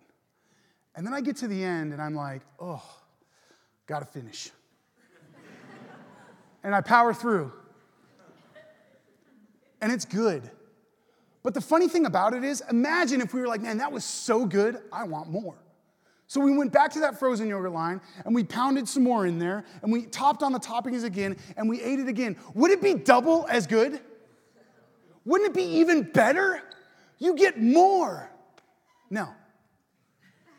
And 0.97 1.07
then 1.07 1.13
I 1.13 1.21
get 1.21 1.37
to 1.37 1.47
the 1.47 1.63
end 1.63 1.93
and 1.93 2.01
I'm 2.01 2.13
like, 2.13 2.41
oh, 2.59 2.83
gotta 3.87 4.05
finish. 4.05 4.51
And 6.63 6.73
I 6.73 6.81
power 6.81 7.13
through. 7.13 7.51
And 9.81 9.91
it's 9.91 10.05
good. 10.05 10.49
But 11.43 11.53
the 11.53 11.61
funny 11.61 11.89
thing 11.89 12.05
about 12.05 12.33
it 12.33 12.43
is, 12.43 12.63
imagine 12.69 13.19
if 13.19 13.33
we 13.33 13.41
were 13.41 13.47
like, 13.47 13.61
man, 13.61 13.77
that 13.79 13.91
was 13.91 14.05
so 14.05 14.45
good, 14.45 14.77
I 14.91 15.03
want 15.03 15.29
more. 15.29 15.55
So 16.27 16.39
we 16.39 16.57
went 16.57 16.71
back 16.71 16.91
to 16.93 17.01
that 17.01 17.19
frozen 17.19 17.47
yogurt 17.49 17.73
line 17.73 18.01
and 18.25 18.33
we 18.33 18.43
pounded 18.43 18.87
some 18.87 19.03
more 19.03 19.27
in 19.27 19.37
there 19.39 19.65
and 19.81 19.91
we 19.91 20.05
topped 20.05 20.41
on 20.41 20.53
the 20.53 20.59
toppings 20.59 21.03
again 21.03 21.35
and 21.57 21.69
we 21.69 21.81
ate 21.81 21.99
it 21.99 22.07
again. 22.07 22.37
Would 22.55 22.71
it 22.71 22.81
be 22.81 22.93
double 22.93 23.45
as 23.49 23.67
good? 23.67 23.99
Wouldn't 25.25 25.49
it 25.49 25.53
be 25.53 25.79
even 25.79 26.03
better? 26.03 26.61
You 27.19 27.35
get 27.35 27.61
more. 27.61 28.31
No. 29.09 29.29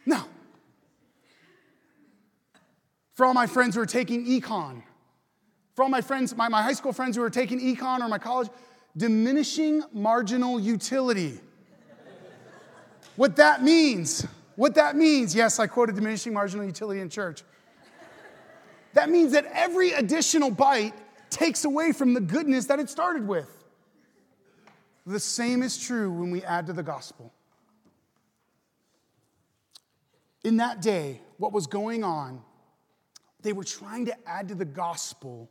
No. 0.06 0.24
For 3.14 3.26
all 3.26 3.34
my 3.34 3.46
friends 3.46 3.74
who 3.74 3.80
are 3.80 3.86
taking 3.86 4.26
econ, 4.26 4.82
for 5.74 5.82
all 5.82 5.88
my 5.88 6.00
friends, 6.00 6.34
my, 6.36 6.48
my 6.48 6.62
high 6.62 6.72
school 6.72 6.92
friends 6.92 7.16
who 7.16 7.22
are 7.22 7.30
taking 7.30 7.60
econ 7.60 8.00
or 8.00 8.08
my 8.08 8.18
college, 8.18 8.48
diminishing 8.96 9.82
marginal 9.92 10.60
utility. 10.60 11.40
what 13.16 13.36
that 13.36 13.62
means, 13.62 14.26
what 14.56 14.76
that 14.76 14.96
means, 14.96 15.34
yes, 15.34 15.58
I 15.58 15.66
quoted 15.66 15.96
diminishing 15.96 16.32
marginal 16.32 16.64
utility 16.64 17.00
in 17.00 17.08
church. 17.08 17.42
That 18.92 19.10
means 19.10 19.32
that 19.32 19.46
every 19.52 19.90
additional 19.92 20.50
bite 20.50 20.94
takes 21.28 21.64
away 21.64 21.90
from 21.90 22.14
the 22.14 22.20
goodness 22.20 22.66
that 22.66 22.78
it 22.78 22.88
started 22.88 23.26
with. 23.26 23.64
The 25.06 25.18
same 25.18 25.62
is 25.64 25.76
true 25.76 26.10
when 26.12 26.30
we 26.30 26.42
add 26.44 26.66
to 26.68 26.72
the 26.72 26.84
gospel. 26.84 27.32
In 30.44 30.58
that 30.58 30.80
day, 30.80 31.20
what 31.38 31.52
was 31.52 31.66
going 31.66 32.04
on, 32.04 32.40
they 33.42 33.52
were 33.52 33.64
trying 33.64 34.06
to 34.06 34.28
add 34.28 34.48
to 34.48 34.54
the 34.54 34.64
gospel 34.64 35.50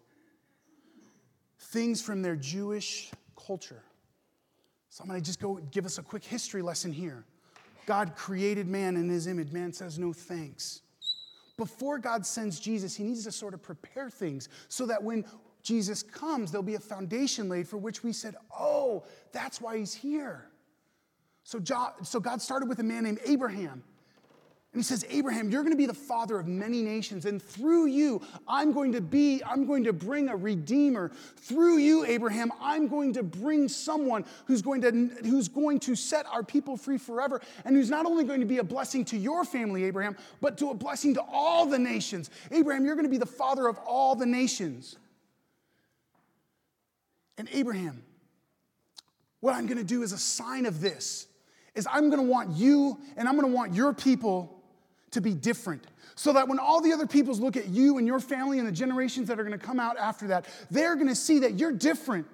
things 1.74 2.02
from 2.02 2.22
their 2.22 2.36
Jewish 2.36 3.12
culture. 3.36 3.84
So 4.90 5.02
I'm 5.02 5.10
going 5.10 5.20
to 5.20 5.26
just 5.26 5.42
go 5.42 5.56
give 5.72 5.86
us 5.86 5.98
a 5.98 6.04
quick 6.04 6.24
history 6.24 6.62
lesson 6.62 6.94
here. 6.94 7.26
God 7.88 8.16
created 8.16 8.68
man 8.68 8.96
in 8.96 9.10
his 9.10 9.26
image. 9.26 9.52
Man 9.52 9.74
says 9.74 9.98
no 9.98 10.14
thanks. 10.14 10.84
Before 11.58 11.98
God 11.98 12.26
sends 12.26 12.60
Jesus, 12.60 12.96
he 12.96 13.04
needs 13.04 13.24
to 13.26 13.32
sort 13.32 13.56
of 13.56 13.64
prepare 13.64 14.10
things 14.10 14.50
so 14.68 14.86
that 14.86 15.04
when 15.04 15.26
Jesus 15.64 16.04
comes, 16.04 16.52
there'll 16.52 16.64
be 16.64 16.76
a 16.76 16.80
foundation 16.80 17.50
laid 17.50 17.68
for 17.68 17.78
which 17.78 18.04
we 18.04 18.14
said, 18.14 18.36
oh, 18.58 19.04
that's 19.32 19.60
why 19.60 19.78
he's 19.78 19.96
here. 19.96 20.50
So, 21.44 21.60
God 21.60 22.42
started 22.42 22.70
with 22.70 22.80
a 22.80 22.84
man 22.84 23.04
named 23.04 23.20
Abraham. 23.26 23.84
And 24.74 24.80
he 24.80 24.84
says, 24.84 25.06
Abraham, 25.12 25.52
you're 25.52 25.62
going 25.62 25.74
to 25.74 25.78
be 25.78 25.86
the 25.86 25.94
father 25.94 26.40
of 26.40 26.48
many 26.48 26.82
nations. 26.82 27.26
And 27.26 27.40
through 27.40 27.86
you, 27.86 28.22
I'm 28.48 28.74
going 28.74 28.92
to 28.94 29.02
be, 29.02 29.40
I'm 29.46 29.68
going 29.68 29.84
to 29.84 29.94
bring 29.94 30.30
a 30.30 30.36
redeemer. 30.36 31.12
Through 31.38 31.78
you, 31.78 32.04
Abraham, 32.06 32.52
I'm 32.60 32.88
going 32.88 33.14
to 33.14 33.22
bring 33.22 33.70
someone 33.70 34.26
who's 34.46 34.64
going 34.64 34.82
to, 34.82 34.92
who's 35.30 35.48
going 35.48 35.80
to 35.82 35.96
set 35.96 36.26
our 36.26 36.42
people 36.42 36.76
free 36.76 36.98
forever. 36.98 37.40
And 37.66 37.76
who's 37.76 37.92
not 37.92 38.08
only 38.08 38.24
going 38.24 38.40
to 38.40 38.48
be 38.48 38.58
a 38.58 38.64
blessing 38.64 39.06
to 39.06 39.18
your 39.18 39.46
family, 39.46 39.84
Abraham, 39.84 40.18
but 40.42 40.58
to 40.58 40.72
a 40.72 40.74
blessing 40.74 41.14
to 41.14 41.22
all 41.32 41.68
the 41.68 41.78
nations. 41.78 42.32
Abraham, 42.50 42.84
you're 42.84 42.96
going 42.96 43.06
to 43.06 43.12
be 43.12 43.20
the 43.20 43.28
father 43.28 43.68
of 43.68 43.78
all 43.86 44.16
the 44.16 44.26
nations. 44.26 44.96
And 47.38 47.48
Abraham, 47.54 48.02
what 49.40 49.54
I'm 49.54 49.68
going 49.68 49.78
to 49.78 49.84
do 49.84 50.02
as 50.02 50.14
a 50.14 50.18
sign 50.18 50.66
of 50.66 50.82
this 50.82 51.28
is 51.76 51.88
I'm 51.92 52.10
going 52.10 52.24
to 52.24 52.28
want 52.28 52.58
you 52.58 52.98
and 53.18 53.28
I'm 53.28 53.36
going 53.36 53.48
to 53.48 53.56
want 53.56 53.76
your 53.76 53.94
people 53.94 54.62
to 55.14 55.22
be 55.22 55.34
different. 55.34 55.86
So 56.16 56.34
that 56.34 56.48
when 56.48 56.60
all 56.60 56.80
the 56.80 56.94
other 56.94 57.08
peoples 57.08 57.40
look 57.40 57.58
at 57.58 57.70
you 57.70 57.98
and 57.98 58.06
your 58.06 58.20
family 58.20 58.60
and 58.60 58.68
the 58.68 58.72
generations 58.72 59.28
that 59.30 59.40
are 59.40 59.44
going 59.44 59.58
to 59.58 59.66
come 59.66 59.80
out 59.80 59.98
after 59.98 60.28
that, 60.28 60.46
they're 60.70 60.96
going 60.96 61.08
to 61.08 61.16
see 61.16 61.40
that 61.40 61.56
you're 61.56 61.72
different. 61.72 62.28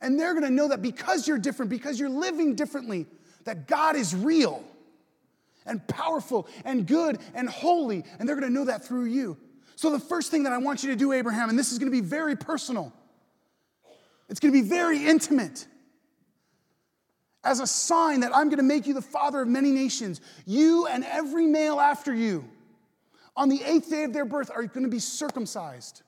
And 0.00 0.18
they're 0.18 0.32
going 0.32 0.44
to 0.46 0.50
know 0.50 0.68
that 0.68 0.80
because 0.80 1.28
you're 1.28 1.38
different, 1.38 1.70
because 1.70 2.00
you're 2.00 2.08
living 2.08 2.54
differently, 2.54 3.06
that 3.44 3.66
God 3.66 3.96
is 3.96 4.14
real 4.14 4.64
and 5.66 5.86
powerful 5.86 6.48
and 6.64 6.86
good 6.86 7.18
and 7.34 7.48
holy. 7.48 8.04
And 8.18 8.28
they're 8.28 8.36
going 8.36 8.50
to 8.50 8.58
know 8.58 8.64
that 8.64 8.84
through 8.84 9.04
you. 9.06 9.36
So, 9.76 9.90
the 9.90 9.98
first 9.98 10.30
thing 10.30 10.42
that 10.42 10.52
I 10.52 10.58
want 10.58 10.82
you 10.82 10.90
to 10.90 10.96
do, 10.96 11.12
Abraham, 11.12 11.48
and 11.48 11.58
this 11.58 11.72
is 11.72 11.78
going 11.78 11.90
to 11.90 12.02
be 12.02 12.06
very 12.06 12.36
personal, 12.36 12.92
it's 14.28 14.40
going 14.40 14.52
to 14.52 14.62
be 14.62 14.68
very 14.68 15.06
intimate. 15.06 15.66
As 17.42 17.60
a 17.60 17.66
sign 17.66 18.20
that 18.20 18.36
I'm 18.36 18.48
going 18.48 18.58
to 18.58 18.62
make 18.62 18.86
you 18.86 18.94
the 18.94 19.00
father 19.00 19.40
of 19.40 19.48
many 19.48 19.70
nations, 19.70 20.20
you 20.46 20.86
and 20.86 21.04
every 21.04 21.46
male 21.46 21.80
after 21.80 22.14
you, 22.14 22.44
on 23.36 23.48
the 23.48 23.62
eighth 23.62 23.88
day 23.88 24.04
of 24.04 24.12
their 24.12 24.26
birth, 24.26 24.50
are 24.50 24.62
going 24.64 24.84
to 24.84 24.90
be 24.90 24.98
circumcised. 24.98 26.02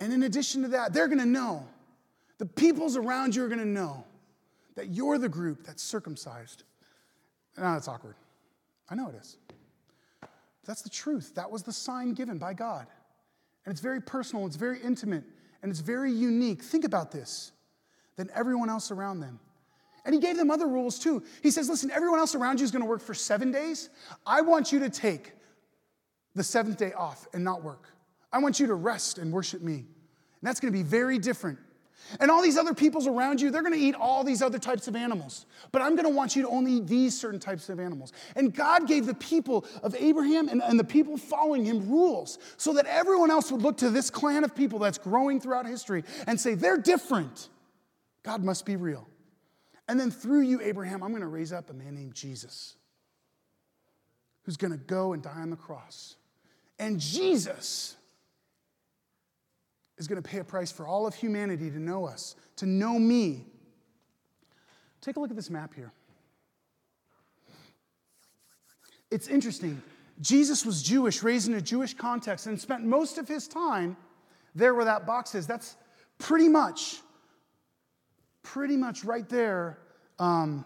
And 0.00 0.12
in 0.12 0.22
addition 0.22 0.62
to 0.62 0.68
that, 0.68 0.92
they're 0.92 1.08
going 1.08 1.18
to 1.18 1.26
know, 1.26 1.68
the 2.38 2.46
peoples 2.46 2.96
around 2.96 3.36
you 3.36 3.44
are 3.44 3.48
going 3.48 3.60
to 3.60 3.66
know 3.66 4.04
that 4.74 4.88
you're 4.88 5.18
the 5.18 5.28
group 5.28 5.64
that's 5.64 5.82
circumcised. 5.82 6.64
Now 7.58 7.74
that's 7.74 7.86
awkward. 7.86 8.14
I 8.88 8.94
know 8.94 9.08
it 9.08 9.14
is. 9.14 9.36
That's 10.64 10.82
the 10.82 10.88
truth. 10.88 11.34
That 11.34 11.50
was 11.50 11.62
the 11.62 11.72
sign 11.72 12.14
given 12.14 12.38
by 12.38 12.54
God. 12.54 12.86
And 13.64 13.72
it's 13.72 13.82
very 13.82 14.00
personal, 14.00 14.46
it's 14.46 14.56
very 14.56 14.80
intimate, 14.80 15.24
and 15.62 15.70
it's 15.70 15.80
very 15.80 16.12
unique. 16.12 16.62
Think 16.62 16.84
about 16.84 17.12
this 17.12 17.52
than 18.16 18.30
everyone 18.34 18.68
else 18.70 18.90
around 18.90 19.20
them. 19.20 19.38
And 20.04 20.14
he 20.14 20.20
gave 20.20 20.36
them 20.36 20.50
other 20.50 20.66
rules 20.66 20.98
too. 20.98 21.22
He 21.42 21.50
says, 21.50 21.68
listen, 21.68 21.90
everyone 21.90 22.18
else 22.18 22.34
around 22.34 22.60
you 22.60 22.64
is 22.64 22.70
going 22.70 22.82
to 22.82 22.88
work 22.88 23.02
for 23.02 23.14
seven 23.14 23.52
days. 23.52 23.90
I 24.26 24.40
want 24.40 24.72
you 24.72 24.78
to 24.80 24.90
take 24.90 25.32
the 26.34 26.42
seventh 26.42 26.78
day 26.78 26.92
off 26.92 27.28
and 27.34 27.44
not 27.44 27.62
work. 27.62 27.88
I 28.32 28.38
want 28.38 28.60
you 28.60 28.66
to 28.68 28.74
rest 28.74 29.18
and 29.18 29.32
worship 29.32 29.60
me. 29.60 29.74
And 29.74 29.86
that's 30.42 30.60
going 30.60 30.72
to 30.72 30.78
be 30.78 30.84
very 30.84 31.18
different 31.18 31.58
and 32.18 32.30
all 32.30 32.42
these 32.42 32.56
other 32.56 32.74
peoples 32.74 33.06
around 33.06 33.40
you, 33.40 33.50
they're 33.50 33.62
going 33.62 33.74
to 33.74 33.80
eat 33.80 33.94
all 33.94 34.24
these 34.24 34.42
other 34.42 34.58
types 34.58 34.88
of 34.88 34.96
animals. 34.96 35.46
But 35.70 35.82
I'm 35.82 35.94
going 35.94 36.08
to 36.08 36.14
want 36.14 36.34
you 36.34 36.42
to 36.42 36.48
only 36.48 36.72
eat 36.74 36.86
these 36.86 37.18
certain 37.18 37.38
types 37.38 37.68
of 37.68 37.78
animals. 37.78 38.12
And 38.34 38.54
God 38.54 38.88
gave 38.88 39.06
the 39.06 39.14
people 39.14 39.64
of 39.82 39.94
Abraham 39.98 40.48
and, 40.48 40.62
and 40.62 40.78
the 40.78 40.84
people 40.84 41.16
following 41.16 41.64
him 41.64 41.88
rules 41.88 42.38
so 42.56 42.72
that 42.74 42.86
everyone 42.86 43.30
else 43.30 43.52
would 43.52 43.62
look 43.62 43.76
to 43.78 43.90
this 43.90 44.10
clan 44.10 44.44
of 44.44 44.54
people 44.54 44.78
that's 44.78 44.98
growing 44.98 45.40
throughout 45.40 45.66
history 45.66 46.04
and 46.26 46.40
say, 46.40 46.54
they're 46.54 46.78
different. 46.78 47.48
God 48.22 48.42
must 48.42 48.66
be 48.66 48.76
real. 48.76 49.06
And 49.88 49.98
then 49.98 50.10
through 50.10 50.42
you, 50.42 50.60
Abraham, 50.60 51.02
I'm 51.02 51.10
going 51.10 51.22
to 51.22 51.28
raise 51.28 51.52
up 51.52 51.70
a 51.70 51.72
man 51.72 51.94
named 51.94 52.14
Jesus 52.14 52.76
who's 54.44 54.56
going 54.56 54.72
to 54.72 54.78
go 54.78 55.12
and 55.12 55.22
die 55.22 55.40
on 55.40 55.50
the 55.50 55.56
cross. 55.56 56.16
And 56.78 56.98
Jesus 56.98 57.96
is 60.00 60.08
going 60.08 60.20
to 60.20 60.28
pay 60.28 60.38
a 60.38 60.44
price 60.44 60.72
for 60.72 60.86
all 60.86 61.06
of 61.06 61.14
humanity 61.14 61.70
to 61.70 61.78
know 61.78 62.06
us, 62.06 62.34
to 62.56 62.64
know 62.64 62.98
me. 62.98 63.44
Take 65.02 65.16
a 65.16 65.20
look 65.20 65.28
at 65.30 65.36
this 65.36 65.50
map 65.50 65.74
here. 65.74 65.92
It's 69.10 69.28
interesting. 69.28 69.82
Jesus 70.22 70.64
was 70.64 70.82
Jewish, 70.82 71.22
raised 71.22 71.48
in 71.48 71.54
a 71.54 71.60
Jewish 71.60 71.92
context, 71.92 72.46
and 72.46 72.58
spent 72.58 72.82
most 72.82 73.18
of 73.18 73.28
his 73.28 73.46
time 73.46 73.96
there 74.54 74.74
where 74.74 74.86
that 74.86 75.06
box 75.06 75.34
is. 75.34 75.46
That's 75.46 75.76
pretty 76.18 76.48
much, 76.48 77.00
pretty 78.42 78.78
much 78.78 79.04
right 79.04 79.28
there 79.28 79.78
um, 80.18 80.64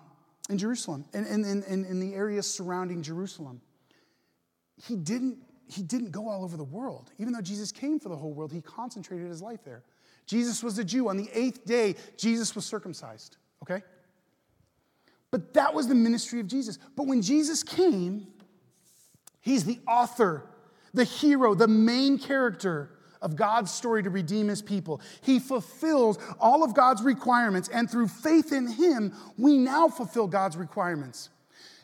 in 0.49 0.59
Jerusalem, 0.59 1.07
in, 1.12 1.26
in, 1.26 1.45
in, 1.45 1.85
in 1.85 1.99
the 1.99 2.14
areas 2.14 2.49
surrounding 2.49 3.03
Jerusalem. 3.03 3.61
He 4.76 4.95
didn't, 4.95 5.39
he 5.68 5.82
didn't 5.82 6.10
go 6.10 6.28
all 6.28 6.44
over 6.44 6.56
the 6.56 6.64
world. 6.64 7.10
Even 7.18 7.32
though 7.32 7.40
Jesus 7.40 7.72
came 7.72 7.98
for 7.98 8.08
the 8.08 8.16
whole 8.16 8.32
world, 8.32 8.52
he 8.52 8.60
concentrated 8.60 9.28
his 9.28 9.42
life 9.42 9.64
there. 9.64 9.82
Jesus 10.26 10.62
was 10.62 10.78
a 10.78 10.84
Jew. 10.84 11.08
On 11.08 11.16
the 11.16 11.28
eighth 11.32 11.64
day, 11.64 11.96
Jesus 12.16 12.54
was 12.54 12.64
circumcised, 12.64 13.36
okay? 13.62 13.82
But 15.30 15.54
that 15.54 15.74
was 15.74 15.88
the 15.88 15.94
ministry 15.94 16.40
of 16.40 16.46
Jesus. 16.46 16.78
But 16.96 17.06
when 17.06 17.22
Jesus 17.22 17.62
came, 17.62 18.26
he's 19.40 19.64
the 19.64 19.80
author, 19.86 20.46
the 20.92 21.04
hero, 21.04 21.54
the 21.54 21.68
main 21.68 22.18
character 22.18 22.90
of 23.20 23.36
God's 23.36 23.72
story 23.72 24.02
to 24.02 24.10
redeem 24.10 24.48
his 24.48 24.62
people. 24.62 25.00
He 25.22 25.38
fulfills 25.38 26.18
all 26.38 26.62
of 26.62 26.74
God's 26.74 27.02
requirements, 27.02 27.68
and 27.72 27.90
through 27.90 28.08
faith 28.08 28.52
in 28.52 28.68
him, 28.68 29.14
we 29.38 29.56
now 29.56 29.88
fulfill 29.88 30.26
God's 30.26 30.56
requirements. 30.56 31.30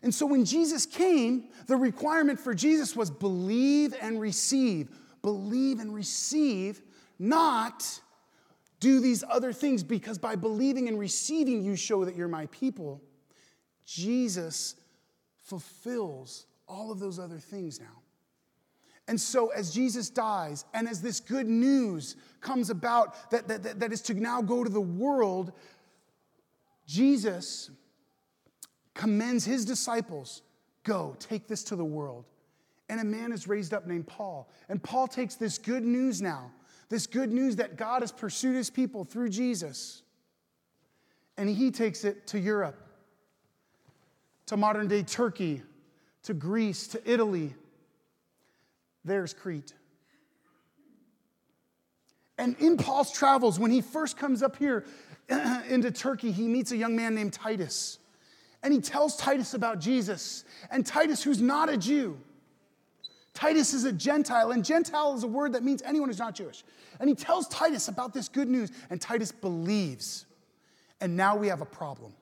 And 0.03 0.15
so 0.15 0.27
when 0.27 0.45
Jesus 0.45 0.87
came, 0.87 1.49
the 1.67 1.77
requirement 1.77 2.41
for 2.41 2.55
Jesus 2.55 2.97
was 2.97 3.11
believe 3.11 3.95
and 4.01 4.21
receive. 4.21 4.89
Believe 5.23 5.81
and 5.81 5.95
receive, 5.95 6.81
not 7.19 8.01
do 8.81 9.01
these 9.01 9.23
other 9.29 9.53
things, 9.53 9.83
because 9.83 10.17
by 10.17 10.35
believing 10.37 10.89
and 10.89 10.99
receiving, 10.99 11.63
you 11.63 11.77
show 11.77 12.07
that 12.07 12.17
you're 12.17 12.29
my 12.29 12.47
people. 12.47 13.03
Jesus 13.85 14.77
fulfills 15.43 16.47
all 16.67 16.91
of 16.91 16.99
those 16.99 17.19
other 17.19 17.39
things 17.39 17.79
now. 17.79 18.01
And 19.07 19.21
so, 19.21 19.49
as 19.49 19.75
Jesus 19.75 20.09
dies, 20.09 20.65
and 20.73 20.89
as 20.89 21.03
this 21.03 21.21
good 21.21 21.49
news 21.49 22.17
comes 22.41 22.71
about 22.71 23.31
that, 23.33 23.49
that, 23.49 23.81
that 23.81 23.93
is 23.93 24.01
to 24.03 24.15
now 24.15 24.41
go 24.41 24.63
to 24.63 24.71
the 24.71 24.81
world, 24.81 25.53
Jesus 26.87 27.71
commends 28.95 29.45
his 29.45 29.65
disciples 29.65 30.43
go, 30.85 31.17
take 31.19 31.47
this 31.47 31.65
to 31.65 31.77
the 31.77 31.85
world. 31.85 32.25
And 32.89 33.01
a 33.01 33.05
man 33.05 33.33
is 33.33 33.47
raised 33.47 33.73
up 33.73 33.87
named 33.87 34.07
Paul. 34.07 34.51
And 34.69 34.83
Paul 34.83 35.07
takes 35.07 35.37
this 35.37 35.59
good 35.59 35.85
news 35.85 36.21
now, 36.21 36.51
this 36.89 37.07
good 37.07 37.31
news 37.31 37.57
that 37.57 37.77
God 37.77 38.03
has 38.03 38.11
pursued 38.11 38.57
his 38.57 38.71
people 38.71 39.05
through 39.05 39.29
Jesus, 39.29 40.03
and 41.37 41.49
he 41.49 41.71
takes 41.71 42.05
it 42.05 42.27
to 42.29 42.39
Europe, 42.39 42.83
to 44.47 44.57
modern 44.57 44.89
day 44.89 45.03
Turkey, 45.03 45.63
to 46.25 46.35
Greece, 46.35 46.89
to 46.89 47.11
Italy, 47.11 47.55
there's 49.05 49.33
Crete. 49.33 49.73
And 52.37 52.57
in 52.59 52.77
Paul's 52.77 53.13
travels, 53.13 53.59
when 53.59 53.71
he 53.71 53.81
first 53.81 54.17
comes 54.17 54.43
up 54.43 54.57
here 54.57 54.85
into 55.69 55.91
Turkey, 55.91 56.33
he 56.33 56.49
meets 56.49 56.73
a 56.73 56.77
young 56.77 56.97
man 56.97 57.15
named 57.15 57.33
Titus. 57.33 57.99
And 58.63 58.73
he 58.73 58.81
tells 58.81 59.17
Titus 59.17 59.55
about 59.55 59.81
Jesus. 59.81 60.45
And 60.71 60.85
Titus, 60.85 61.23
who's 61.23 61.41
not 61.41 61.69
a 61.69 61.77
Jew, 61.77 62.19
Titus 63.33 63.73
is 63.75 63.85
a 63.85 63.93
Gentile, 63.93 64.51
and 64.51 64.65
Gentile 64.65 65.15
is 65.15 65.23
a 65.23 65.29
word 65.29 65.53
that 65.53 65.63
means 65.63 65.83
anyone 65.83 66.09
who's 66.09 66.19
not 66.19 66.35
Jewish. 66.35 66.65
And 66.99 67.09
he 67.09 67.15
tells 67.15 67.49
Titus 67.49 67.89
about 67.89 68.13
this 68.13 68.29
good 68.29 68.49
news, 68.49 68.71
and 68.91 69.01
Titus 69.01 69.33
believes. 69.33 70.27
And 71.01 71.17
now 71.17 71.37
we 71.37 71.49
have 71.49 71.61
a 71.61 71.67
problem. 71.67 72.13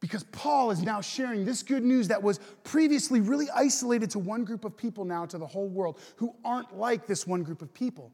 Because 0.00 0.24
Paul 0.24 0.70
is 0.70 0.82
now 0.82 1.00
sharing 1.00 1.44
this 1.44 1.62
good 1.62 1.82
news 1.82 2.08
that 2.08 2.22
was 2.22 2.38
previously 2.64 3.20
really 3.20 3.50
isolated 3.50 4.10
to 4.10 4.18
one 4.18 4.44
group 4.44 4.64
of 4.64 4.76
people, 4.76 5.04
now 5.04 5.26
to 5.26 5.36
the 5.36 5.46
whole 5.46 5.68
world, 5.68 5.98
who 6.16 6.34
aren't 6.44 6.76
like 6.78 7.06
this 7.06 7.26
one 7.26 7.42
group 7.42 7.60
of 7.60 7.74
people. 7.74 8.12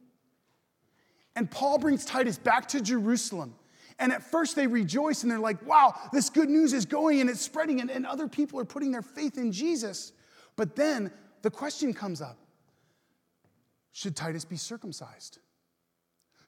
And 1.35 1.49
Paul 1.49 1.77
brings 1.77 2.03
Titus 2.03 2.37
back 2.37 2.67
to 2.69 2.81
Jerusalem. 2.81 3.53
And 3.99 4.11
at 4.11 4.23
first 4.23 4.55
they 4.55 4.67
rejoice 4.67 5.23
and 5.23 5.31
they're 5.31 5.39
like, 5.39 5.65
wow, 5.65 5.93
this 6.11 6.29
good 6.29 6.49
news 6.49 6.73
is 6.73 6.85
going 6.85 7.21
and 7.21 7.29
it's 7.29 7.41
spreading, 7.41 7.81
and, 7.81 7.89
and 7.89 8.05
other 8.05 8.27
people 8.27 8.59
are 8.59 8.65
putting 8.65 8.91
their 8.91 9.01
faith 9.01 9.37
in 9.37 9.51
Jesus. 9.51 10.11
But 10.55 10.75
then 10.75 11.11
the 11.41 11.51
question 11.51 11.93
comes 11.93 12.21
up 12.21 12.37
should 13.91 14.15
Titus 14.15 14.43
be 14.43 14.57
circumcised? 14.57 15.39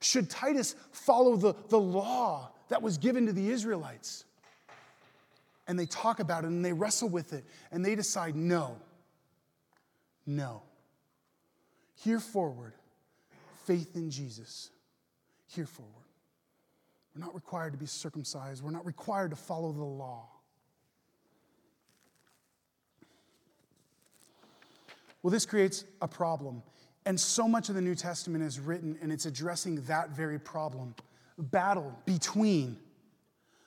Should 0.02 0.30
Titus 0.30 0.76
follow 0.91 1.36
the, 1.36 1.54
the 1.70 1.80
law 1.80 2.52
that 2.70 2.82
was 2.82 2.98
given 2.98 3.28
to 3.28 3.34
the 3.34 3.50
Israelites? 3.50 4.26
and 5.68 5.80
they 5.80 5.86
talk 5.86 6.20
about 6.20 6.43
it 6.43 6.48
and 6.48 6.64
they 6.64 6.74
wrestle 6.74 7.10
with 7.10 7.34
it 7.34 7.43
and 7.72 7.84
they 7.84 7.96
decide 7.96 8.36
no, 8.36 8.78
no. 10.26 10.62
Here 11.96 12.20
forward, 12.20 12.74
faith 13.66 13.96
in 13.96 14.12
Jesus. 14.12 14.70
Here 15.48 15.66
forward. 15.66 16.05
We're 17.16 17.24
not 17.24 17.34
required 17.34 17.72
to 17.72 17.80
be 17.80 17.86
circumcised, 17.86 18.63
we're 18.63 18.72
not 18.72 18.86
required 18.86 19.30
to 19.32 19.38
follow 19.38 19.72
the 19.72 19.84
law. 19.84 20.28
Well, 25.24 25.32
this 25.32 25.45
creates 25.45 25.86
a 26.01 26.07
problem. 26.07 26.61
And 27.07 27.20
so 27.20 27.47
much 27.47 27.70
of 27.70 27.76
the 27.76 27.82
New 27.82 27.95
Testament 27.95 28.43
is 28.43 28.59
written 28.59 28.97
and 29.01 29.11
it's 29.11 29.26
addressing 29.26 29.82
that 29.84 30.09
very 30.09 30.39
problem 30.39 30.93
battle 31.38 31.97
between 32.05 32.78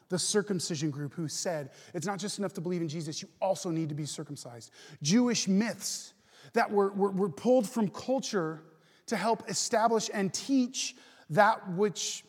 the 0.09 0.19
circumcision 0.19 0.91
group 0.91 1.13
who 1.15 1.29
said 1.29 1.71
it's 1.95 2.07
not 2.07 2.19
just 2.19 2.39
enough 2.39 2.53
to 2.55 2.61
believe 2.61 2.81
in 2.81 2.89
Jesus, 2.89 3.21
you 3.23 3.29
also 3.41 3.71
need 3.71 3.89
to 3.89 3.95
be 3.95 4.07
circumcised. 4.07 4.71
Jewish 5.03 5.49
myths 5.49 6.15
that 6.53 6.71
were, 6.71 6.93
were, 6.93 7.11
were 7.11 7.29
pulled 7.29 7.69
from 7.69 7.89
culture 7.89 8.63
to 9.07 9.17
help 9.17 9.49
establish 9.51 10.09
and 10.13 10.33
teach 10.33 10.97
that 11.31 11.69
which 11.73 12.25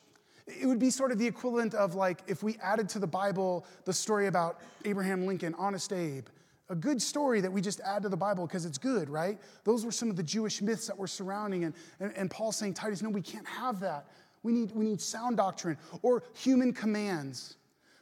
it 0.49 0.65
would 0.65 0.79
be 0.79 0.89
sort 0.89 1.11
of 1.11 1.17
the 1.17 1.27
equivalent 1.27 1.73
of 1.73 1.95
like 1.95 2.21
if 2.27 2.43
we 2.43 2.57
added 2.61 2.89
to 2.89 2.99
the 2.99 3.07
Bible 3.07 3.65
the 3.85 3.93
story 3.93 4.27
about 4.27 4.59
Abraham 4.85 5.25
Lincoln, 5.25 5.55
Honest 5.57 5.93
Abe, 5.93 6.27
a 6.69 6.75
good 6.75 7.01
story 7.01 7.41
that 7.41 7.51
we 7.51 7.61
just 7.61 7.79
add 7.81 8.03
to 8.03 8.09
the 8.09 8.17
Bible 8.17 8.45
because 8.45 8.65
it's 8.65 8.77
good, 8.77 9.09
right? 9.09 9.39
Those 9.63 9.85
were 9.85 9.91
some 9.91 10.09
of 10.09 10.15
the 10.15 10.23
Jewish 10.23 10.61
myths 10.61 10.87
that 10.87 10.97
were 10.97 11.07
surrounding, 11.07 11.63
and, 11.63 11.73
and, 11.99 12.15
and 12.15 12.29
Paul's 12.29 12.57
saying, 12.57 12.75
Titus, 12.75 13.01
no, 13.01 13.09
we 13.09 13.21
can't 13.21 13.47
have 13.47 13.79
that. 13.79 14.05
We 14.43 14.53
need, 14.53 14.71
we 14.71 14.85
need 14.85 15.01
sound 15.01 15.37
doctrine 15.37 15.77
or 16.01 16.23
human 16.33 16.71
commands. 16.71 17.57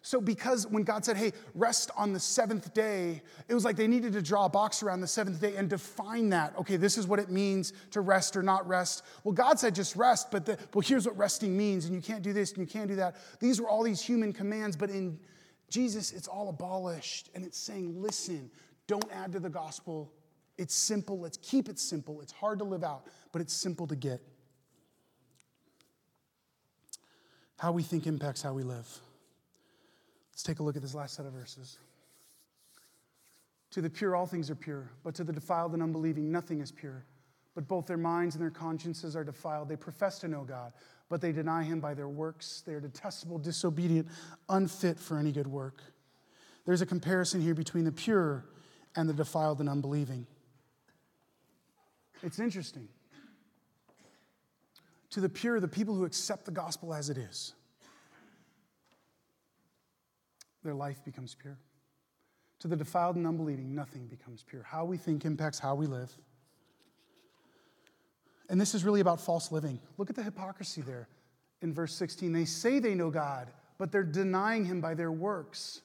So, 0.07 0.21
because 0.21 0.65
when 0.65 0.83
God 0.83 1.03
said, 1.03 1.17
hey, 1.17 1.33
rest 1.53 1.91
on 1.97 2.13
the 2.13 2.19
seventh 2.21 2.73
day, 2.73 3.21
it 3.49 3.53
was 3.53 3.65
like 3.65 3.75
they 3.75 3.89
needed 3.89 4.13
to 4.13 4.21
draw 4.21 4.45
a 4.45 4.49
box 4.49 4.81
around 4.81 5.01
the 5.01 5.07
seventh 5.07 5.41
day 5.41 5.57
and 5.57 5.69
define 5.69 6.29
that. 6.29 6.57
Okay, 6.57 6.77
this 6.77 6.97
is 6.97 7.05
what 7.05 7.19
it 7.19 7.29
means 7.29 7.73
to 7.91 7.99
rest 7.99 8.37
or 8.37 8.41
not 8.41 8.65
rest. 8.65 9.03
Well, 9.25 9.33
God 9.33 9.59
said 9.59 9.75
just 9.75 9.97
rest, 9.97 10.31
but 10.31 10.45
the, 10.45 10.57
well, 10.73 10.79
here's 10.79 11.05
what 11.05 11.17
resting 11.17 11.57
means, 11.57 11.87
and 11.87 11.93
you 11.93 12.01
can't 12.01 12.21
do 12.21 12.31
this 12.31 12.53
and 12.53 12.59
you 12.59 12.65
can't 12.67 12.87
do 12.87 12.95
that. 12.95 13.17
These 13.41 13.59
were 13.59 13.67
all 13.67 13.83
these 13.83 13.99
human 13.99 14.31
commands, 14.31 14.77
but 14.77 14.89
in 14.89 15.19
Jesus, 15.69 16.13
it's 16.13 16.29
all 16.29 16.47
abolished. 16.47 17.29
And 17.35 17.43
it's 17.43 17.59
saying, 17.59 18.01
listen, 18.01 18.49
don't 18.87 19.11
add 19.11 19.33
to 19.33 19.41
the 19.41 19.49
gospel. 19.49 20.13
It's 20.57 20.73
simple. 20.73 21.19
Let's 21.19 21.37
keep 21.41 21.67
it 21.67 21.79
simple. 21.79 22.21
It's 22.21 22.31
hard 22.31 22.59
to 22.59 22.63
live 22.63 22.85
out, 22.85 23.07
but 23.33 23.41
it's 23.41 23.53
simple 23.53 23.85
to 23.87 23.95
get. 23.97 24.21
How 27.59 27.73
we 27.73 27.83
think 27.83 28.07
impacts 28.07 28.41
how 28.41 28.53
we 28.53 28.63
live. 28.63 28.87
Let's 30.37 30.43
take 30.43 30.59
a 30.59 30.63
look 30.63 30.75
at 30.75 30.83
this 30.83 30.93
last 30.93 31.15
set 31.15 31.25
of 31.25 31.33
verses. 31.33 31.79
To 33.71 33.81
the 33.81 33.89
pure, 33.89 34.15
all 34.15 34.27
things 34.27 34.51
are 34.51 34.55
pure, 34.55 34.91
but 35.03 35.15
to 35.15 35.23
the 35.23 35.33
defiled 35.33 35.73
and 35.73 35.81
unbelieving, 35.81 36.31
nothing 36.31 36.61
is 36.61 36.71
pure. 36.71 37.03
But 37.55 37.67
both 37.67 37.87
their 37.87 37.97
minds 37.97 38.35
and 38.35 38.43
their 38.43 38.51
consciences 38.51 39.15
are 39.15 39.23
defiled. 39.23 39.67
They 39.67 39.75
profess 39.75 40.19
to 40.19 40.27
know 40.27 40.43
God, 40.43 40.73
but 41.09 41.21
they 41.21 41.31
deny 41.31 41.63
him 41.63 41.79
by 41.79 41.95
their 41.95 42.07
works. 42.07 42.61
They 42.67 42.75
are 42.75 42.79
detestable, 42.79 43.39
disobedient, 43.39 44.09
unfit 44.47 44.99
for 44.99 45.17
any 45.17 45.31
good 45.31 45.47
work. 45.47 45.81
There's 46.67 46.81
a 46.81 46.85
comparison 46.85 47.41
here 47.41 47.55
between 47.55 47.83
the 47.83 47.91
pure 47.91 48.45
and 48.95 49.09
the 49.09 49.13
defiled 49.13 49.59
and 49.59 49.67
unbelieving. 49.67 50.27
It's 52.21 52.37
interesting. 52.37 52.87
To 55.09 55.19
the 55.19 55.29
pure, 55.29 55.59
the 55.59 55.67
people 55.67 55.95
who 55.95 56.05
accept 56.05 56.45
the 56.45 56.51
gospel 56.51 56.93
as 56.93 57.09
it 57.09 57.17
is, 57.17 57.55
their 60.67 60.75
life 60.75 61.01
becomes 61.05 61.33
pure. 61.33 61.57
To 62.59 62.67
the 62.67 62.75
defiled 62.75 63.15
and 63.15 63.25
unbelieving, 63.25 63.73
nothing 63.73 64.05
becomes 64.07 64.43
pure. 64.43 64.63
How 64.63 64.83
we 64.83 64.97
think 64.97 65.23
impacts 65.23 65.59
how 65.59 65.75
we 65.75 65.85
live. 65.85 66.11
And 68.49 68.59
this 68.59 68.75
is 68.75 68.83
really 68.83 68.99
about 68.99 69.21
false 69.21 69.49
living. 69.49 69.79
Look 69.97 70.09
at 70.09 70.17
the 70.17 70.23
hypocrisy 70.23 70.81
there 70.81 71.07
in 71.61 71.73
verse 71.73 71.95
16. 71.95 72.33
They 72.33 72.43
say 72.43 72.79
they 72.79 72.95
know 72.95 73.09
God, 73.09 73.47
but 73.77 73.93
they're 73.93 74.03
denying 74.03 74.65
Him 74.65 74.81
by 74.81 74.93
their 74.93 75.11
works. 75.11 75.83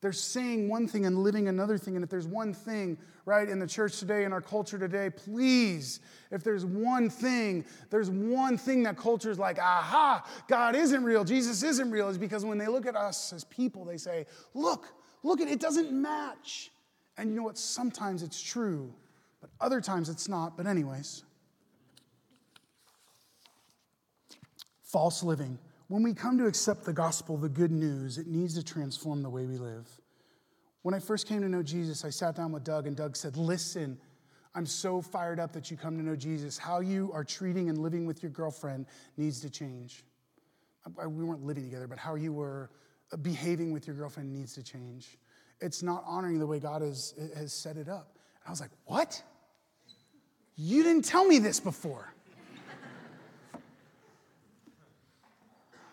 They're 0.00 0.12
saying 0.12 0.68
one 0.68 0.88
thing 0.88 1.04
and 1.04 1.18
living 1.18 1.48
another 1.48 1.76
thing. 1.76 1.94
And 1.94 2.02
if 2.02 2.08
there's 2.08 2.26
one 2.26 2.54
thing, 2.54 2.96
right, 3.26 3.46
in 3.46 3.58
the 3.58 3.66
church 3.66 3.98
today, 3.98 4.24
in 4.24 4.32
our 4.32 4.40
culture 4.40 4.78
today, 4.78 5.10
please, 5.10 6.00
if 6.30 6.42
there's 6.42 6.64
one 6.64 7.10
thing, 7.10 7.66
there's 7.90 8.08
one 8.08 8.56
thing 8.56 8.82
that 8.84 8.96
culture 8.96 9.30
is 9.30 9.38
like, 9.38 9.58
aha, 9.58 10.26
God 10.48 10.74
isn't 10.74 11.04
real, 11.04 11.22
Jesus 11.22 11.62
isn't 11.62 11.90
real, 11.90 12.08
is 12.08 12.16
because 12.16 12.46
when 12.46 12.56
they 12.56 12.66
look 12.66 12.86
at 12.86 12.96
us 12.96 13.32
as 13.34 13.44
people, 13.44 13.84
they 13.84 13.98
say, 13.98 14.24
look, 14.54 14.86
look 15.22 15.40
at 15.40 15.48
it, 15.48 15.52
it 15.52 15.60
doesn't 15.60 15.92
match. 15.92 16.70
And 17.18 17.28
you 17.28 17.36
know 17.36 17.42
what? 17.42 17.58
Sometimes 17.58 18.22
it's 18.22 18.40
true, 18.40 18.94
but 19.42 19.50
other 19.60 19.82
times 19.82 20.08
it's 20.08 20.28
not. 20.28 20.56
But, 20.56 20.66
anyways, 20.66 21.24
false 24.82 25.22
living. 25.22 25.58
When 25.90 26.04
we 26.04 26.14
come 26.14 26.38
to 26.38 26.46
accept 26.46 26.84
the 26.84 26.92
gospel, 26.92 27.36
the 27.36 27.48
good 27.48 27.72
news, 27.72 28.16
it 28.16 28.28
needs 28.28 28.54
to 28.54 28.62
transform 28.62 29.24
the 29.24 29.28
way 29.28 29.44
we 29.44 29.58
live. 29.58 29.88
When 30.82 30.94
I 30.94 31.00
first 31.00 31.26
came 31.26 31.40
to 31.40 31.48
know 31.48 31.64
Jesus, 31.64 32.04
I 32.04 32.10
sat 32.10 32.36
down 32.36 32.52
with 32.52 32.62
Doug, 32.62 32.86
and 32.86 32.96
Doug 32.96 33.16
said, 33.16 33.36
Listen, 33.36 33.98
I'm 34.54 34.66
so 34.66 35.02
fired 35.02 35.40
up 35.40 35.52
that 35.52 35.68
you 35.68 35.76
come 35.76 35.96
to 35.96 36.04
know 36.04 36.14
Jesus. 36.14 36.56
How 36.56 36.78
you 36.78 37.10
are 37.12 37.24
treating 37.24 37.70
and 37.70 37.78
living 37.78 38.06
with 38.06 38.22
your 38.22 38.30
girlfriend 38.30 38.86
needs 39.16 39.40
to 39.40 39.50
change. 39.50 40.04
We 40.96 41.24
weren't 41.24 41.44
living 41.44 41.64
together, 41.64 41.88
but 41.88 41.98
how 41.98 42.14
you 42.14 42.32
were 42.32 42.70
uh, 43.12 43.16
behaving 43.16 43.72
with 43.72 43.88
your 43.88 43.96
girlfriend 43.96 44.32
needs 44.32 44.54
to 44.54 44.62
change. 44.62 45.18
It's 45.60 45.82
not 45.82 46.04
honoring 46.06 46.38
the 46.38 46.46
way 46.46 46.60
God 46.60 46.82
has, 46.82 47.16
has 47.34 47.52
set 47.52 47.76
it 47.76 47.88
up. 47.88 48.12
And 48.14 48.46
I 48.46 48.50
was 48.50 48.60
like, 48.60 48.70
What? 48.84 49.20
You 50.54 50.84
didn't 50.84 51.04
tell 51.04 51.24
me 51.24 51.40
this 51.40 51.58
before. 51.58 52.14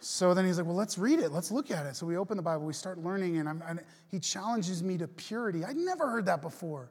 So 0.10 0.34
then 0.34 0.46
he's 0.46 0.58
like, 0.58 0.66
well, 0.66 0.78
let's 0.78 0.98
read 0.98 1.20
it. 1.20 1.34
Let's 1.34 1.52
look 1.52 1.70
at 1.70 1.86
it. 1.86 1.98
So 1.98 2.06
we 2.06 2.16
open 2.16 2.38
the 2.38 2.44
Bible, 2.44 2.66
we 2.66 2.72
start 2.72 2.98
learning, 2.98 3.40
and, 3.40 3.62
and, 3.68 3.82
he 4.10 4.20
challenges 4.20 4.82
me 4.82 4.98
to 5.00 5.06
purity. 5.06 5.66
I'd 5.66 5.76
never 5.76 6.10
heard 6.10 6.28
that 6.28 6.42
before. 6.42 6.90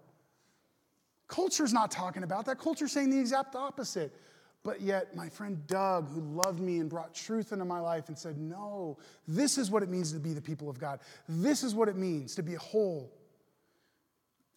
Culture's 1.27 1.73
not 1.73 1.91
talking 1.91 2.25
about 2.25 2.45
that. 2.45 2.59
Culture's 2.59 2.93
saying 2.93 3.09
the 3.09 3.19
exact 3.19 3.57
opposite. 3.57 4.15
But 4.63 4.83
yet, 4.83 5.17
my 5.17 5.31
friend 5.31 5.67
Doug, 5.67 6.11
who 6.11 6.21
loved 6.21 6.61
me 6.61 6.79
and 6.79 6.91
brought 6.91 7.15
truth 7.15 7.53
into 7.53 7.65
my 7.65 7.81
life 7.81 8.09
and 8.09 8.19
said, 8.19 8.37
no, 8.37 8.99
this 9.27 9.57
is 9.57 9.71
what 9.71 9.83
it 9.83 9.89
means 9.89 10.13
to 10.13 10.19
be 10.19 10.35
the 10.35 10.43
people 10.43 10.69
of 10.69 10.79
God. 10.79 11.01
This 11.27 11.63
is 11.63 11.75
what 11.75 11.89
it 11.89 11.97
means 11.97 12.35
to 12.35 12.43
be 12.43 12.53
whole. 12.53 13.11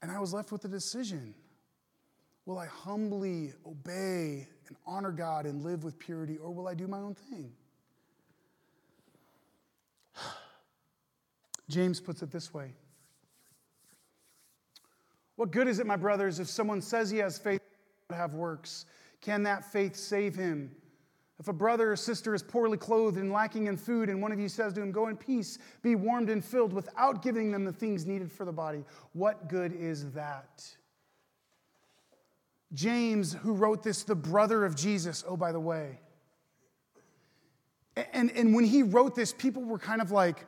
And 0.02 0.12
I 0.12 0.20
was 0.20 0.34
left 0.34 0.52
with 0.52 0.66
a 0.66 0.70
decision. 0.70 1.34
Will 2.46 2.58
I 2.58 2.66
humbly 2.66 3.54
obey 3.66 4.50
and 4.68 4.76
honor 4.86 5.12
God 5.12 5.46
and 5.46 5.64
live 5.64 5.86
with 5.86 5.98
purity, 5.98 6.38
or 6.38 6.52
will 6.52 6.68
I 6.68 6.74
do 6.74 6.88
my 6.88 7.00
own 7.00 7.16
thing? 7.16 7.54
James 11.70 12.02
puts 12.02 12.22
it 12.22 12.32
this 12.32 12.54
way 12.54 12.74
What 15.38 15.52
good 15.52 15.68
is 15.68 15.80
it, 15.80 15.86
my 15.86 15.96
brothers, 15.96 16.40
if 16.40 16.50
someone 16.50 16.82
says 16.82 17.10
he 17.10 17.20
has 17.20 17.38
faith 17.38 17.62
but 18.10 18.18
have 18.18 18.34
works? 18.34 18.86
Can 19.22 19.44
that 19.44 19.72
faith 19.72 19.96
save 19.96 20.36
him? 20.36 20.76
If 21.40 21.48
a 21.48 21.54
brother 21.54 21.94
or 21.94 21.96
sister 21.96 22.36
is 22.36 22.44
poorly 22.44 22.78
clothed 22.78 23.18
and 23.18 23.32
lacking 23.32 23.68
in 23.68 23.78
food, 23.78 24.10
and 24.10 24.22
one 24.22 24.34
of 24.34 24.40
you 24.40 24.50
says 24.50 24.74
to 24.74 24.82
him, 24.82 24.92
Go 24.92 25.08
in 25.08 25.16
peace, 25.16 25.58
be 25.82 25.96
warmed 25.96 26.30
and 26.30 26.44
filled, 26.44 26.74
without 26.74 27.22
giving 27.22 27.52
them 27.52 27.64
the 27.64 27.72
things 27.72 28.06
needed 28.06 28.30
for 28.30 28.44
the 28.44 28.52
body, 28.52 28.84
what 29.14 29.48
good 29.48 29.72
is 29.72 30.12
that? 30.12 30.66
James, 32.74 33.34
who 33.34 33.54
wrote 33.54 33.84
this, 33.84 34.04
the 34.04 34.16
brother 34.16 34.66
of 34.66 34.76
Jesus, 34.76 35.24
oh, 35.28 35.38
by 35.38 35.54
the 35.54 35.60
way. 35.60 36.02
And, 38.14 38.32
and 38.32 38.54
when 38.54 38.66
he 38.66 38.84
wrote 38.84 39.16
this, 39.16 39.34
people 39.34 39.64
were 39.64 39.80
kind 39.80 40.02
of 40.02 40.12
like, 40.12 40.46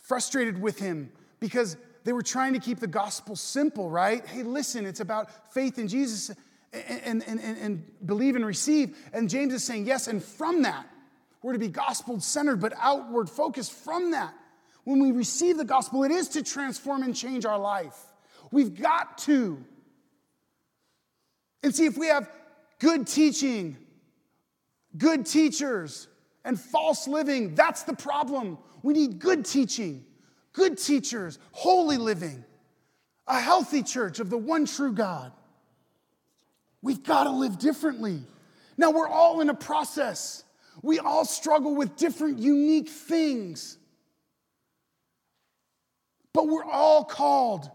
frustrated 0.00 0.60
with 0.60 0.78
him 0.78 1.10
because 1.38 1.76
they 2.04 2.12
were 2.12 2.22
trying 2.22 2.54
to 2.54 2.58
keep 2.58 2.80
the 2.80 2.86
gospel 2.86 3.36
simple, 3.36 3.90
right? 3.90 4.26
Hey, 4.26 4.42
listen, 4.42 4.86
it's 4.86 5.00
about 5.00 5.52
faith 5.52 5.78
in 5.78 5.88
Jesus 5.88 6.34
and, 6.72 7.22
and, 7.26 7.40
and, 7.40 7.58
and 7.58 8.06
believe 8.06 8.36
and 8.36 8.44
receive. 8.44 8.96
And 9.12 9.28
James 9.28 9.52
is 9.52 9.64
saying, 9.64 9.86
yes, 9.86 10.08
and 10.08 10.22
from 10.22 10.62
that, 10.62 10.86
we're 11.42 11.52
to 11.52 11.58
be 11.58 11.68
gospel 11.68 12.20
centered, 12.20 12.60
but 12.60 12.72
outward 12.78 13.28
focused 13.28 13.72
from 13.72 14.10
that. 14.12 14.34
When 14.84 15.00
we 15.00 15.12
receive 15.12 15.56
the 15.56 15.64
gospel, 15.64 16.04
it 16.04 16.10
is 16.10 16.28
to 16.30 16.42
transform 16.42 17.02
and 17.02 17.14
change 17.14 17.44
our 17.44 17.58
life. 17.58 17.96
We've 18.50 18.74
got 18.80 19.18
to. 19.18 19.62
And 21.62 21.74
see, 21.74 21.86
if 21.86 21.96
we 21.98 22.06
have 22.06 22.30
good 22.78 23.06
teaching, 23.06 23.76
good 24.96 25.26
teachers, 25.26 26.08
and 26.50 26.60
false 26.60 27.06
living, 27.06 27.54
that's 27.54 27.84
the 27.84 27.94
problem. 27.94 28.58
We 28.82 28.92
need 28.92 29.20
good 29.20 29.44
teaching, 29.44 30.04
good 30.52 30.78
teachers, 30.78 31.38
holy 31.52 31.96
living, 31.96 32.44
a 33.28 33.38
healthy 33.38 33.84
church 33.84 34.18
of 34.18 34.30
the 34.30 34.36
one 34.36 34.66
true 34.66 34.92
God. 34.92 35.30
We've 36.82 37.04
got 37.04 37.24
to 37.24 37.30
live 37.30 37.60
differently. 37.60 38.24
Now, 38.76 38.90
we're 38.90 39.06
all 39.06 39.40
in 39.40 39.48
a 39.48 39.54
process. 39.54 40.42
We 40.82 40.98
all 40.98 41.24
struggle 41.24 41.76
with 41.76 41.94
different, 41.94 42.40
unique 42.40 42.88
things. 42.88 43.78
But 46.32 46.48
we're 46.48 46.64
all 46.64 47.04
called 47.04 47.70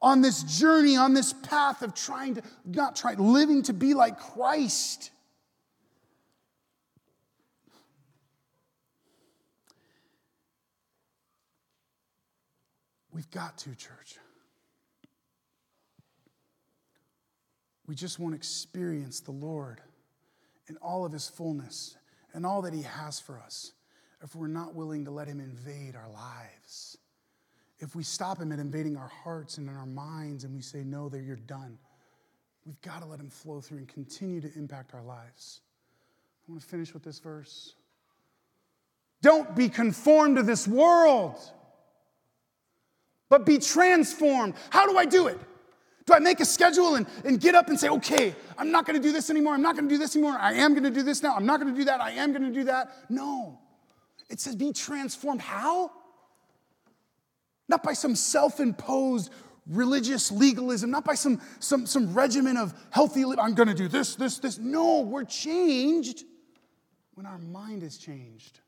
on 0.00 0.22
this 0.22 0.42
journey, 0.42 0.96
on 0.96 1.12
this 1.12 1.34
path 1.34 1.82
of 1.82 1.94
trying 1.94 2.36
to, 2.36 2.42
not 2.64 2.96
trying, 2.96 3.18
living 3.18 3.60
to 3.64 3.74
be 3.74 3.92
like 3.92 4.18
Christ. 4.18 5.10
We've 13.16 13.30
got 13.30 13.56
to, 13.60 13.74
church. 13.74 14.18
We 17.86 17.94
just 17.94 18.18
won't 18.18 18.34
experience 18.34 19.20
the 19.20 19.30
Lord 19.30 19.80
in 20.68 20.76
all 20.82 21.06
of 21.06 21.12
his 21.12 21.26
fullness 21.26 21.96
and 22.34 22.44
all 22.44 22.60
that 22.60 22.74
he 22.74 22.82
has 22.82 23.18
for 23.18 23.38
us 23.38 23.72
if 24.22 24.36
we're 24.36 24.48
not 24.48 24.74
willing 24.74 25.06
to 25.06 25.10
let 25.10 25.28
him 25.28 25.40
invade 25.40 25.96
our 25.96 26.10
lives. 26.10 26.98
If 27.78 27.96
we 27.96 28.02
stop 28.02 28.38
him 28.38 28.52
at 28.52 28.58
invading 28.58 28.98
our 28.98 29.08
hearts 29.08 29.56
and 29.56 29.66
in 29.66 29.74
our 29.74 29.86
minds 29.86 30.44
and 30.44 30.54
we 30.54 30.60
say, 30.60 30.84
no, 30.84 31.08
that 31.08 31.22
you're 31.22 31.36
done, 31.36 31.78
we've 32.66 32.82
got 32.82 33.00
to 33.00 33.06
let 33.06 33.18
him 33.18 33.30
flow 33.30 33.62
through 33.62 33.78
and 33.78 33.88
continue 33.88 34.42
to 34.42 34.52
impact 34.56 34.92
our 34.92 35.02
lives. 35.02 35.62
I 36.46 36.52
want 36.52 36.60
to 36.60 36.68
finish 36.68 36.92
with 36.92 37.02
this 37.02 37.18
verse. 37.18 37.76
Don't 39.22 39.56
be 39.56 39.70
conformed 39.70 40.36
to 40.36 40.42
this 40.42 40.68
world 40.68 41.40
but 43.28 43.44
be 43.44 43.58
transformed. 43.58 44.54
How 44.70 44.90
do 44.90 44.96
I 44.96 45.04
do 45.04 45.26
it? 45.26 45.38
Do 46.06 46.14
I 46.14 46.20
make 46.20 46.38
a 46.38 46.44
schedule 46.44 46.94
and, 46.94 47.06
and 47.24 47.40
get 47.40 47.56
up 47.56 47.68
and 47.68 47.78
say, 47.78 47.88
okay, 47.88 48.34
I'm 48.56 48.70
not 48.70 48.86
gonna 48.86 49.00
do 49.00 49.10
this 49.10 49.28
anymore, 49.28 49.54
I'm 49.54 49.62
not 49.62 49.74
gonna 49.74 49.88
do 49.88 49.98
this 49.98 50.14
anymore, 50.14 50.38
I 50.38 50.54
am 50.54 50.74
gonna 50.74 50.90
do 50.90 51.02
this 51.02 51.22
now, 51.22 51.34
I'm 51.34 51.46
not 51.46 51.58
gonna 51.58 51.74
do 51.74 51.84
that, 51.84 52.00
I 52.00 52.12
am 52.12 52.32
gonna 52.32 52.52
do 52.52 52.64
that? 52.64 52.92
No. 53.08 53.58
It 54.30 54.40
says 54.40 54.54
be 54.54 54.72
transformed. 54.72 55.40
How? 55.40 55.90
Not 57.68 57.82
by 57.82 57.92
some 57.92 58.14
self 58.14 58.60
imposed 58.60 59.32
religious 59.66 60.30
legalism, 60.30 60.92
not 60.92 61.04
by 61.04 61.16
some, 61.16 61.40
some, 61.58 61.86
some 61.86 62.14
regimen 62.14 62.56
of 62.56 62.72
healthy, 62.90 63.24
I'm 63.24 63.54
gonna 63.54 63.74
do 63.74 63.88
this, 63.88 64.14
this, 64.14 64.38
this. 64.38 64.58
No, 64.58 65.00
we're 65.00 65.24
changed 65.24 66.22
when 67.14 67.26
our 67.26 67.38
mind 67.38 67.82
is 67.82 67.98
changed. 67.98 68.60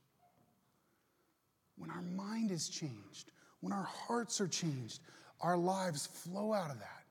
When 1.76 1.90
our 1.90 2.02
mind 2.02 2.50
is 2.50 2.68
changed 2.68 3.30
when 3.60 3.72
our 3.72 3.88
hearts 4.06 4.40
are 4.40 4.48
changed, 4.48 5.00
our 5.40 5.56
lives 5.56 6.06
flow 6.06 6.52
out 6.52 6.70
of 6.70 6.78
that. 6.78 7.04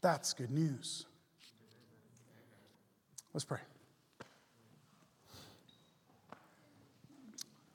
That's 0.00 0.32
good 0.32 0.50
news. 0.50 1.06
Let's 3.34 3.44
pray. 3.44 3.58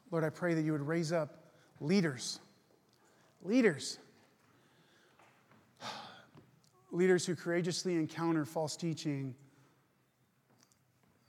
Lord, 0.09 0.23
I 0.23 0.29
pray 0.29 0.53
that 0.53 0.61
you 0.61 0.71
would 0.71 0.87
raise 0.87 1.11
up 1.11 1.43
leaders, 1.79 2.39
leaders, 3.43 3.97
leaders 6.91 7.25
who 7.25 7.35
courageously 7.35 7.95
encounter 7.95 8.45
false 8.45 8.75
teaching 8.75 9.35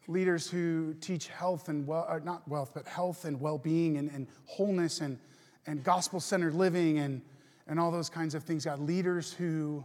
leaders 0.07 0.49
who 0.51 0.95
teach 1.01 1.29
health 1.29 1.69
and 1.69 1.87
well, 1.87 2.07
uh, 2.09 2.19
not 2.23 2.47
wealth, 2.49 2.73
but 2.75 2.87
health 2.87 3.25
and 3.25 3.41
well-being 3.41 3.97
and, 3.97 4.11
and 4.11 4.27
wholeness 4.47 5.01
and, 5.01 5.19
and 5.67 5.83
gospel-centered 5.83 6.55
living 6.55 6.99
and, 6.99 7.23
and 7.67 7.81
all 7.81 7.91
those 7.91 8.11
kinds 8.11 8.35
of 8.35 8.43
things. 8.43 8.65
God, 8.65 8.81
leaders 8.81 9.33
who 9.33 9.85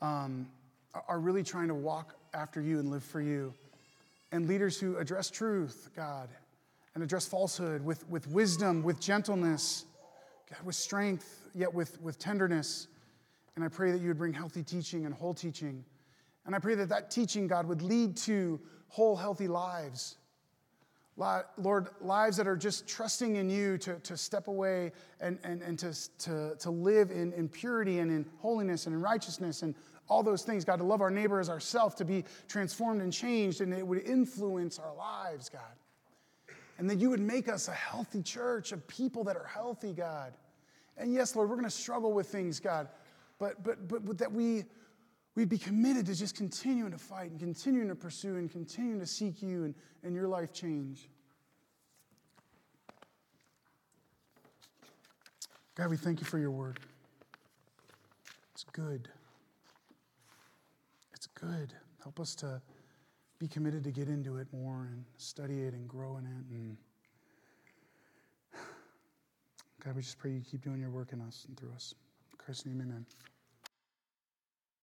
um, 0.00 0.48
are 1.06 1.18
really 1.18 1.42
trying 1.42 1.68
to 1.68 1.74
walk 1.74 2.14
after 2.34 2.60
you 2.60 2.78
and 2.78 2.90
live 2.90 3.04
for 3.04 3.20
you. 3.20 3.52
And 4.32 4.46
leaders 4.46 4.78
who 4.78 4.96
address 4.96 5.30
truth, 5.30 5.90
God, 5.96 6.28
and 6.94 7.02
address 7.02 7.26
falsehood 7.26 7.84
with, 7.84 8.08
with 8.08 8.26
wisdom, 8.28 8.82
with 8.82 9.00
gentleness, 9.00 9.84
God, 10.50 10.64
with 10.64 10.74
strength, 10.74 11.48
yet 11.54 11.72
with, 11.72 12.00
with 12.00 12.18
tenderness. 12.18 12.88
And 13.56 13.64
I 13.64 13.68
pray 13.68 13.90
that 13.92 14.00
you 14.00 14.08
would 14.08 14.18
bring 14.18 14.32
healthy 14.32 14.62
teaching 14.62 15.06
and 15.06 15.14
whole 15.14 15.34
teaching. 15.34 15.84
And 16.46 16.54
I 16.54 16.58
pray 16.58 16.74
that 16.76 16.88
that 16.88 17.10
teaching, 17.10 17.46
God, 17.46 17.66
would 17.66 17.82
lead 17.82 18.16
to 18.18 18.60
whole, 18.88 19.16
healthy 19.16 19.48
lives. 19.48 20.16
Lord, 21.56 21.88
lives 22.00 22.36
that 22.36 22.46
are 22.46 22.56
just 22.56 22.86
trusting 22.86 23.36
in 23.36 23.50
you 23.50 23.76
to, 23.78 23.94
to 23.96 24.16
step 24.16 24.46
away 24.46 24.92
and, 25.20 25.38
and, 25.42 25.62
and 25.62 25.78
to, 25.80 25.92
to, 26.18 26.54
to 26.60 26.70
live 26.70 27.10
in, 27.10 27.32
in 27.32 27.48
purity 27.48 27.98
and 27.98 28.10
in 28.10 28.24
holiness 28.38 28.86
and 28.86 28.94
in 28.94 29.02
righteousness 29.02 29.62
and 29.62 29.74
all 30.08 30.22
those 30.22 30.42
things. 30.42 30.64
God, 30.64 30.76
to 30.76 30.84
love 30.84 31.00
our 31.00 31.10
neighbor 31.10 31.40
as 31.40 31.50
ourselves, 31.50 31.96
to 31.96 32.04
be 32.04 32.24
transformed 32.46 33.02
and 33.02 33.12
changed, 33.12 33.60
and 33.60 33.74
it 33.74 33.86
would 33.86 34.02
influence 34.06 34.78
our 34.78 34.94
lives, 34.94 35.48
God. 35.48 35.60
and 36.78 36.88
that 36.88 36.98
you 36.98 37.10
would 37.10 37.20
make 37.20 37.48
us 37.48 37.68
a 37.68 37.72
healthy 37.72 38.22
church 38.22 38.72
of 38.72 38.86
people 38.86 39.24
that 39.24 39.36
are 39.36 39.46
healthy, 39.46 39.92
God. 39.92 40.32
And 40.96 41.12
yes, 41.12 41.36
Lord, 41.36 41.48
we're 41.48 41.56
going 41.56 41.64
to 41.64 41.70
struggle 41.70 42.12
with 42.12 42.28
things, 42.28 42.60
God, 42.60 42.88
but, 43.38 43.62
but, 43.62 43.88
but, 43.88 44.04
but 44.04 44.18
that 44.18 44.32
we, 44.32 44.64
we'd 45.38 45.48
be 45.48 45.56
committed 45.56 46.04
to 46.04 46.16
just 46.16 46.34
continuing 46.34 46.90
to 46.90 46.98
fight 46.98 47.30
and 47.30 47.38
continuing 47.38 47.86
to 47.86 47.94
pursue 47.94 48.34
and 48.38 48.50
continuing 48.50 48.98
to 48.98 49.06
seek 49.06 49.40
you 49.40 49.62
and, 49.62 49.74
and 50.02 50.12
your 50.12 50.26
life 50.26 50.52
change. 50.52 51.08
God, 55.76 55.90
we 55.90 55.96
thank 55.96 56.18
you 56.18 56.26
for 56.26 56.40
your 56.40 56.50
word. 56.50 56.80
It's 58.52 58.64
good. 58.72 59.08
It's 61.14 61.28
good. 61.28 61.72
Help 62.02 62.18
us 62.18 62.34
to 62.34 62.60
be 63.38 63.46
committed 63.46 63.84
to 63.84 63.92
get 63.92 64.08
into 64.08 64.38
it 64.38 64.48
more 64.52 64.88
and 64.90 65.04
study 65.18 65.62
it 65.62 65.72
and 65.72 65.86
grow 65.86 66.16
in 66.16 66.24
it. 66.24 66.50
And 66.50 66.76
God, 69.84 69.94
we 69.94 70.02
just 70.02 70.18
pray 70.18 70.32
you 70.32 70.40
keep 70.40 70.62
doing 70.62 70.80
your 70.80 70.90
work 70.90 71.12
in 71.12 71.20
us 71.20 71.44
and 71.46 71.56
through 71.56 71.70
us. 71.76 71.94
In 72.32 72.38
Christ's 72.38 72.66
name, 72.66 72.80
amen. 72.80 73.06